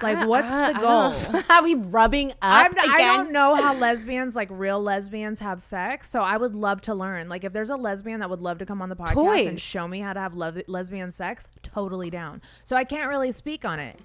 Like, 0.01 0.17
uh, 0.17 0.27
what's 0.27 0.49
the 0.49 0.55
uh, 0.55 1.11
goal? 1.31 1.41
Are 1.49 1.63
we 1.63 1.75
rubbing 1.75 2.31
up 2.31 2.37
I'm, 2.41 2.71
I 2.77 2.97
don't 2.97 3.31
know 3.31 3.55
how 3.55 3.73
lesbians, 3.77 4.35
like 4.35 4.49
real 4.51 4.81
lesbians, 4.81 5.39
have 5.39 5.61
sex. 5.61 6.09
So 6.09 6.21
I 6.21 6.35
would 6.35 6.55
love 6.55 6.81
to 6.81 6.95
learn. 6.95 7.29
Like, 7.29 7.43
if 7.43 7.53
there's 7.53 7.69
a 7.69 7.75
lesbian 7.75 8.19
that 8.19 8.29
would 8.29 8.41
love 8.41 8.57
to 8.57 8.65
come 8.65 8.81
on 8.81 8.89
the 8.89 8.95
podcast 8.95 9.47
and 9.47 9.59
show 9.59 9.87
me 9.87 9.99
how 9.99 10.13
to 10.13 10.19
have 10.19 10.35
le- 10.35 10.63
lesbian 10.67 11.11
sex, 11.11 11.47
totally 11.61 12.09
down. 12.09 12.41
So 12.63 12.75
I 12.75 12.83
can't 12.83 13.07
really 13.07 13.31
speak 13.31 13.65
on 13.65 13.79
it. 13.79 13.99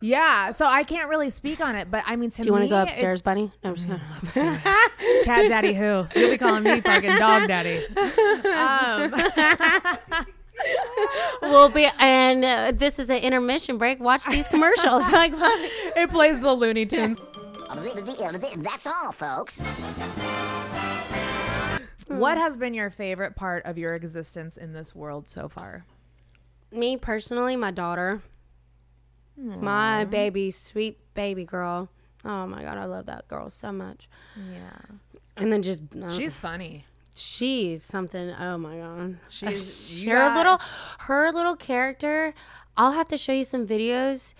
Yeah, 0.00 0.50
so 0.50 0.66
I 0.66 0.82
can't 0.82 1.08
really 1.08 1.28
speak 1.28 1.60
on 1.60 1.76
it, 1.76 1.90
but 1.90 2.02
I 2.06 2.16
mean, 2.16 2.30
to 2.30 2.42
Do 2.42 2.48
you 2.48 2.52
want 2.52 2.64
to 2.64 2.70
go 2.70 2.82
upstairs, 2.82 3.20
buddy? 3.20 3.52
No, 3.62 3.70
I'm 3.70 3.74
just 3.74 3.86
kidding. 3.86 4.58
Cat 5.24 5.48
daddy 5.48 5.74
who? 5.74 6.06
You'll 6.14 6.30
be 6.30 6.38
calling 6.38 6.62
me 6.62 6.80
fucking 6.80 7.16
dog 7.16 7.46
daddy. 7.46 7.80
Um, 8.46 9.14
we'll 11.42 11.68
be, 11.68 11.86
and 11.98 12.44
uh, 12.44 12.72
this 12.74 12.98
is 12.98 13.10
an 13.10 13.18
intermission 13.18 13.76
break. 13.76 14.00
Watch 14.00 14.24
these 14.24 14.48
commercials. 14.48 15.10
like, 15.12 15.32
it 15.36 16.08
plays 16.08 16.40
the 16.40 16.54
Looney 16.54 16.86
Tunes. 16.86 17.18
That's 18.56 18.86
all, 18.86 19.12
folks. 19.12 19.60
What 22.06 22.38
has 22.38 22.56
been 22.56 22.72
your 22.72 22.88
favorite 22.88 23.36
part 23.36 23.66
of 23.66 23.76
your 23.76 23.94
existence 23.94 24.56
in 24.56 24.72
this 24.72 24.94
world 24.94 25.28
so 25.28 25.48
far? 25.48 25.84
me 26.72 26.96
personally, 26.96 27.56
my 27.56 27.70
daughter, 27.70 28.20
my 29.40 30.04
baby, 30.04 30.50
sweet 30.50 30.98
baby 31.14 31.44
girl. 31.44 31.88
Oh 32.24 32.46
my 32.46 32.62
god, 32.62 32.76
I 32.78 32.84
love 32.84 33.06
that 33.06 33.26
girl 33.28 33.48
so 33.50 33.72
much. 33.72 34.08
Yeah. 34.52 34.96
And 35.36 35.50
then 35.52 35.62
just 35.62 35.82
uh, 36.00 36.10
She's 36.10 36.38
funny. 36.38 36.84
she's 37.14 37.82
something. 37.82 38.30
Oh 38.38 38.58
my 38.58 38.76
god, 38.78 39.18
She's- 39.28 40.02
her 40.04 40.12
got- 40.14 40.36
little 40.36 40.58
her 41.00 41.32
little 41.32 41.56
character. 41.56 42.34
I'll 42.76 42.92
have 42.92 43.08
to 43.08 43.18
show 43.18 43.32
you 43.32 43.44
some 43.44 43.66
videos. 43.66 44.34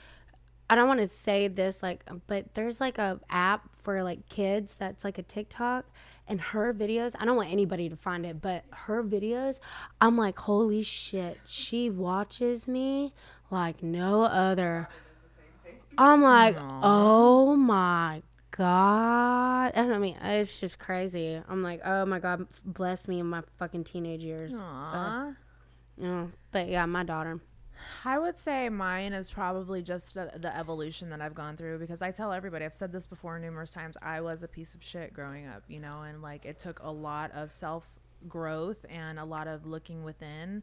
I 0.68 0.76
don't 0.76 0.86
want 0.86 1.00
to 1.00 1.08
say 1.08 1.48
this 1.48 1.82
like, 1.82 2.04
but 2.28 2.54
there's 2.54 2.80
like 2.80 2.98
a 2.98 3.18
app 3.28 3.68
for 3.82 4.02
like 4.04 4.28
kids 4.28 4.76
that's 4.78 5.02
like 5.02 5.18
a 5.18 5.22
TikTok, 5.22 5.84
and 6.28 6.40
her 6.40 6.72
videos. 6.72 7.14
I 7.18 7.24
don't 7.24 7.36
want 7.36 7.50
anybody 7.50 7.88
to 7.88 7.96
find 7.96 8.24
it, 8.24 8.40
but 8.40 8.64
her 8.70 9.02
videos. 9.02 9.58
I'm 10.00 10.16
like, 10.16 10.38
holy 10.38 10.82
shit, 10.82 11.38
she 11.46 11.90
watches 11.90 12.68
me 12.68 13.12
like 13.50 13.82
no 13.82 14.22
other. 14.22 14.88
I'm 15.98 16.22
like, 16.22 16.56
oh 16.58 17.56
my 17.56 18.22
god, 18.50 19.72
and 19.74 19.92
I 19.92 19.98
mean, 19.98 20.16
it's 20.22 20.58
just 20.60 20.78
crazy. 20.78 21.40
I'm 21.48 21.62
like, 21.62 21.80
oh 21.84 22.06
my 22.06 22.18
god, 22.18 22.46
bless 22.64 23.08
me 23.08 23.20
in 23.20 23.26
my 23.26 23.42
fucking 23.58 23.84
teenage 23.84 24.24
years. 24.24 24.52
Aw. 24.54 25.32
Yeah, 25.96 26.26
but 26.52 26.68
yeah, 26.68 26.86
my 26.86 27.04
daughter. 27.04 27.40
I 28.04 28.18
would 28.18 28.38
say 28.38 28.68
mine 28.68 29.12
is 29.12 29.30
probably 29.30 29.82
just 29.82 30.14
the, 30.14 30.30
the 30.36 30.54
evolution 30.56 31.10
that 31.10 31.20
I've 31.20 31.34
gone 31.34 31.56
through 31.56 31.78
because 31.78 32.02
I 32.02 32.10
tell 32.10 32.32
everybody, 32.32 32.64
I've 32.64 32.74
said 32.74 32.92
this 32.92 33.06
before 33.06 33.38
numerous 33.38 33.70
times, 33.70 33.96
I 34.02 34.20
was 34.20 34.42
a 34.42 34.48
piece 34.48 34.74
of 34.74 34.82
shit 34.82 35.14
growing 35.14 35.46
up, 35.46 35.62
you 35.68 35.80
know, 35.80 36.02
and 36.02 36.20
like 36.22 36.44
it 36.44 36.58
took 36.58 36.80
a 36.82 36.90
lot 36.90 37.30
of 37.32 37.52
self 37.52 37.98
growth 38.28 38.84
and 38.90 39.18
a 39.18 39.24
lot 39.24 39.48
of 39.48 39.66
looking 39.66 40.04
within 40.04 40.62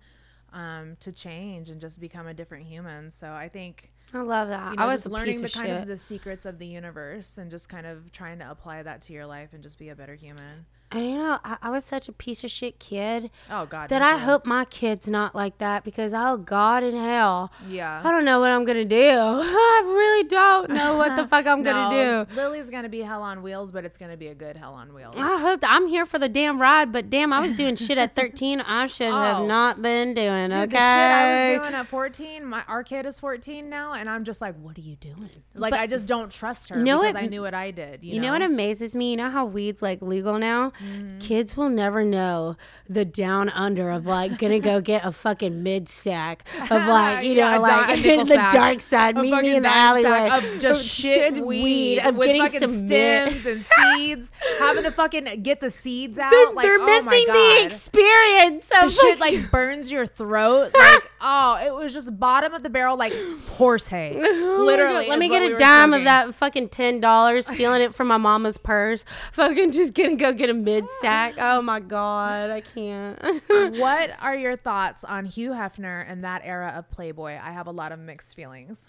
um, 0.54 0.98
to 1.02 1.12
change 1.12 1.70
and 1.70 1.82
just 1.82 2.00
become 2.00 2.28
a 2.28 2.34
different 2.34 2.66
human. 2.66 3.12
So 3.12 3.32
I 3.32 3.50
think 3.50 3.92
I 4.14 4.22
love 4.22 4.48
that. 4.50 4.72
you 4.72 4.78
know, 4.78 4.84
I 4.84 4.88
was 4.88 5.06
learning 5.06 5.42
the 5.42 5.50
kind 5.50 5.72
of 5.72 5.88
the 5.88 5.98
secrets 5.98 6.46
of 6.46 6.60
the 6.60 6.68
universe 6.68 7.38
and 7.38 7.52
just 7.52 7.70
kind 7.70 7.86
of 7.86 8.12
trying 8.12 8.40
to 8.40 8.50
apply 8.50 8.84
that 8.84 9.02
to 9.04 9.14
your 9.14 9.26
life 9.26 9.50
and 9.54 9.62
just 9.62 9.78
be 9.78 9.90
a 9.90 9.96
better 9.96 10.16
human. 10.16 10.66
And 10.92 11.06
you 11.06 11.16
know, 11.18 11.40
I, 11.44 11.58
I 11.64 11.70
was 11.70 11.84
such 11.84 12.08
a 12.08 12.12
piece 12.14 12.44
of 12.44 12.52
shit 12.52 12.80
kid 12.80 13.30
Oh 13.52 13.66
God, 13.66 13.90
that 13.90 14.02
I 14.02 14.18
hope 14.18 14.46
my 14.46 14.64
kid's 14.66 15.08
not 15.08 15.36
like 15.36 15.58
that 15.58 15.84
because 15.84 16.14
oh 16.16 16.38
God 16.38 16.84
in 16.84 16.96
hell, 16.96 17.52
Yeah. 17.68 18.02
I 18.04 18.12
don't 18.12 18.24
know 18.26 18.40
what 18.40 18.52
I'm 18.52 18.64
gonna 18.66 18.86
do. 18.86 18.98
I 18.98 19.82
really 19.86 20.24
don't 20.30 20.70
know 20.70 20.96
what 20.98 21.16
the 21.16 21.28
fuck 21.32 21.46
I'm 21.46 21.64
gonna 21.64 22.26
do. 22.30 22.36
Lily's 22.36 22.70
gonna 22.70 22.90
be 22.90 23.02
hell 23.02 23.22
on 23.22 23.44
wheels, 23.44 23.72
but 23.72 23.84
it's 23.86 23.98
gonna 23.98 24.18
be 24.18 24.28
a 24.28 24.36
good 24.36 24.56
hell 24.58 24.74
on 24.76 24.94
wheels. 24.94 25.16
I 25.18 25.40
hope 25.40 25.60
I'm 25.64 25.88
here 25.88 26.06
for 26.06 26.20
the 26.20 26.30
damn 26.30 26.62
ride, 26.62 26.92
but 26.92 27.10
damn, 27.10 27.34
I 27.34 27.40
was 27.42 27.54
doing 27.56 27.76
shit 27.76 27.98
at 27.98 28.16
13. 28.16 28.62
I 28.62 28.88
should 28.88 29.08
have 29.08 29.40
Oh. 29.40 29.46
not 29.46 29.82
been 29.82 30.14
doing. 30.14 30.50
Dude, 30.52 30.60
okay, 30.60 30.68
the 30.68 30.78
shit 30.78 30.82
I 30.82 31.50
was 31.52 31.60
doing 31.60 31.74
at 31.82 31.88
14, 31.88 32.46
my 32.46 32.64
our 32.68 32.84
kid 32.84 33.06
is 33.06 33.20
14 33.20 33.70
now, 33.70 33.94
and 33.94 34.10
I'm 34.10 34.24
just 34.24 34.40
like, 34.42 34.56
what 34.56 34.78
are 34.78 34.82
you 34.82 34.96
doing? 34.96 35.30
Like, 35.54 35.72
But- 35.72 35.80
I 35.82 35.88
just 35.88 36.06
don't 36.08 36.32
trust 36.32 36.70
her 36.70 36.78
You 36.78 36.84
know 36.84 37.00
because 37.00 37.16
what- 37.16 37.24
I 37.24 37.28
knew 37.28 37.42
what 37.42 37.54
I 37.54 37.72
did. 37.72 38.04
You, 38.04 38.16
You 38.16 38.22
know 38.22 38.32
what 38.32 38.42
amazes 38.42 38.96
me? 38.96 39.12
You 39.12 39.18
know 39.18 39.30
how 39.30 39.46
weed's 39.46 39.82
like 39.82 40.02
legal 40.02 40.38
now? 40.40 40.72
Mm-hmm. 40.84 41.20
Kids 41.20 41.58
will 41.58 41.70
never 41.70 42.04
know 42.04 42.56
the 42.88 43.04
down 43.06 43.50
under 43.50 43.90
of 43.90 44.06
like 44.06 44.38
gonna 44.38 44.60
go 44.60 44.80
get 44.82 45.06
a 45.06 45.12
fucking 45.12 45.64
mid 45.64 45.90
sack 45.90 46.44
of 46.62 46.70
like, 46.88 47.26
you 47.26 47.34
Yeah, 47.34 47.56
know, 47.56 47.62
like 47.62 47.98
a 47.98 48.02
the 48.24 48.26
sack. 48.26 48.54
dark 48.54 48.82
side, 48.82 49.18
A 49.18 49.22
meet 49.22 49.42
me 49.42 49.56
in 49.58 49.64
the 49.64 49.70
alleyway 49.70 50.30
of 50.32 50.60
just 50.62 50.86
shit 50.86 51.44
weed, 51.44 52.00
of 52.00 52.18
with 52.18 52.28
getting 52.28 52.48
some 52.50 52.74
stems 52.74 53.46
and 53.46 53.62
seeds, 53.62 54.32
having 54.60 54.84
to 54.84 54.92
fucking 54.92 55.42
get 55.44 55.60
the 55.60 55.72
seeds 55.72 56.18
out. 56.20 56.32
They're, 56.32 56.52
like, 56.52 56.64
they're 56.64 56.80
oh 56.80 56.86
missing 56.86 57.26
the 57.28 57.66
experience 57.66 58.70
The 58.70 58.86
of 58.86 58.92
shit 58.92 59.20
like, 59.20 59.52
burns 59.52 59.92
your 59.92 60.06
throat. 60.06 60.72
Like, 60.88 61.10
oh, 61.22 61.58
it 61.66 61.74
was 61.74 61.94
just 61.94 62.18
bottom 62.20 62.54
of 62.54 62.62
the 62.64 62.70
barrel, 62.70 62.98
like 62.98 63.14
horse 63.58 63.88
hay. 63.88 64.14
Oh 64.16 64.64
Literally. 64.66 65.08
Let 65.10 65.20
me 65.20 65.28
get 65.28 65.42
a 65.44 65.54
were 65.54 65.60
dime 65.60 65.94
of 65.94 66.04
that 66.06 66.34
fucking 66.34 66.70
ten 66.70 67.02
dollars, 67.02 67.46
stealing 67.48 67.82
it 67.82 67.94
from 67.96 68.08
my 68.08 68.18
mama's 68.18 68.58
purse. 68.58 69.04
Fucking 69.34 69.72
just 69.72 69.94
gonna 69.94 70.16
go 70.16 70.34
get 70.34 70.50
a 70.50 70.54
mid 70.68 70.90
sack. 71.02 71.36
Oh 71.50 71.62
my 71.62 71.80
god, 71.80 72.50
I 72.50 72.62
can't. 72.62 73.20
what 73.78 74.12
are 74.22 74.36
your 74.36 74.56
thoughts 74.56 75.04
on 75.04 75.26
Hugh 75.26 75.52
Hefner 75.52 76.06
and 76.08 76.24
that 76.24 76.42
era 76.44 76.74
of 76.76 76.90
Playboy? 76.92 77.40
I 77.42 77.52
have 77.52 77.68
a 77.68 77.72
lot 77.72 77.92
of 77.92 78.00
mixed 78.00 78.36
feelings. 78.36 78.88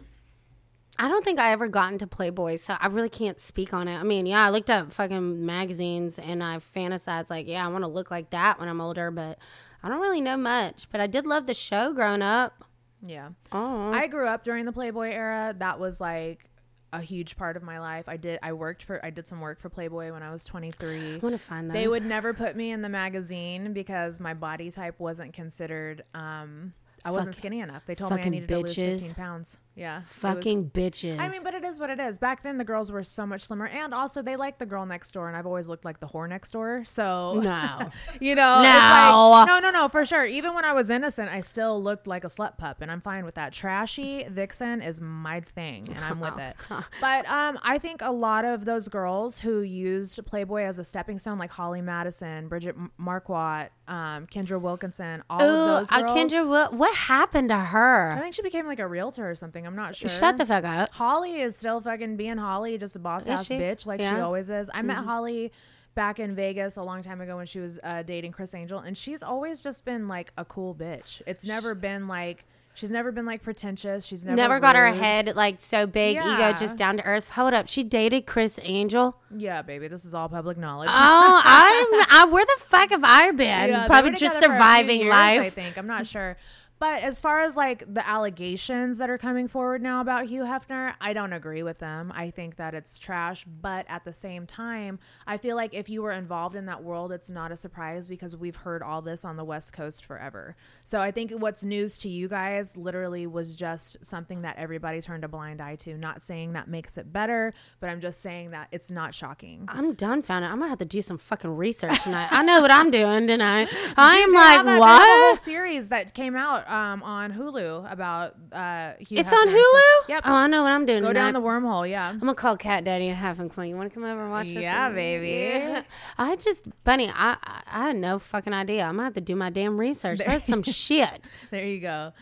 I 0.99 1.09
don't 1.09 1.25
think 1.25 1.39
I 1.39 1.53
ever 1.53 1.69
got 1.69 1.93
into 1.93 2.07
Playboy, 2.07 2.57
so 2.57 2.77
I 2.81 2.89
really 2.89 3.09
can't 3.09 3.39
speak 3.39 3.73
on 3.73 3.87
it. 3.87 3.97
I 3.97 4.03
mean, 4.03 4.27
yeah, 4.27 4.45
I 4.45 4.51
looked 4.51 4.71
up 4.71 4.93
fucking 4.93 5.47
magazines 5.47 6.19
and 6.19 6.43
I 6.43 6.57
fantasized 6.57 7.31
like, 7.31 7.47
yeah, 7.47 7.65
I 7.65 7.69
want 7.69 7.85
to 7.85 7.89
look 7.89 8.11
like 8.11 8.31
that 8.31 8.59
when 8.59 8.69
I'm 8.69 8.81
older, 8.81 9.13
but 9.13 9.39
I 9.83 9.89
don't 9.89 10.01
really 10.01 10.21
know 10.21 10.37
much. 10.37 10.89
But 10.91 11.01
I 11.01 11.07
did 11.07 11.25
love 11.25 11.47
the 11.47 11.55
show 11.55 11.93
growing 11.93 12.23
up. 12.23 12.65
Yeah. 13.01 13.29
Oh, 13.53 13.93
I 13.93 14.09
grew 14.09 14.27
up 14.27 14.43
during 14.43 14.65
the 14.65 14.73
Playboy 14.73 15.11
era. 15.11 15.55
That 15.57 15.79
was 15.79 16.01
like 16.01 16.48
a 16.93 17.01
huge 17.01 17.37
part 17.37 17.57
of 17.57 17.63
my 17.63 17.79
life. 17.79 18.09
I 18.09 18.17
did 18.17 18.39
I 18.43 18.53
worked 18.53 18.83
for 18.83 19.05
I 19.05 19.11
did 19.11 19.27
some 19.27 19.41
work 19.41 19.61
for 19.61 19.69
Playboy 19.69 20.13
when 20.13 20.23
I 20.23 20.33
was 20.33 20.45
23. 20.45 21.15
I 21.15 21.19
want 21.19 21.35
to 21.35 21.39
find 21.39 21.69
those. 21.69 21.75
They 21.75 21.89
would 21.89 22.05
never 22.05 22.33
put 22.33 22.57
me 22.57 22.71
in 22.71 22.83
the 22.83 22.89
magazine 22.89 23.73
because 23.73 24.21
my 24.21 24.35
body 24.35 24.71
type 24.71 24.95
wasn't 24.99 25.33
considered 25.33 26.05
um 26.15 26.73
I 27.05 27.11
wasn't 27.11 27.37
skinny 27.37 27.61
enough. 27.61 27.85
They 27.87 27.95
told 27.95 28.13
me 28.13 28.23
I 28.23 28.29
needed 28.29 28.49
to 28.49 28.59
lose 28.59 28.75
15 28.75 29.15
pounds. 29.15 29.57
Yeah. 29.79 29.99
it 29.99 30.01
was- 30.01 30.09
fucking 30.09 30.71
bitches. 30.71 31.19
I 31.19 31.29
mean, 31.29 31.43
but 31.43 31.55
it 31.55 31.65
is 31.65 31.79
what 31.79 31.89
it 31.91 32.01
is. 32.01 32.19
Back 32.19 32.43
then, 32.43 32.59
the 32.59 32.65
girls 32.65 32.91
were 32.91 33.03
so 33.05 33.25
much 33.25 33.43
slimmer, 33.43 33.67
and 33.67 33.95
also 33.95 34.23
they 34.23 34.37
liked 34.37 34.59
the 34.59 34.67
girl 34.67 34.85
next 34.87 35.13
door, 35.13 35.29
and 35.29 35.37
I've 35.37 35.47
always 35.47 35.69
looked 35.69 35.85
like 35.85 36.01
the 36.01 36.07
whore 36.09 36.29
next 36.29 36.51
door. 36.51 36.83
So 36.85 37.41
no. 37.43 37.91
you 38.21 38.35
know, 38.35 38.63
No. 38.63 38.69
it's 38.69 38.91
like, 38.91 39.47
no, 39.47 39.59
no, 39.61 39.71
no, 39.71 39.89
for 39.89 40.05
sure. 40.05 40.25
Even 40.25 40.55
when 40.55 40.65
I 40.65 40.73
was 40.73 40.91
innocent, 40.91 41.31
I 41.31 41.41
still 41.41 41.83
looked 41.83 42.07
like 42.07 42.25
a 42.25 42.29
slut 42.29 42.59
pup, 42.59 42.79
and 42.81 42.91
I'm 42.91 43.01
fine 43.01 43.25
with 43.25 43.37
that. 43.37 43.53
Trashy 43.53 44.25
vixen 44.29 44.81
is 44.83 45.01
my 45.01 45.41
thing, 45.41 45.87
and 45.95 46.05
I'm 46.05 46.21
with 46.21 46.39
it. 46.39 46.57
But 47.01 47.29
um, 47.29 47.59
I 47.63 47.79
think 47.79 48.03
a 48.03 48.11
lot 48.11 48.45
of 48.45 48.65
those 48.65 48.89
girls 48.89 49.39
who 49.41 49.61
used 49.61 50.25
Playboy 50.27 50.63
as 50.63 50.79
a 50.79 50.85
stepping 50.85 51.19
stone, 51.19 51.39
like 51.39 51.51
Holly 51.53 51.81
Madison, 51.83 52.49
Bridget 52.49 52.75
M- 52.77 52.91
Marquardt, 53.01 53.69
um, 53.87 54.27
Kendra 54.27 54.61
Wilkinson, 54.61 55.23
all 55.31 55.41
Ooh, 55.41 55.45
of 55.45 55.89
those 55.89 55.93
uh. 55.93 56.03
Kendra, 56.15 56.47
what, 56.49 56.75
what 56.75 56.95
happened 56.97 57.49
to 57.51 57.57
her? 57.59 58.13
I 58.17 58.21
think 58.21 58.35
she 58.35 58.43
became 58.43 58.67
like 58.67 58.81
a 58.81 58.87
realtor 58.89 59.29
or 59.31 59.35
something. 59.35 59.67
I'm 59.69 59.77
not 59.77 59.95
sure. 59.95 60.09
Shut 60.11 60.37
the 60.39 60.45
fuck 60.47 60.65
up. 60.65 60.93
Holly 60.95 61.41
is 61.41 61.55
still 61.57 61.81
fucking 61.81 62.17
being 62.17 62.39
Holly, 62.39 62.77
just 62.79 62.97
a 62.97 62.99
boss 62.99 63.23
Is 63.23 63.29
ass 63.29 63.47
she? 63.47 63.55
bitch 63.55 63.87
like 63.87 64.01
she 64.01 64.05
Yeah. 64.05 64.15
Mm-hmm. 64.15 64.25
always 64.25 64.51
is. 64.51 64.69
I 64.75 64.83
met 64.83 65.05
Holly 65.05 65.53
back 65.95 66.19
in 66.19 66.35
Vegas 66.35 66.77
a 66.77 66.83
long 66.83 67.03
time 67.03 67.21
ago 67.21 67.37
when 67.37 67.47
she 67.47 67.61
was 67.61 67.79
uh, 67.85 68.03
dating 68.03 68.33
Criss 68.33 68.55
Angel, 68.55 68.79
and 68.81 68.97
she's 68.97 69.23
always 69.23 69.63
just 69.63 69.85
been 69.85 70.09
like 70.09 70.33
a 70.37 70.45
cool 70.45 70.75
bitch. 70.75 71.23
It's 71.27 71.45
never 71.45 71.75
been 71.75 72.09
like 72.09 72.45
she's 72.75 72.91
never 72.93 73.11
been 73.11 73.27
like 73.27 73.43
pretentious. 73.43 74.05
She's 74.07 74.25
never 74.25 74.37
Never 74.37 74.61
got 74.61 74.77
her 74.77 74.93
head 74.93 75.35
like 75.35 75.61
so 75.61 75.87
big, 75.89 76.15
Yeah. 76.15 76.35
ego 76.51 76.57
just 76.57 76.77
down 76.77 76.99
to 76.99 77.05
earth. 77.05 77.31
Hold 77.31 77.53
up, 77.53 77.67
she 77.67 77.83
dated 77.83 78.27
Criss 78.27 78.61
Angel. 78.63 79.17
Yeah, 79.37 79.63
baby, 79.63 79.89
this 79.89 80.05
is 80.05 80.15
all 80.15 80.29
public 80.29 80.57
knowledge. 80.57 80.91
Oh, 80.93 80.95
I'm. 81.45 82.07
I, 82.11 82.29
where 82.31 82.45
the 82.45 82.63
fuck 82.65 82.91
have 82.91 83.03
I 83.05 83.33
been? 83.33 83.71
Yeah, 83.71 83.87
Probably 83.87 84.13
just 84.13 84.39
surviving 84.39 85.01
years, 85.01 85.11
life. 85.11 85.41
I 85.41 85.51
think 85.51 85.77
I'm 85.77 85.89
not 85.89 86.07
sure. 86.07 86.37
But 86.79 87.03
as 87.03 87.21
far 87.21 87.41
as 87.41 87.57
like 87.57 87.93
the 87.93 88.07
allegations 88.07 88.99
that 88.99 89.09
are 89.09 89.19
coming 89.19 89.49
forward 89.49 89.83
now 89.83 90.01
about 90.01 90.27
Hugh 90.27 90.43
Hefner, 90.43 90.95
I 91.01 91.13
don't 91.13 91.33
agree 91.33 91.63
with 91.63 91.79
them. 91.79 92.13
I 92.15 92.31
think 92.31 92.57
that 92.57 92.75
it's 92.75 92.99
trash. 92.99 93.45
But 93.45 93.87
at 93.89 94.05
the 94.05 94.13
same 94.13 94.47
time, 94.47 94.99
I 95.27 95.39
feel 95.39 95.57
like 95.57 95.73
if 95.73 95.89
you 95.89 96.03
were 96.03 96.13
involved 96.13 96.57
in 96.57 96.67
that 96.67 96.83
world, 96.83 97.13
it's 97.13 97.31
not 97.31 97.53
a 97.53 97.57
surprise 97.57 98.07
because 98.07 98.37
we've 98.37 98.57
heard 98.57 98.83
all 98.83 99.03
this 99.03 99.25
on 99.25 99.37
the 99.37 99.45
West 99.45 99.73
Coast 99.73 100.05
forever. 100.05 100.57
So 100.85 101.01
I 101.01 101.11
think 101.11 101.33
what's 101.33 101.65
news 101.65 101.97
to 101.99 102.09
you 102.09 102.29
guys 102.29 102.77
literally 102.77 103.27
was 103.27 103.57
just 103.57 104.05
something 104.05 104.43
that 104.43 104.57
everybody 104.57 105.01
turned 105.01 105.25
a 105.25 105.29
blind 105.29 105.61
eye 105.61 105.77
to. 105.77 105.97
Not 105.97 106.23
saying 106.23 106.51
that 106.51 106.69
makes 106.69 106.99
it 106.99 107.13
better, 107.13 107.55
but 107.81 107.89
I'm 107.91 108.01
just 108.01 108.21
saying 108.21 108.51
that 108.51 108.69
it's 108.73 108.91
not 108.91 109.15
shocking. 109.15 109.65
I'm 109.69 109.95
done, 109.95 110.19
dumbfounded. 110.19 110.51
I'm 110.51 110.59
gonna 110.59 110.69
have 110.71 110.79
to 110.79 110.85
do 110.85 111.03
some 111.03 111.19
fucking 111.19 111.57
research 111.57 112.03
tonight. 112.03 112.29
I 112.31 112.43
know 112.43 112.61
what 112.61 112.71
I'm 112.71 112.91
doing 112.91 113.27
tonight. 113.27 113.69
I'm 113.97 114.27
Dude, 114.27 114.35
they 114.35 114.39
have 114.41 114.67
like, 114.67 114.77
they 114.77 114.81
a 114.81 114.87
whole 114.87 115.31
what? 115.33 115.39
series 115.39 115.89
that 115.91 116.15
came 116.15 116.37
out 116.37 116.68
um, 116.69 117.03
on 117.03 117.33
Hulu 117.33 117.91
about 117.91 118.35
uh, 118.53 118.93
Hugh 118.99 119.19
It's 119.19 119.31
Hefner 119.31 119.33
on 119.39 119.49
stuff. 119.49 119.61
Hulu. 119.61 120.09
Yep. 120.09 120.23
Oh, 120.27 120.33
I 120.35 120.47
know 120.47 120.63
what 120.63 120.73
I'm 120.73 120.87
doing. 120.87 121.03
Go 121.03 121.13
down 121.13 121.33
the 121.35 121.41
wormhole. 121.41 121.89
Yeah. 121.89 122.09
I'm 122.11 122.19
gonna 122.21 122.35
call 122.35 122.57
Cat 122.57 122.85
Daddy 122.85 123.09
and 123.09 123.17
have 123.17 123.41
him 123.41 123.49
come. 123.49 123.65
You 123.65 123.77
want 123.77 123.91
to 123.91 123.95
come 123.95 124.05
over 124.05 124.23
and 124.23 124.31
watch 124.31 124.47
this? 124.47 124.63
Yeah, 124.63 124.89
with 124.89 124.97
me? 124.97 125.03
baby. 125.03 125.29
Yeah. 125.59 125.83
I 126.19 126.37
just, 126.37 126.69
Bunnie, 126.85 127.09
I, 127.09 127.37
I, 127.43 127.63
I 127.67 127.87
had 127.89 127.97
no 127.97 128.19
fucking 128.19 128.53
idea. 128.53 128.85
I'm 128.85 128.93
gonna 128.97 129.05
have 129.05 129.15
to 129.15 129.21
do 129.21 129.35
my 129.37 129.51
damn 129.51 129.79
research. 129.79 130.19
That's 130.25 130.45
some 130.47 130.63
shit. 130.65 131.29
There 131.51 131.67
you 131.67 131.81
go. 131.81 132.13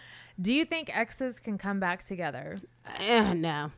Do 0.40 0.52
you 0.52 0.64
think 0.64 0.94
exes 0.96 1.38
can 1.40 1.56
come 1.58 1.80
back 1.80 2.04
together? 2.04 2.56
Eh, 3.00 3.32
no. 3.34 3.72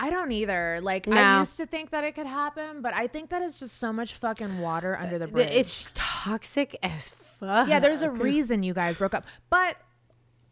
I 0.00 0.10
don't 0.10 0.30
either. 0.30 0.78
Like 0.80 1.08
I 1.08 1.10
No. 1.12 1.38
used 1.40 1.56
to 1.56 1.66
think 1.66 1.90
that 1.90 2.04
it 2.04 2.14
could 2.14 2.26
happen, 2.26 2.82
but 2.82 2.94
I 2.94 3.08
think 3.08 3.30
that 3.30 3.42
is 3.42 3.58
just 3.58 3.78
so 3.78 3.92
much 3.92 4.14
fucking 4.14 4.60
water 4.60 4.96
under 4.96 5.18
the 5.18 5.26
bridge. 5.26 5.48
It's 5.50 5.92
toxic 5.96 6.76
as 6.84 7.08
fuck. 7.08 7.68
yeah, 7.68 7.80
there's 7.80 8.02
a 8.02 8.10
reason 8.10 8.62
you 8.62 8.74
guys 8.74 8.98
broke 8.98 9.12
up. 9.14 9.24
But 9.50 9.76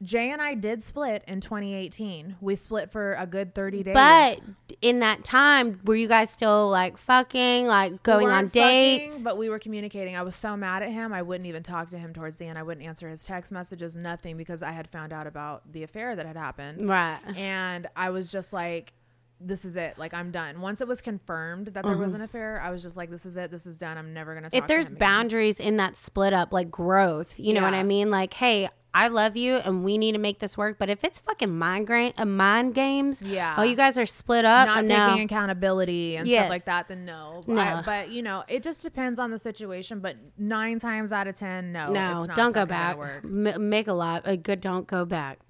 Jay 0.02 0.30
and 0.30 0.42
I 0.42 0.54
did 0.54 0.82
split 0.82 1.24
in 1.26 1.40
2018. 1.40 2.36
We 2.40 2.54
split 2.54 2.92
for 2.92 3.14
a 3.14 3.26
good 3.26 3.54
30 3.54 3.82
days. 3.84 3.94
But 3.94 4.40
in 4.82 5.00
that 5.00 5.24
time, 5.24 5.80
were 5.84 5.94
you 5.96 6.06
guys 6.06 6.28
still 6.28 6.68
like 6.68 6.98
fucking, 6.98 7.66
like 7.66 7.92
We 7.92 7.98
going 8.02 8.26
on 8.26 8.32
weren't 8.32 8.52
fucking, 8.52 8.98
dates? 8.98 9.22
but 9.22 9.38
we 9.38 9.48
were 9.48 9.58
communicating. 9.58 10.14
I 10.14 10.22
was 10.22 10.36
so 10.36 10.54
mad 10.56 10.82
at 10.82 10.90
him. 10.90 11.12
I 11.14 11.22
wouldn't 11.22 11.46
even 11.46 11.62
talk 11.62 11.88
to 11.90 11.98
him 11.98 12.12
towards 12.12 12.36
the 12.38 12.46
end. 12.46 12.58
I 12.58 12.62
wouldn't 12.62 12.86
answer 12.86 13.08
his 13.08 13.24
text 13.24 13.50
messages, 13.52 13.96
nothing, 13.96 14.36
because 14.36 14.62
I 14.62 14.72
had 14.72 14.86
found 14.86 15.14
out 15.14 15.26
about 15.26 15.72
the 15.72 15.82
affair 15.82 16.14
that 16.14 16.26
had 16.26 16.36
happened. 16.36 16.86
Right. 16.88 17.18
And 17.34 17.86
I 17.96 18.10
was 18.10 18.30
just 18.30 18.52
like, 18.52 18.92
this 19.40 19.64
is 19.64 19.76
it. 19.76 19.98
Like, 19.98 20.12
I'm 20.14 20.30
done. 20.30 20.60
Once 20.60 20.80
it 20.80 20.88
was 20.88 21.00
confirmed 21.00 21.68
that 21.68 21.84
there 21.84 21.96
was 21.96 22.12
an 22.14 22.20
affair, 22.22 22.60
I 22.60 22.70
was 22.70 22.82
just 22.82 22.96
like, 22.96 23.10
this 23.10 23.26
is 23.26 23.36
it. 23.36 23.50
This 23.50 23.66
is 23.66 23.76
done. 23.78 23.96
I'm 23.98 24.12
never 24.14 24.32
going 24.32 24.44
to 24.44 24.50
talk 24.50 24.56
Mm-hmm. 24.56 24.64
if 24.64 24.68
there's 24.68 24.86
to 24.86 24.92
him 24.92 24.96
again. 24.96 25.08
boundaries 25.08 25.60
in 25.60 25.76
that 25.78 25.96
split 25.96 26.32
up, 26.32 26.52
like 26.52 26.70
growth, 26.70 27.38
you 27.38 27.52
know 27.54 27.62
what 27.62 27.74
I 27.74 27.82
mean? 27.82 28.10
Like, 28.10 28.32
hey, 28.34 28.68
I 28.98 29.08
love 29.08 29.36
you 29.36 29.56
and 29.56 29.84
we 29.84 29.98
need 29.98 30.12
to 30.12 30.18
make 30.18 30.38
this 30.38 30.56
work. 30.56 30.78
But 30.78 30.88
if 30.88 31.04
it's 31.04 31.18
fucking 31.20 31.56
mind, 31.56 31.86
gra- 31.86 32.14
uh, 32.16 32.24
mind 32.24 32.74
games, 32.74 33.20
Yeah. 33.20 33.54
oh, 33.58 33.62
you 33.62 33.76
guys 33.76 33.98
are 33.98 34.06
split 34.06 34.44
up. 34.46 34.66
not 34.66 34.78
uh, 34.78 34.80
no. 34.82 35.08
taking 35.10 35.24
accountability 35.26 36.16
and 36.16 36.26
Yes. 36.26 36.44
stuff 36.46 36.50
like 36.50 36.64
that, 36.64 36.88
then 36.88 37.04
no. 37.04 37.44
No. 37.46 37.60
I- 37.60 37.82
but 37.84 38.08
you 38.10 38.22
know, 38.22 38.42
it 38.48 38.62
just 38.62 38.82
depends 38.82 39.18
on 39.18 39.30
the 39.30 39.38
situation. 39.38 40.00
But 40.00 40.16
nine 40.38 40.78
times 40.78 41.12
out 41.12 41.26
of 41.26 41.34
ten, 41.34 41.72
no. 41.72 41.88
no, 41.88 42.18
it's 42.20 42.28
not 42.28 42.36
don't 42.36 42.52
go 42.52 42.64
back. 42.64 42.96
M- 43.22 43.68
make 43.68 43.86
a 43.86 43.92
lot. 43.92 44.22
A 44.24 44.36
good 44.36 44.60
don't 44.62 44.86
go 44.86 45.04
back. 45.04 45.40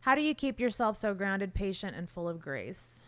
How 0.00 0.14
do 0.14 0.20
you 0.20 0.34
keep 0.34 0.60
yourself 0.60 0.96
so 0.96 1.14
grounded, 1.14 1.54
patient, 1.54 1.96
and 1.96 2.10
full 2.10 2.28
of 2.28 2.40
grace? 2.40 3.00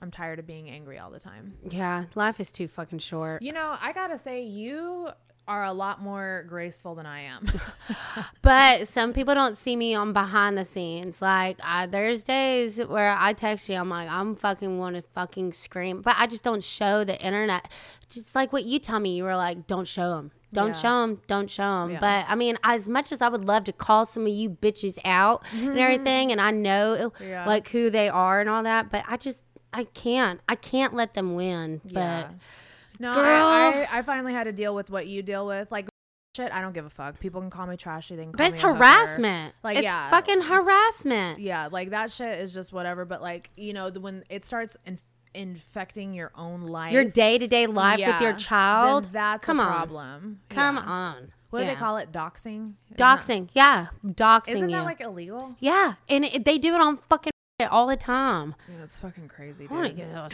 I'm 0.00 0.10
tired 0.10 0.38
of 0.38 0.46
being 0.46 0.70
angry 0.70 0.98
all 0.98 1.10
the 1.10 1.18
time. 1.20 1.54
Yeah, 1.68 2.04
life 2.14 2.40
is 2.40 2.50
too 2.52 2.68
fucking 2.68 3.00
short. 3.00 3.42
You 3.42 3.52
know, 3.52 3.76
I 3.80 3.92
gotta 3.92 4.16
say, 4.16 4.42
you 4.42 5.08
are 5.48 5.64
a 5.64 5.72
lot 5.72 6.00
more 6.00 6.44
graceful 6.48 6.94
than 6.94 7.06
I 7.06 7.22
am. 7.22 7.46
But 8.42 8.88
some 8.88 9.12
people 9.12 9.34
don't 9.34 9.56
see 9.56 9.76
me 9.76 9.94
on 9.94 10.12
behind 10.12 10.56
the 10.56 10.64
scenes. 10.64 11.20
Like 11.20 11.58
I, 11.62 11.86
there's 11.86 12.24
days 12.24 12.78
where 12.78 13.14
I 13.18 13.32
text 13.32 13.68
you, 13.68 13.76
I'm 13.76 13.88
like, 13.88 14.08
I'm 14.10 14.34
fucking 14.36 14.78
want 14.78 14.96
to 14.96 15.02
fucking 15.02 15.52
scream, 15.52 16.02
but 16.02 16.14
I 16.18 16.26
just 16.26 16.44
don't 16.44 16.62
show 16.62 17.04
the 17.04 17.20
internet. 17.20 17.70
Just 18.08 18.34
like 18.34 18.52
what 18.52 18.64
you 18.64 18.78
tell 18.78 19.00
me, 19.00 19.16
you 19.16 19.24
were 19.24 19.36
like, 19.36 19.66
don't 19.66 19.86
show 19.86 20.10
them. 20.16 20.30
Don't 20.52 20.68
Yeah. 20.68 20.72
show 20.74 21.00
them. 21.02 21.20
Don't 21.26 21.50
show 21.50 21.62
them. 21.82 21.90
Yeah. 21.92 22.00
But 22.00 22.26
I 22.28 22.34
mean, 22.34 22.58
as 22.62 22.88
much 22.88 23.12
as 23.12 23.20
I 23.20 23.28
would 23.28 23.44
love 23.44 23.64
to 23.64 23.72
call 23.72 24.06
some 24.06 24.22
of 24.24 24.32
you 24.32 24.48
bitches 24.50 24.98
out 25.04 25.44
and 25.54 25.78
everything, 25.86 26.32
and 26.32 26.40
I 26.40 26.50
know 26.52 27.12
Yeah. 27.20 27.46
like 27.46 27.68
who 27.68 27.90
they 27.90 28.08
are 28.08 28.40
and 28.40 28.48
all 28.48 28.62
that, 28.62 28.90
but 28.90 29.04
I 29.08 29.16
just 29.16 29.42
I 29.72 29.84
can't. 29.84 30.40
I 30.48 30.54
can't 30.54 30.94
let 30.94 31.12
them 31.12 31.34
win. 31.34 31.82
But 31.92 32.30
no. 32.98 33.10
I, 33.12 33.86
I, 33.90 33.98
I 33.98 34.02
finally 34.02 34.32
had 34.32 34.44
to 34.44 34.52
deal 34.52 34.74
with 34.74 34.90
what 34.90 35.06
you 35.06 35.22
deal 35.22 35.46
with. 35.46 35.70
Like 35.72 35.88
shit, 36.36 36.52
I 36.52 36.60
don't 36.60 36.72
give 36.72 36.86
a 36.86 36.90
fuck. 36.90 37.18
People 37.18 37.40
can 37.40 37.50
call 37.50 37.66
me 37.66 37.76
trashy. 37.76 38.14
They 38.16 38.22
can 38.22 38.32
call 38.32 38.38
but 38.46 38.52
it's 38.52 38.62
me 38.62 38.68
harassment. 38.70 39.54
Like 39.64 39.78
it's 39.78 39.84
yeah, 39.84 40.10
fucking 40.10 40.42
harassment. 40.42 41.40
yeah, 41.40 41.68
like 41.70 41.90
that 41.90 42.10
shit 42.10 42.40
is 42.40 42.54
just 42.54 42.72
whatever. 42.72 43.04
But 43.04 43.20
like 43.22 43.50
you 43.56 43.72
know, 43.72 43.90
the, 43.90 44.00
when 44.00 44.24
it 44.28 44.44
starts 44.44 44.76
inf- 44.86 45.02
infecting 45.34 46.14
your 46.14 46.30
own 46.34 46.62
life, 46.62 46.92
Your 46.92 47.04
day 47.04 47.38
to 47.38 47.46
day 47.46 47.66
life 47.66 47.98
with 48.04 48.20
your 48.20 48.32
child. 48.34 49.08
that's 49.12 49.44
Come 49.46 49.60
a 49.60 49.64
on. 49.64 49.68
problem. 49.72 50.40
Come 50.48 50.76
Yeah. 50.76 50.82
on. 50.82 51.32
What 51.50 51.60
do 51.60 51.66
they 51.66 51.74
call 51.76 51.96
it? 51.96 52.12
Doxing. 52.12 52.74
Isn't 52.84 52.96
that- 52.96 53.20
Doxing. 53.22 53.48
Yeah. 53.54 53.86
Doxing 54.04 54.48
Isn't 54.54 54.68
you. 54.68 54.76
that 54.76 54.84
like 54.84 55.00
illegal? 55.00 55.56
yeah. 55.60 55.94
And 56.08 56.24
it, 56.26 56.44
they 56.44 56.58
do 56.58 56.74
it 56.74 56.80
on 56.80 56.98
fucking 57.08 57.32
all 57.70 57.86
the 57.86 57.96
time. 57.96 58.54
Yeah, 58.68 58.76
that's 58.80 58.96
fucking 58.98 59.28
crazy, 59.28 59.66
oh 59.70 60.28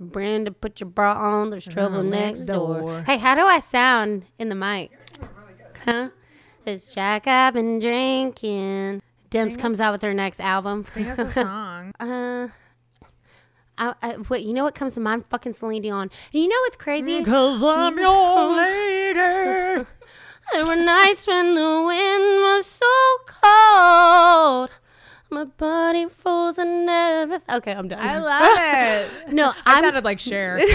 I 0.00 0.02
wanna 0.02 0.10
dude. 0.10 0.12
get 0.12 0.12
those- 0.12 0.12
Brenda, 0.12 0.50
put 0.52 0.80
your 0.80 0.88
bra 0.90 1.12
on. 1.12 1.50
There's 1.50 1.66
trouble 1.66 2.02
next, 2.02 2.40
next 2.40 2.46
door. 2.46 2.80
door. 2.80 3.02
Hey, 3.06 3.18
how 3.18 3.34
do 3.34 3.42
I 3.46 3.58
sound 3.60 4.24
in 4.38 4.48
the 4.48 4.54
mic? 4.54 4.90
Huh? 5.84 6.10
It's 6.66 6.94
Jack 6.94 7.26
I've 7.26 7.54
been 7.54 7.78
drinking. 7.78 9.02
Demps 9.30 9.58
comes 9.58 9.80
out 9.80 9.92
with 9.92 10.02
her 10.02 10.14
next 10.14 10.40
album. 10.40 10.82
Sing 10.82 11.06
us 11.06 11.18
a 11.18 11.32
song. 11.42 11.92
Uh, 12.00 12.48
I, 13.76 13.94
I, 14.02 14.16
wait, 14.28 14.44
you 14.44 14.52
know 14.52 14.64
what 14.64 14.74
comes 14.74 14.94
to 14.94 15.00
mind? 15.00 15.26
Fucking 15.26 15.52
Celine 15.52 15.82
Dion. 15.82 16.10
And 16.32 16.42
you 16.42 16.48
know 16.48 16.56
what's 16.62 16.76
crazy? 16.76 17.22
Cause 17.24 17.62
I'm 17.62 17.96
your 17.98 18.56
lady. 18.56 19.84
There 20.52 20.66
were 20.66 20.76
nights 20.76 21.26
when 21.26 21.54
the 21.54 21.82
wind 21.86 22.42
was 22.42 22.66
so 22.66 22.86
cold. 23.26 24.70
My 25.30 25.44
body 25.44 26.06
falls 26.06 26.38
frozen 26.56 26.88
everything. 26.88 27.56
Okay, 27.56 27.72
I'm 27.72 27.88
done. 27.88 28.00
I 28.00 28.18
love 28.30 28.58
it. 28.58 29.32
no, 29.32 29.48
I 29.66 29.74
I'm 29.76 29.84
sounded 29.84 30.04
like 30.04 30.18
Cher. 30.18 30.58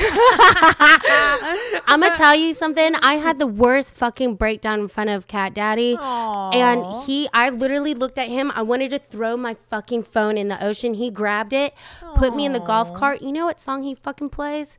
I'm 1.88 2.00
gonna 2.02 2.16
tell 2.16 2.36
you 2.36 2.54
something. 2.54 2.96
I 3.02 3.16
had 3.16 3.40
the 3.40 3.48
worst 3.48 3.96
fucking 3.96 4.36
breakdown 4.36 4.82
in 4.82 4.88
front 4.88 5.10
of 5.10 5.28
Cat 5.28 5.54
Daddy, 5.54 5.98
and 6.00 6.86
he. 7.06 7.28
I 7.34 7.50
literally 7.50 7.94
looked 7.94 8.18
at 8.18 8.28
him. 8.28 8.52
I 8.56 8.62
wanted 8.62 8.92
to 8.92 9.00
throw 9.00 9.36
my 9.36 9.56
fucking 9.70 10.04
phone 10.04 10.38
in 10.38 10.48
the 10.48 10.64
ocean. 10.64 10.94
He 10.94 11.10
grabbed 11.10 11.54
it, 11.54 11.74
put 12.16 12.36
me 12.36 12.46
in 12.46 12.54
the 12.54 12.60
golf 12.60 12.94
cart. 12.94 13.22
You 13.22 13.32
know 13.32 13.46
what 13.46 13.60
song 13.60 13.84
he 13.84 13.96
fucking 13.96 14.30
plays? 14.30 14.78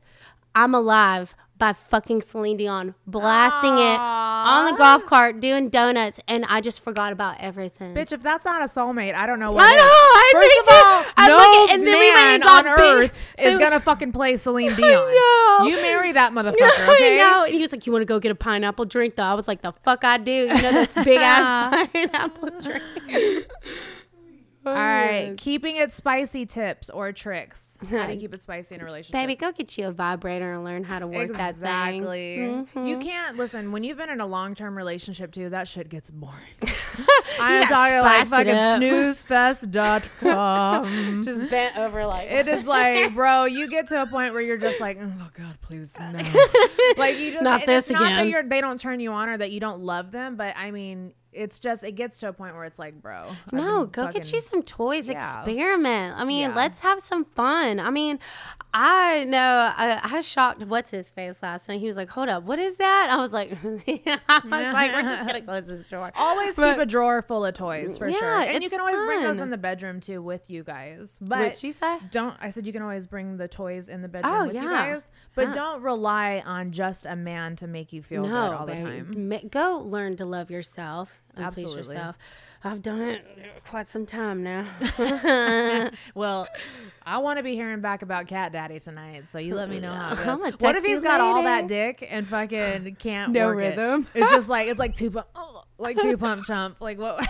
"I'm 0.53 0.73
Alive" 0.73 1.35
by 1.57 1.73
fucking 1.73 2.21
Celine 2.21 2.57
Dion, 2.57 2.95
blasting 3.07 3.73
it 3.73 3.99
on 3.99 4.65
the 4.65 4.73
golf 4.77 5.05
cart, 5.05 5.39
doing 5.39 5.69
donuts, 5.69 6.19
and 6.27 6.45
I 6.45 6.59
just 6.61 6.83
forgot 6.83 7.13
about 7.13 7.37
everything. 7.39 7.95
Bitch, 7.95 8.11
if 8.11 8.21
that's 8.21 8.43
not 8.45 8.61
a 8.61 8.65
soulmate, 8.65 9.15
I 9.15 9.25
don't 9.25 9.39
know 9.39 9.51
what. 9.51 9.63
I 9.63 9.69
is. 9.69 9.75
know, 9.77 9.83
I 9.83 10.29
First 10.33 10.47
think 10.47 10.59
of 10.59 10.65
so. 10.69 10.75
all, 10.75 11.03
I 11.17 11.27
no 11.29 11.35
look 11.37 11.71
and 11.71 11.87
then 11.87 11.99
we 11.99 12.05
went 12.07 12.15
man 12.15 12.33
and 12.35 12.43
got 12.43 12.67
on 12.67 12.79
earth 12.79 13.33
is 13.39 13.57
gonna 13.57 13.79
fucking 13.79 14.11
play 14.11 14.35
Celine 14.37 14.75
Dion. 14.75 15.13
You 15.65 15.77
marry 15.81 16.11
that 16.11 16.31
motherfucker, 16.33 16.93
okay? 16.93 17.17
Know. 17.17 17.45
And 17.45 17.53
he 17.53 17.61
was 17.61 17.71
like, 17.71 17.85
"You 17.85 17.91
want 17.93 18.01
to 18.01 18.05
go 18.05 18.19
get 18.19 18.31
a 18.31 18.35
pineapple 18.35 18.85
drink?" 18.85 19.15
Though 19.15 19.23
I 19.23 19.33
was 19.33 19.47
like, 19.47 19.61
"The 19.61 19.71
fuck 19.71 20.03
I 20.03 20.17
do." 20.17 20.31
You 20.31 20.47
know 20.61 20.71
this 20.71 20.93
big 20.93 21.19
ass 21.21 21.87
pineapple 21.93 22.49
drink. 22.61 23.47
Oh 24.67 24.71
All 24.71 24.75
right, 24.75 25.37
keeping 25.37 25.75
it 25.75 25.93
spicy 25.93 26.47
tips 26.47 26.89
or 26.89 27.11
tricks. 27.11 27.77
How 27.87 28.07
do 28.07 28.13
you 28.13 28.19
keep 28.19 28.33
it 28.33 28.41
spicy 28.41 28.73
in 28.73 28.81
a 28.81 28.83
relationship? 28.83 29.13
Baby, 29.13 29.35
go 29.35 29.51
get 29.51 29.77
you 29.77 29.87
a 29.87 29.91
vibrator 29.91 30.53
and 30.53 30.63
learn 30.63 30.83
how 30.83 30.97
to 30.97 31.05
work 31.05 31.33
that 31.33 31.53
thing. 31.55 32.01
Exactly. 32.01 32.35
You 32.35 32.67
mm-hmm. 32.73 32.99
can't 32.99 33.37
listen 33.37 33.71
when 33.71 33.83
you've 33.83 33.97
been 33.97 34.09
in 34.09 34.21
a 34.21 34.25
long 34.25 34.55
term 34.55 34.75
relationship 34.75 35.31
too. 35.31 35.49
That 35.49 35.67
shit 35.67 35.89
gets 35.89 36.09
boring. 36.09 36.33
I'm 37.39 37.67
talking 37.67 37.99
like 37.99 38.25
spice 38.25 38.25
it 38.25 38.29
fucking 38.29 38.55
up. 38.55 38.81
snoozefest.com. 38.81 40.85
Just 41.23 41.51
bent 41.51 41.77
over 41.77 42.07
like 42.07 42.31
It 42.31 42.47
is 42.47 42.65
like, 42.67 43.13
bro, 43.13 43.45
you 43.45 43.69
get 43.69 43.89
to 43.89 44.01
a 44.01 44.07
point 44.07 44.33
where 44.33 44.41
you're 44.41 44.57
just 44.57 44.81
like, 44.81 44.97
oh 44.99 45.29
god, 45.33 45.59
please 45.61 45.95
no. 45.99 46.11
like 46.97 47.19
you 47.19 47.33
just 47.33 47.43
Not 47.43 47.65
this 47.65 47.85
it's 47.85 47.91
Not 47.91 47.99
that 47.99 48.21
again. 48.21 48.29
you're, 48.29 48.43
they 48.43 48.61
don't 48.61 48.79
turn 48.79 48.99
you 48.99 49.11
on 49.11 49.29
or 49.29 49.37
that 49.37 49.51
you 49.51 49.59
don't 49.59 49.81
love 49.81 50.09
them, 50.11 50.37
but 50.37 50.55
I 50.57 50.71
mean, 50.71 51.13
it's 51.35 51.59
just 51.59 51.83
it 51.83 51.91
gets 51.93 52.19
to 52.19 52.29
a 52.29 52.33
point 52.33 52.55
where 52.55 52.63
it's 52.63 52.79
like, 52.79 53.01
bro, 53.01 53.27
No, 53.51 53.85
go 53.85 54.11
get 54.11 54.31
you 54.31 54.39
some 54.41 54.63
toys. 54.63 55.09
Yeah. 55.09 55.39
Experiment. 55.39 56.15
I 56.17 56.23
mean, 56.25 56.49
Yeah. 56.49 56.55
let's 56.55 56.79
have 56.79 57.01
some 57.01 57.25
fun. 57.25 57.79
I 57.79 57.89
mean, 57.89 58.19
I 58.73 59.23
know 59.25 59.73
I, 59.77 59.99
I 60.03 60.21
shocked 60.21 60.63
what's 60.65 60.91
his 60.91 61.09
face 61.09 61.41
last 61.41 61.67
night. 61.69 61.79
He 61.79 61.87
was 61.87 61.95
like, 61.95 62.09
"Hold 62.09 62.29
up, 62.29 62.43
what 62.43 62.59
is 62.59 62.77
that?" 62.77 63.09
I 63.11 63.21
was 63.21 63.31
like, 63.31 63.51
"I 63.63 63.67
was 63.67 63.81
like, 63.87 64.93
we're 64.93 65.01
just 65.01 65.27
gonna 65.27 65.41
close 65.41 65.67
this 65.67 65.87
door." 65.87 66.11
Always 66.15 66.55
keep 66.55 66.77
a 66.77 66.85
drawer 66.85 67.21
full 67.21 67.45
of 67.45 67.53
toys 67.53 67.97
for 67.97 68.07
Yeah, 68.09 68.17
sure, 68.19 68.39
and 68.41 68.63
you 68.63 68.69
can 68.69 68.79
always 68.81 68.99
bring 69.01 69.21
those 69.23 69.39
in 69.39 69.49
the 69.49 69.57
bedroom 69.57 69.99
too 70.01 70.21
with 70.21 70.49
you 70.49 70.63
guys. 70.63 71.17
But 71.21 71.39
What'd 71.39 71.57
she 71.57 71.71
say? 71.71 71.99
Don't 72.11 72.35
I 72.41 72.49
said 72.49 72.65
you 72.67 72.73
can 72.73 72.81
always 72.81 73.07
bring 73.07 73.37
the 73.37 73.47
toys 73.47 73.87
in 73.89 74.01
the 74.01 74.07
bedroom 74.09 74.33
Oh, 74.33 74.47
with 74.47 74.55
you 74.55 74.61
guys, 74.69 75.11
but 75.35 75.53
don't 75.53 75.81
rely 75.81 76.43
on 76.45 76.71
just 76.71 77.05
a 77.05 77.15
man 77.15 77.55
to 77.57 77.67
make 77.67 77.93
you 77.93 78.01
feel 78.03 78.23
good 78.23 78.29
No, 78.31 78.57
all 78.57 78.65
the 78.65 78.75
time. 78.75 79.31
Go 79.49 79.79
learn 79.79 80.17
to 80.17 80.25
love 80.25 80.51
yourself. 80.51 81.21
And 81.37 81.53
please 81.53 81.65
Absolutely. 81.65 81.95
yourself. 81.95 82.17
I've 82.63 82.81
done 82.81 82.99
it 83.01 83.23
quite 83.67 83.87
some 83.87 84.05
time 84.07 84.43
now. 84.43 84.65
Well, 86.15 86.47
I 87.05 87.19
want 87.19 87.37
to 87.37 87.43
be 87.43 87.53
hearing 87.53 87.79
back 87.81 88.01
about 88.01 88.25
Cat 88.27 88.51
Daddy 88.51 88.79
tonight, 88.79 89.29
so 89.29 89.37
you 89.37 89.53
let 89.53 89.69
me 89.69 89.79
know 89.79 89.93
how 89.93 90.13
it 90.13 90.19
I'ma 90.27 90.49
goes. 90.49 90.59
What 90.59 90.75
if 90.75 90.83
he's 90.83 91.01
got 91.01 91.21
all 91.21 91.43
that 91.43 91.67
dick 91.67 92.05
and 92.09 92.27
fucking 92.27 92.95
can't 92.95 93.31
No 93.33 93.47
work 93.49 93.57
it? 93.63 93.69
rhythm. 93.77 94.07
It's 94.15 94.31
just 94.31 94.49
like 94.55 94.67
it's 94.67 94.79
like 94.79 94.95
two 94.95 95.11
pump, 95.11 95.27
oh, 95.35 95.63
like 95.77 96.01
two 96.01 96.17
pump 96.17 96.45
chump. 96.45 96.81
Like 96.81 96.97
what? 96.97 97.27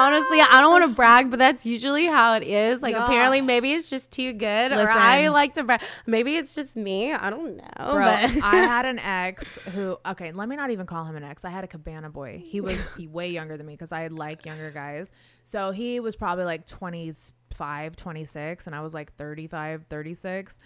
Honestly, 0.00 0.40
I 0.40 0.60
don't 0.60 0.70
want 0.70 0.84
to 0.90 0.94
brag, 0.94 1.30
but 1.30 1.38
that's 1.38 1.64
usually 1.66 2.06
how 2.06 2.34
it 2.34 2.42
is. 2.42 2.82
Like, 2.82 2.94
apparently, 3.04 3.40
maybe 3.40 3.72
it's 3.72 3.90
just 3.90 4.10
too 4.10 4.32
good, 4.32 4.72
or 4.72 4.88
I 4.88 5.28
like 5.28 5.54
to 5.54 5.64
brag. 5.64 5.82
Maybe 6.06 6.36
it's 6.36 6.54
just 6.54 6.76
me. 6.76 7.12
I 7.12 7.30
don't 7.30 7.56
know. 7.56 7.64
Bro, 7.76 7.98
but 8.04 8.42
I 8.42 8.56
had 8.66 8.86
an 8.86 8.98
ex 8.98 9.56
who, 9.74 9.96
okay, 10.06 10.32
let 10.32 10.48
me 10.48 10.56
not 10.56 10.70
even 10.70 10.86
call 10.86 11.04
him 11.04 11.16
an 11.16 11.24
ex. 11.24 11.44
I 11.44 11.50
had 11.50 11.64
a 11.64 11.68
cabana 11.68 12.10
boy. 12.10 12.42
He 12.44 12.60
was 12.60 12.88
way 13.08 13.28
younger 13.30 13.56
than 13.56 13.66
me 13.66 13.74
because 13.74 13.92
I 13.92 14.06
like 14.08 14.44
younger 14.46 14.70
guys. 14.70 15.12
So 15.44 15.70
he 15.70 16.00
was 16.00 16.16
probably 16.16 16.44
like 16.44 16.66
25, 16.66 17.96
26, 17.96 18.66
and 18.66 18.74
I 18.76 18.80
was 18.80 18.94
like 18.94 19.14
35, 19.16 19.86
36. 19.88 20.58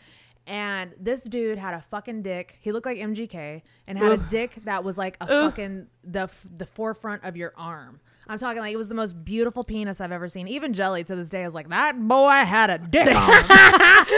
And 0.46 0.92
this 1.00 1.24
dude 1.24 1.56
had 1.58 1.72
a 1.74 1.80
fucking 1.80 2.20
dick. 2.22 2.58
He 2.60 2.70
looked 2.70 2.84
like 2.84 2.98
MGK 2.98 3.62
and 3.86 3.98
had 3.98 4.12
a 4.12 4.16
dick 4.18 4.56
that 4.64 4.84
was 4.84 4.98
like 4.98 5.16
a 5.20 5.26
fucking 5.26 5.86
the 6.02 6.20
f- 6.24 6.46
the 6.54 6.66
forefront 6.66 7.24
of 7.24 7.34
your 7.34 7.54
arm. 7.56 8.00
I'm 8.26 8.38
talking 8.38 8.60
like 8.60 8.72
it 8.72 8.76
was 8.78 8.88
the 8.88 8.94
most 8.94 9.22
beautiful 9.24 9.64
penis 9.64 10.00
I've 10.00 10.12
ever 10.12 10.28
seen. 10.28 10.48
Even 10.48 10.72
Jelly 10.72 11.04
to 11.04 11.14
this 11.14 11.28
day 11.28 11.44
is 11.44 11.54
like 11.54 11.68
that 11.68 11.98
boy 12.08 12.30
had 12.30 12.70
a 12.70 12.78
dick 12.78 13.06
on 13.06 13.12
him. 13.12 13.18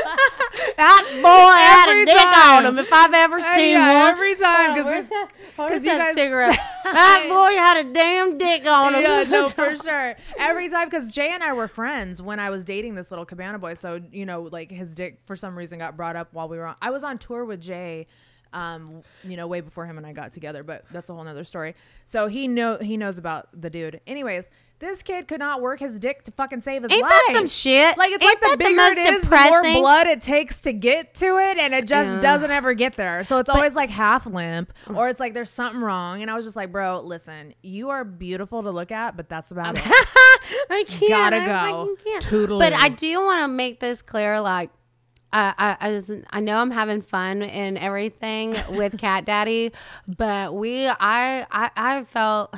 that 0.77 1.05
boy 1.23 1.59
had 1.59 1.89
Every 1.89 2.03
a 2.03 2.07
dick 2.07 2.17
time. 2.17 2.57
on 2.59 2.67
him 2.67 2.79
if 2.79 2.93
I've 2.93 3.15
ever 3.15 3.41
seen 3.41 3.71
yeah, 3.73 4.01
one. 4.05 4.09
every 4.11 4.35
time 4.37 4.71
Oh, 4.71 4.75
because 4.75 4.87
where's 5.57 5.83
that, 5.83 5.93
you 5.93 5.99
guys- 5.99 6.15
cigarette? 6.15 6.59
that 6.85 7.27
boy 7.29 7.57
had 7.59 7.85
a 7.87 7.93
damn 7.93 8.39
dick 8.39 8.67
on 8.67 8.95
him. 8.95 9.03
yeah, 9.03 9.25
no, 9.29 9.49
for 9.49 9.77
sure. 9.83 10.15
Every 10.39 10.69
time, 10.69 10.87
because 10.87 11.11
Jay 11.11 11.31
and 11.33 11.43
I 11.43 11.53
were 11.53 11.69
friends 11.69 12.23
when 12.23 12.39
I 12.39 12.51
was 12.51 12.65
dating 12.65 12.95
this 12.95 13.11
little 13.11 13.25
cabana 13.25 13.59
boy. 13.59 13.75
So 13.75 14.01
you 14.13 14.25
know, 14.27 14.43
like 14.43 14.71
his 14.71 14.95
dick 14.95 15.19
for 15.25 15.35
some 15.37 15.57
reason 15.57 15.79
got 15.79 15.97
brought 15.97 16.17
up 16.17 16.29
while 16.33 16.49
we 16.49 16.59
were 16.59 16.67
on. 16.67 16.77
I 16.81 16.91
was 16.91 17.03
on 17.03 17.19
tour 17.19 17.45
with 17.45 17.61
Jay, 17.61 18.07
um, 18.53 19.03
you 19.24 19.36
know, 19.36 19.47
way 19.47 19.61
before 19.61 19.86
him 19.86 19.99
and 19.99 20.07
I 20.07 20.12
got 20.12 20.32
together. 20.32 20.62
But 20.62 20.84
that's 20.90 21.09
a 21.11 21.14
whole 21.14 21.24
nother 21.24 21.44
story. 21.44 21.74
So 22.05 22.26
he 22.28 22.49
know 22.49 22.78
he 22.78 22.97
knows 22.97 23.18
about 23.18 23.49
the 23.59 23.70
dude. 23.70 24.01
Anyways, 24.07 24.51
this 24.78 25.03
kid 25.03 25.26
could 25.26 25.38
not 25.40 25.62
work 25.62 25.80
his 25.80 25.99
dick 25.99 26.22
to 26.24 26.30
fucking 26.32 26.61
save 26.61 26.82
his 26.82 26.92
Ain't 26.92 27.03
life. 27.03 27.11
that 27.11 27.32
some 27.36 27.49
shit? 27.49 27.97
Like 27.97 28.11
it's 28.12 28.22
Ain't 28.24 28.40
like 28.42 28.51
the 28.53 28.57
the 28.57 28.64
bigger 28.64 28.76
most 28.76 28.99
it 28.99 29.14
is, 29.14 29.22
the 29.22 29.47
more 29.51 29.62
blood 29.62 30.07
it 30.07 30.20
takes 30.20 30.61
to 30.62 30.72
get 30.72 31.14
to 31.14 31.38
it, 31.38 31.57
and 31.59 31.72
it 31.72 31.86
just 31.86 32.16
Yeah. 32.16 32.20
doesn't 32.20 32.51
ever 32.51 32.74
get 32.74 32.94
there. 32.94 33.24
So 33.24 33.38
it's 33.38 33.49
always 33.49 33.74
like 33.74 33.88
half 33.90 34.26
limp, 34.26 34.72
or 34.94 35.09
it's 35.09 35.18
like 35.20 35.32
there's 35.34 35.51
something 35.51 35.80
wrong. 35.80 36.20
And 36.22 36.30
I 36.30 36.34
was 36.34 36.44
just 36.44 36.57
like, 36.57 36.72
bro, 36.72 37.01
listen, 37.01 37.55
you 37.62 37.88
are 37.88 38.05
beautiful 38.05 38.62
to 38.62 38.70
look 38.70 38.92
at, 38.92 39.16
but 39.16 39.28
that's 39.30 39.51
about 39.51 39.76
it. 39.78 39.82
I 40.70 40.84
can't. 40.86 41.09
Gotta 41.11 41.36
I 41.36 41.47
go. 41.70 41.97
can't. 42.05 42.24
Toodaloo. 42.24 42.59
But 42.59 42.72
I 42.74 42.88
do 42.90 43.20
want 43.22 43.42
to 43.42 43.49
make 43.49 43.80
this 43.80 44.03
clear. 44.03 44.40
Like, 44.40 44.70
I, 45.37 45.76
I, 45.80 46.01
I, 46.30 46.41
know 46.41 46.57
I'm 46.57 46.70
having 46.70 47.03
fun 47.03 47.43
and 47.43 47.76
everything 47.76 48.57
with 48.70 48.97
Cat 48.97 49.26
Daddy, 49.26 49.72
but 50.09 50.55
we, 50.55 50.89
I, 50.89 51.47
I, 51.51 51.70
I 51.76 52.05
felt, 52.05 52.55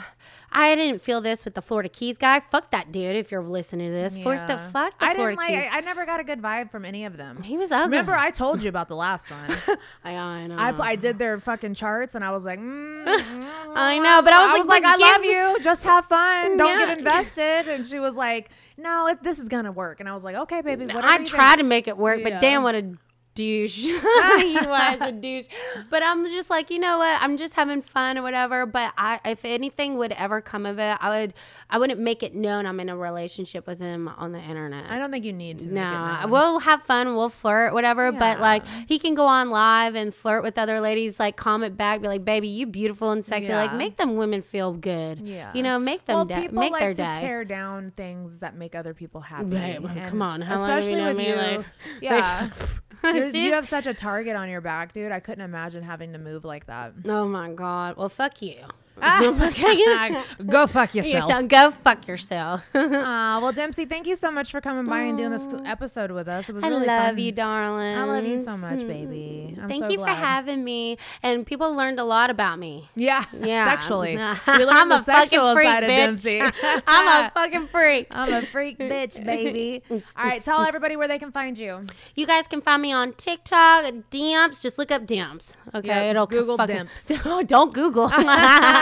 I 0.50 0.74
didn't 0.74 1.02
feel 1.02 1.20
this 1.20 1.44
with 1.44 1.54
the 1.54 1.60
Florida 1.62 1.88
Keys 1.90 2.16
guy. 2.16 2.40
Fuck 2.40 2.70
that 2.70 2.90
dude. 2.90 3.16
If 3.16 3.30
you're 3.30 3.42
listening 3.42 3.88
to 3.88 3.92
this, 3.92 4.16
fuck 4.16 4.46
the 4.46 4.56
fuck 4.72 4.98
the 4.98 5.04
I 5.04 5.14
Florida 5.14 5.36
didn't 5.36 5.54
like. 5.54 5.62
Keys. 5.64 5.70
I, 5.72 5.76
I 5.78 5.80
never 5.80 6.06
got 6.06 6.20
a 6.20 6.24
good 6.24 6.40
vibe 6.40 6.70
from 6.70 6.84
any 6.84 7.04
of 7.04 7.16
them. 7.16 7.42
he 7.42 7.58
was 7.58 7.70
ugly. 7.70 7.90
Remember, 7.90 8.14
I 8.16 8.30
told 8.30 8.62
you 8.62 8.68
about 8.68 8.88
the 8.88 8.96
last 8.96 9.30
one. 9.30 9.50
I, 10.04 10.14
I 10.14 10.46
know. 10.46 10.56
I, 10.56 10.90
I 10.92 10.96
did 10.96 11.18
their 11.18 11.38
fucking 11.38 11.74
charts, 11.74 12.14
and 12.14 12.24
I 12.24 12.30
was 12.30 12.44
like, 12.46 12.58
mm, 12.58 13.04
I 13.76 13.98
know, 13.98 14.22
but 14.22 14.32
I 14.32 14.56
was 14.58 14.66
like, 14.68 14.84
I 14.84 14.96
love 14.96 15.24
you. 15.24 15.62
Just 15.62 15.84
have 15.84 16.06
fun. 16.06 16.56
Don't 16.56 16.78
Yeah. 16.78 16.86
get 16.86 16.98
invested. 16.98 17.68
And 17.68 17.86
she 17.86 17.98
was 17.98 18.16
like, 18.16 18.50
No, 18.76 19.06
it, 19.08 19.22
this 19.22 19.38
is 19.38 19.48
gonna 19.48 19.72
work. 19.72 20.00
And 20.00 20.08
I 20.08 20.14
was 20.14 20.24
like, 20.24 20.36
Okay, 20.36 20.62
baby. 20.62 20.86
I 20.90 21.18
tried 21.24 21.48
think." 21.56 21.58
to 21.58 21.64
make 21.64 21.88
it 21.88 21.96
work, 21.98 22.20
Yeah. 22.20 22.30
but 22.30 22.40
damn, 22.40 22.62
what 22.62 22.74
a 22.74 22.94
douche. 23.38 23.76
he 23.84 23.92
was 23.94 24.98
a 25.00 25.12
douche. 25.12 25.46
But 25.90 26.02
I'm 26.02 26.24
just 26.24 26.50
like, 26.50 26.70
you 26.70 26.78
know 26.78 26.98
what? 26.98 27.22
I'm 27.22 27.36
just 27.36 27.54
having 27.54 27.82
fun 27.82 28.18
or 28.18 28.22
whatever. 28.22 28.66
But 28.66 28.92
I, 28.98 29.20
if 29.24 29.44
anything 29.44 29.96
would 29.98 30.12
ever 30.12 30.40
come 30.40 30.66
of 30.66 30.78
it, 30.78 30.98
I 31.00 31.08
would, 31.20 31.34
I 31.70 31.78
wouldn't 31.78 32.00
make 32.00 32.22
it 32.22 32.34
known 32.34 32.66
I'm 32.66 32.80
in 32.80 32.88
a 32.88 32.96
relationship 32.96 33.66
with 33.66 33.78
him 33.78 34.08
on 34.08 34.32
the 34.32 34.40
internet. 34.40 34.90
I 34.90 34.98
don't 34.98 35.10
think 35.10 35.24
you 35.24 35.32
need 35.32 35.60
to. 35.60 35.72
No, 35.72 36.24
we'll 36.28 36.58
have 36.58 36.82
fun. 36.82 37.14
We'll 37.14 37.28
flirt, 37.28 37.72
whatever. 37.72 38.10
But 38.10 38.40
like, 38.40 38.64
he 38.88 38.98
can 38.98 39.14
go 39.14 39.26
on 39.26 39.50
live 39.50 39.94
and 39.94 40.12
flirt 40.14 40.42
with 40.42 40.58
other 40.58 40.80
ladies. 40.80 41.20
Like, 41.20 41.36
comment 41.36 41.76
back, 41.76 42.00
be 42.02 42.08
like, 42.08 42.24
"Baby, 42.24 42.48
you 42.48 42.66
beautiful 42.66 43.12
and 43.12 43.24
sexy." 43.24 43.52
Like, 43.52 43.74
make 43.74 43.96
them 43.96 44.16
women 44.16 44.42
feel 44.42 44.72
good. 44.72 45.20
Yeah. 45.20 45.52
you 45.54 45.62
know, 45.62 45.78
make 45.78 46.04
them 46.06 46.16
well, 46.16 46.24
da- 46.24 46.40
people 46.40 46.58
make 46.58 46.72
like 46.72 46.80
their 46.80 46.94
to 46.94 47.02
day. 47.02 47.18
tear 47.20 47.44
down 47.44 47.92
things 47.92 48.40
that 48.40 48.56
make 48.56 48.74
other 48.74 48.94
people 48.94 49.20
happy. 49.20 49.56
Right, 49.56 49.82
well, 49.82 49.94
come 50.08 50.22
on, 50.22 50.40
how 50.40 50.56
long 50.56 50.68
have 50.68 50.84
you 50.84 50.90
especially 50.90 51.04
with 51.04 51.16
me? 51.16 51.28
you. 51.28 51.36
Like- 51.36 51.66
yeah, 52.00 52.50
you 53.34 53.52
have 53.52 53.66
such 53.66 53.86
a 53.86 53.94
target 53.94 54.36
on 54.36 54.48
your 54.48 54.60
back, 54.60 54.92
dude. 54.92 55.12
I 55.12 55.20
couldn't 55.20 55.44
imagine 55.44 55.82
having 55.82 56.12
to 56.12 56.18
move 56.18 56.44
like 56.44 56.66
that. 56.66 56.92
Oh 57.06 57.26
my 57.26 57.52
god. 57.52 57.96
Well, 57.96 58.08
fuck 58.08 58.42
you. 58.42 58.56
Ah. 59.00 59.20
Go 60.46 60.66
fuck 60.66 60.94
You 60.94 61.02
yourself. 61.02 61.48
go 61.48 61.70
fuck 61.70 62.06
yourself. 62.08 62.64
Aw, 62.74 62.78
ah, 63.04 63.40
well, 63.42 63.52
Dempsey, 63.52 63.84
thank 63.84 64.06
you 64.06 64.16
so 64.16 64.30
much 64.30 64.50
for 64.50 64.60
coming 64.60 64.84
by 64.84 65.00
and 65.00 65.16
doing 65.18 65.30
this 65.30 65.46
episode 65.64 66.10
with 66.10 66.28
us. 66.28 66.48
It 66.48 66.54
was 66.54 66.64
I 66.64 66.68
really 66.68 66.86
love 66.86 67.06
fun. 67.10 67.18
you, 67.18 67.32
darling. 67.32 67.96
I 67.96 68.04
love 68.04 68.24
you 68.24 68.40
so 68.40 68.56
much, 68.56 68.78
baby. 68.80 69.52
Hmm. 69.54 69.60
I'm 69.62 69.68
Thank 69.68 69.84
so 69.84 69.90
you 69.90 69.96
glad. 69.98 70.08
for 70.08 70.14
having 70.14 70.64
me. 70.64 70.96
And 71.22 71.46
people 71.46 71.74
learned 71.74 71.98
a 72.00 72.04
lot 72.04 72.30
about 72.30 72.58
me. 72.58 72.88
Yeah, 72.94 73.24
Yeah. 73.40 73.64
sexually. 73.66 74.16
We 74.16 74.22
I'm 74.22 74.58
learned 74.58 74.90
the 74.90 74.96
a 74.96 75.02
fucking 75.02 75.14
sexual 75.28 75.54
freak, 75.54 75.66
side 75.66 75.84
of 75.84 75.90
bitch. 75.90 75.96
Dempsey. 75.96 76.40
I'm 76.86 77.24
a 77.26 77.30
fucking 77.34 77.66
freak. 77.68 78.06
I'm 78.10 78.32
a 78.32 78.42
freak 78.42 78.78
bitch, 78.78 79.22
baby. 79.24 79.82
All 79.90 80.00
right, 80.24 80.42
tell 80.42 80.62
everybody 80.62 80.96
where 80.96 81.08
they 81.08 81.18
can 81.18 81.32
find 81.32 81.58
you. 81.58 81.84
You 82.14 82.26
guys 82.26 82.46
can 82.46 82.60
find 82.60 82.80
me 82.82 82.92
on 82.92 83.12
TikTok, 83.14 83.84
Demps. 84.10 84.62
Just 84.62 84.78
look 84.78 84.90
up 84.90 85.06
Demps. 85.06 85.54
Okay, 85.74 85.88
Yeah, 85.88 86.02
it'll 86.10 86.26
Google 86.26 86.56
fucking, 86.56 86.76
Demps. 86.86 87.46
Don't 87.46 87.72
Google. 87.74 88.08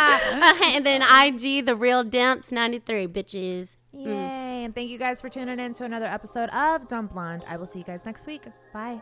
and 0.64 0.86
then 0.86 1.02
IG, 1.02 1.66
the 1.66 1.76
real 1.76 2.04
Demps 2.04 2.52
ninety 2.52 2.78
three 2.78 3.06
bitches. 3.06 3.76
Mm. 3.94 4.06
Yay. 4.06 4.64
And 4.64 4.74
thank 4.74 4.90
you 4.90 4.98
guys 4.98 5.20
for 5.20 5.28
tuning 5.28 5.58
in 5.58 5.74
to 5.74 5.84
another 5.84 6.06
episode 6.06 6.48
of 6.50 6.88
Dumb 6.88 7.06
Blonde. 7.06 7.44
I 7.48 7.56
will 7.56 7.66
see 7.66 7.80
you 7.80 7.84
guys 7.84 8.04
next 8.04 8.26
week. 8.26 8.42
Bye. 8.72 9.00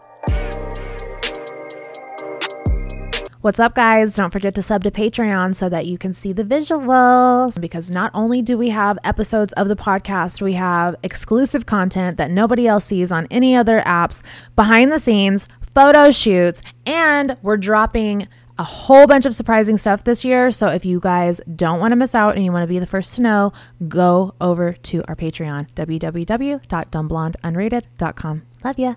What's 3.45 3.61
up, 3.61 3.75
guys? 3.75 4.15
Don't 4.15 4.31
forget 4.31 4.55
to 4.55 4.63
sub 4.63 4.85
to 4.85 4.91
Patreon 4.91 5.55
so 5.55 5.69
that 5.69 5.85
you 5.85 5.99
can 5.99 6.15
see 6.15 6.33
the 6.33 6.45
visuals. 6.45 7.61
Because 7.61 7.91
not 7.91 8.11
only 8.15 8.41
do 8.41 8.57
we 8.57 8.71
have 8.71 8.99
episodes 9.05 9.53
of 9.53 9.69
the 9.69 9.77
podcast, 9.77 10.41
we 10.41 10.55
have 10.55 10.97
exclusive 11.03 11.67
content 11.67 12.17
that 12.17 12.31
nobody 12.31 12.67
else 12.67 12.87
sees 12.87 13.13
on 13.13 13.27
any 13.31 13.55
other 13.55 13.83
apps, 13.83 14.23
behind 14.57 14.91
the 14.91 14.99
scenes, 14.99 15.47
photo 15.75 16.11
shoots, 16.11 16.63
and 16.87 17.37
we're 17.43 17.59
dropping 17.59 18.29
a 18.59 18.65
whole 18.65 19.07
bunch 19.07 19.27
of 19.27 19.35
surprising 19.35 19.77
stuff 19.77 20.05
this 20.05 20.25
year. 20.25 20.51
So 20.51 20.69
if 20.69 20.85
you 20.85 21.01
guys 21.01 21.41
don't 21.55 21.81
want 21.81 21.93
to 21.93 21.97
miss 21.97 22.15
out 22.15 22.37
and 22.37 22.45
you 22.45 22.53
want 22.53 22.63
to 22.63 22.69
be 22.69 22.79
the 22.79 22.87
first 22.87 23.15
to 23.17 23.23
know, 23.23 23.53
go 23.89 24.35
over 24.41 24.73
to 24.73 25.03
our 25.09 25.17
Patreon, 25.17 25.69
www.dumbblondeunrated.com. 25.75 28.43
Love 28.65 28.79
ya. 28.79 28.95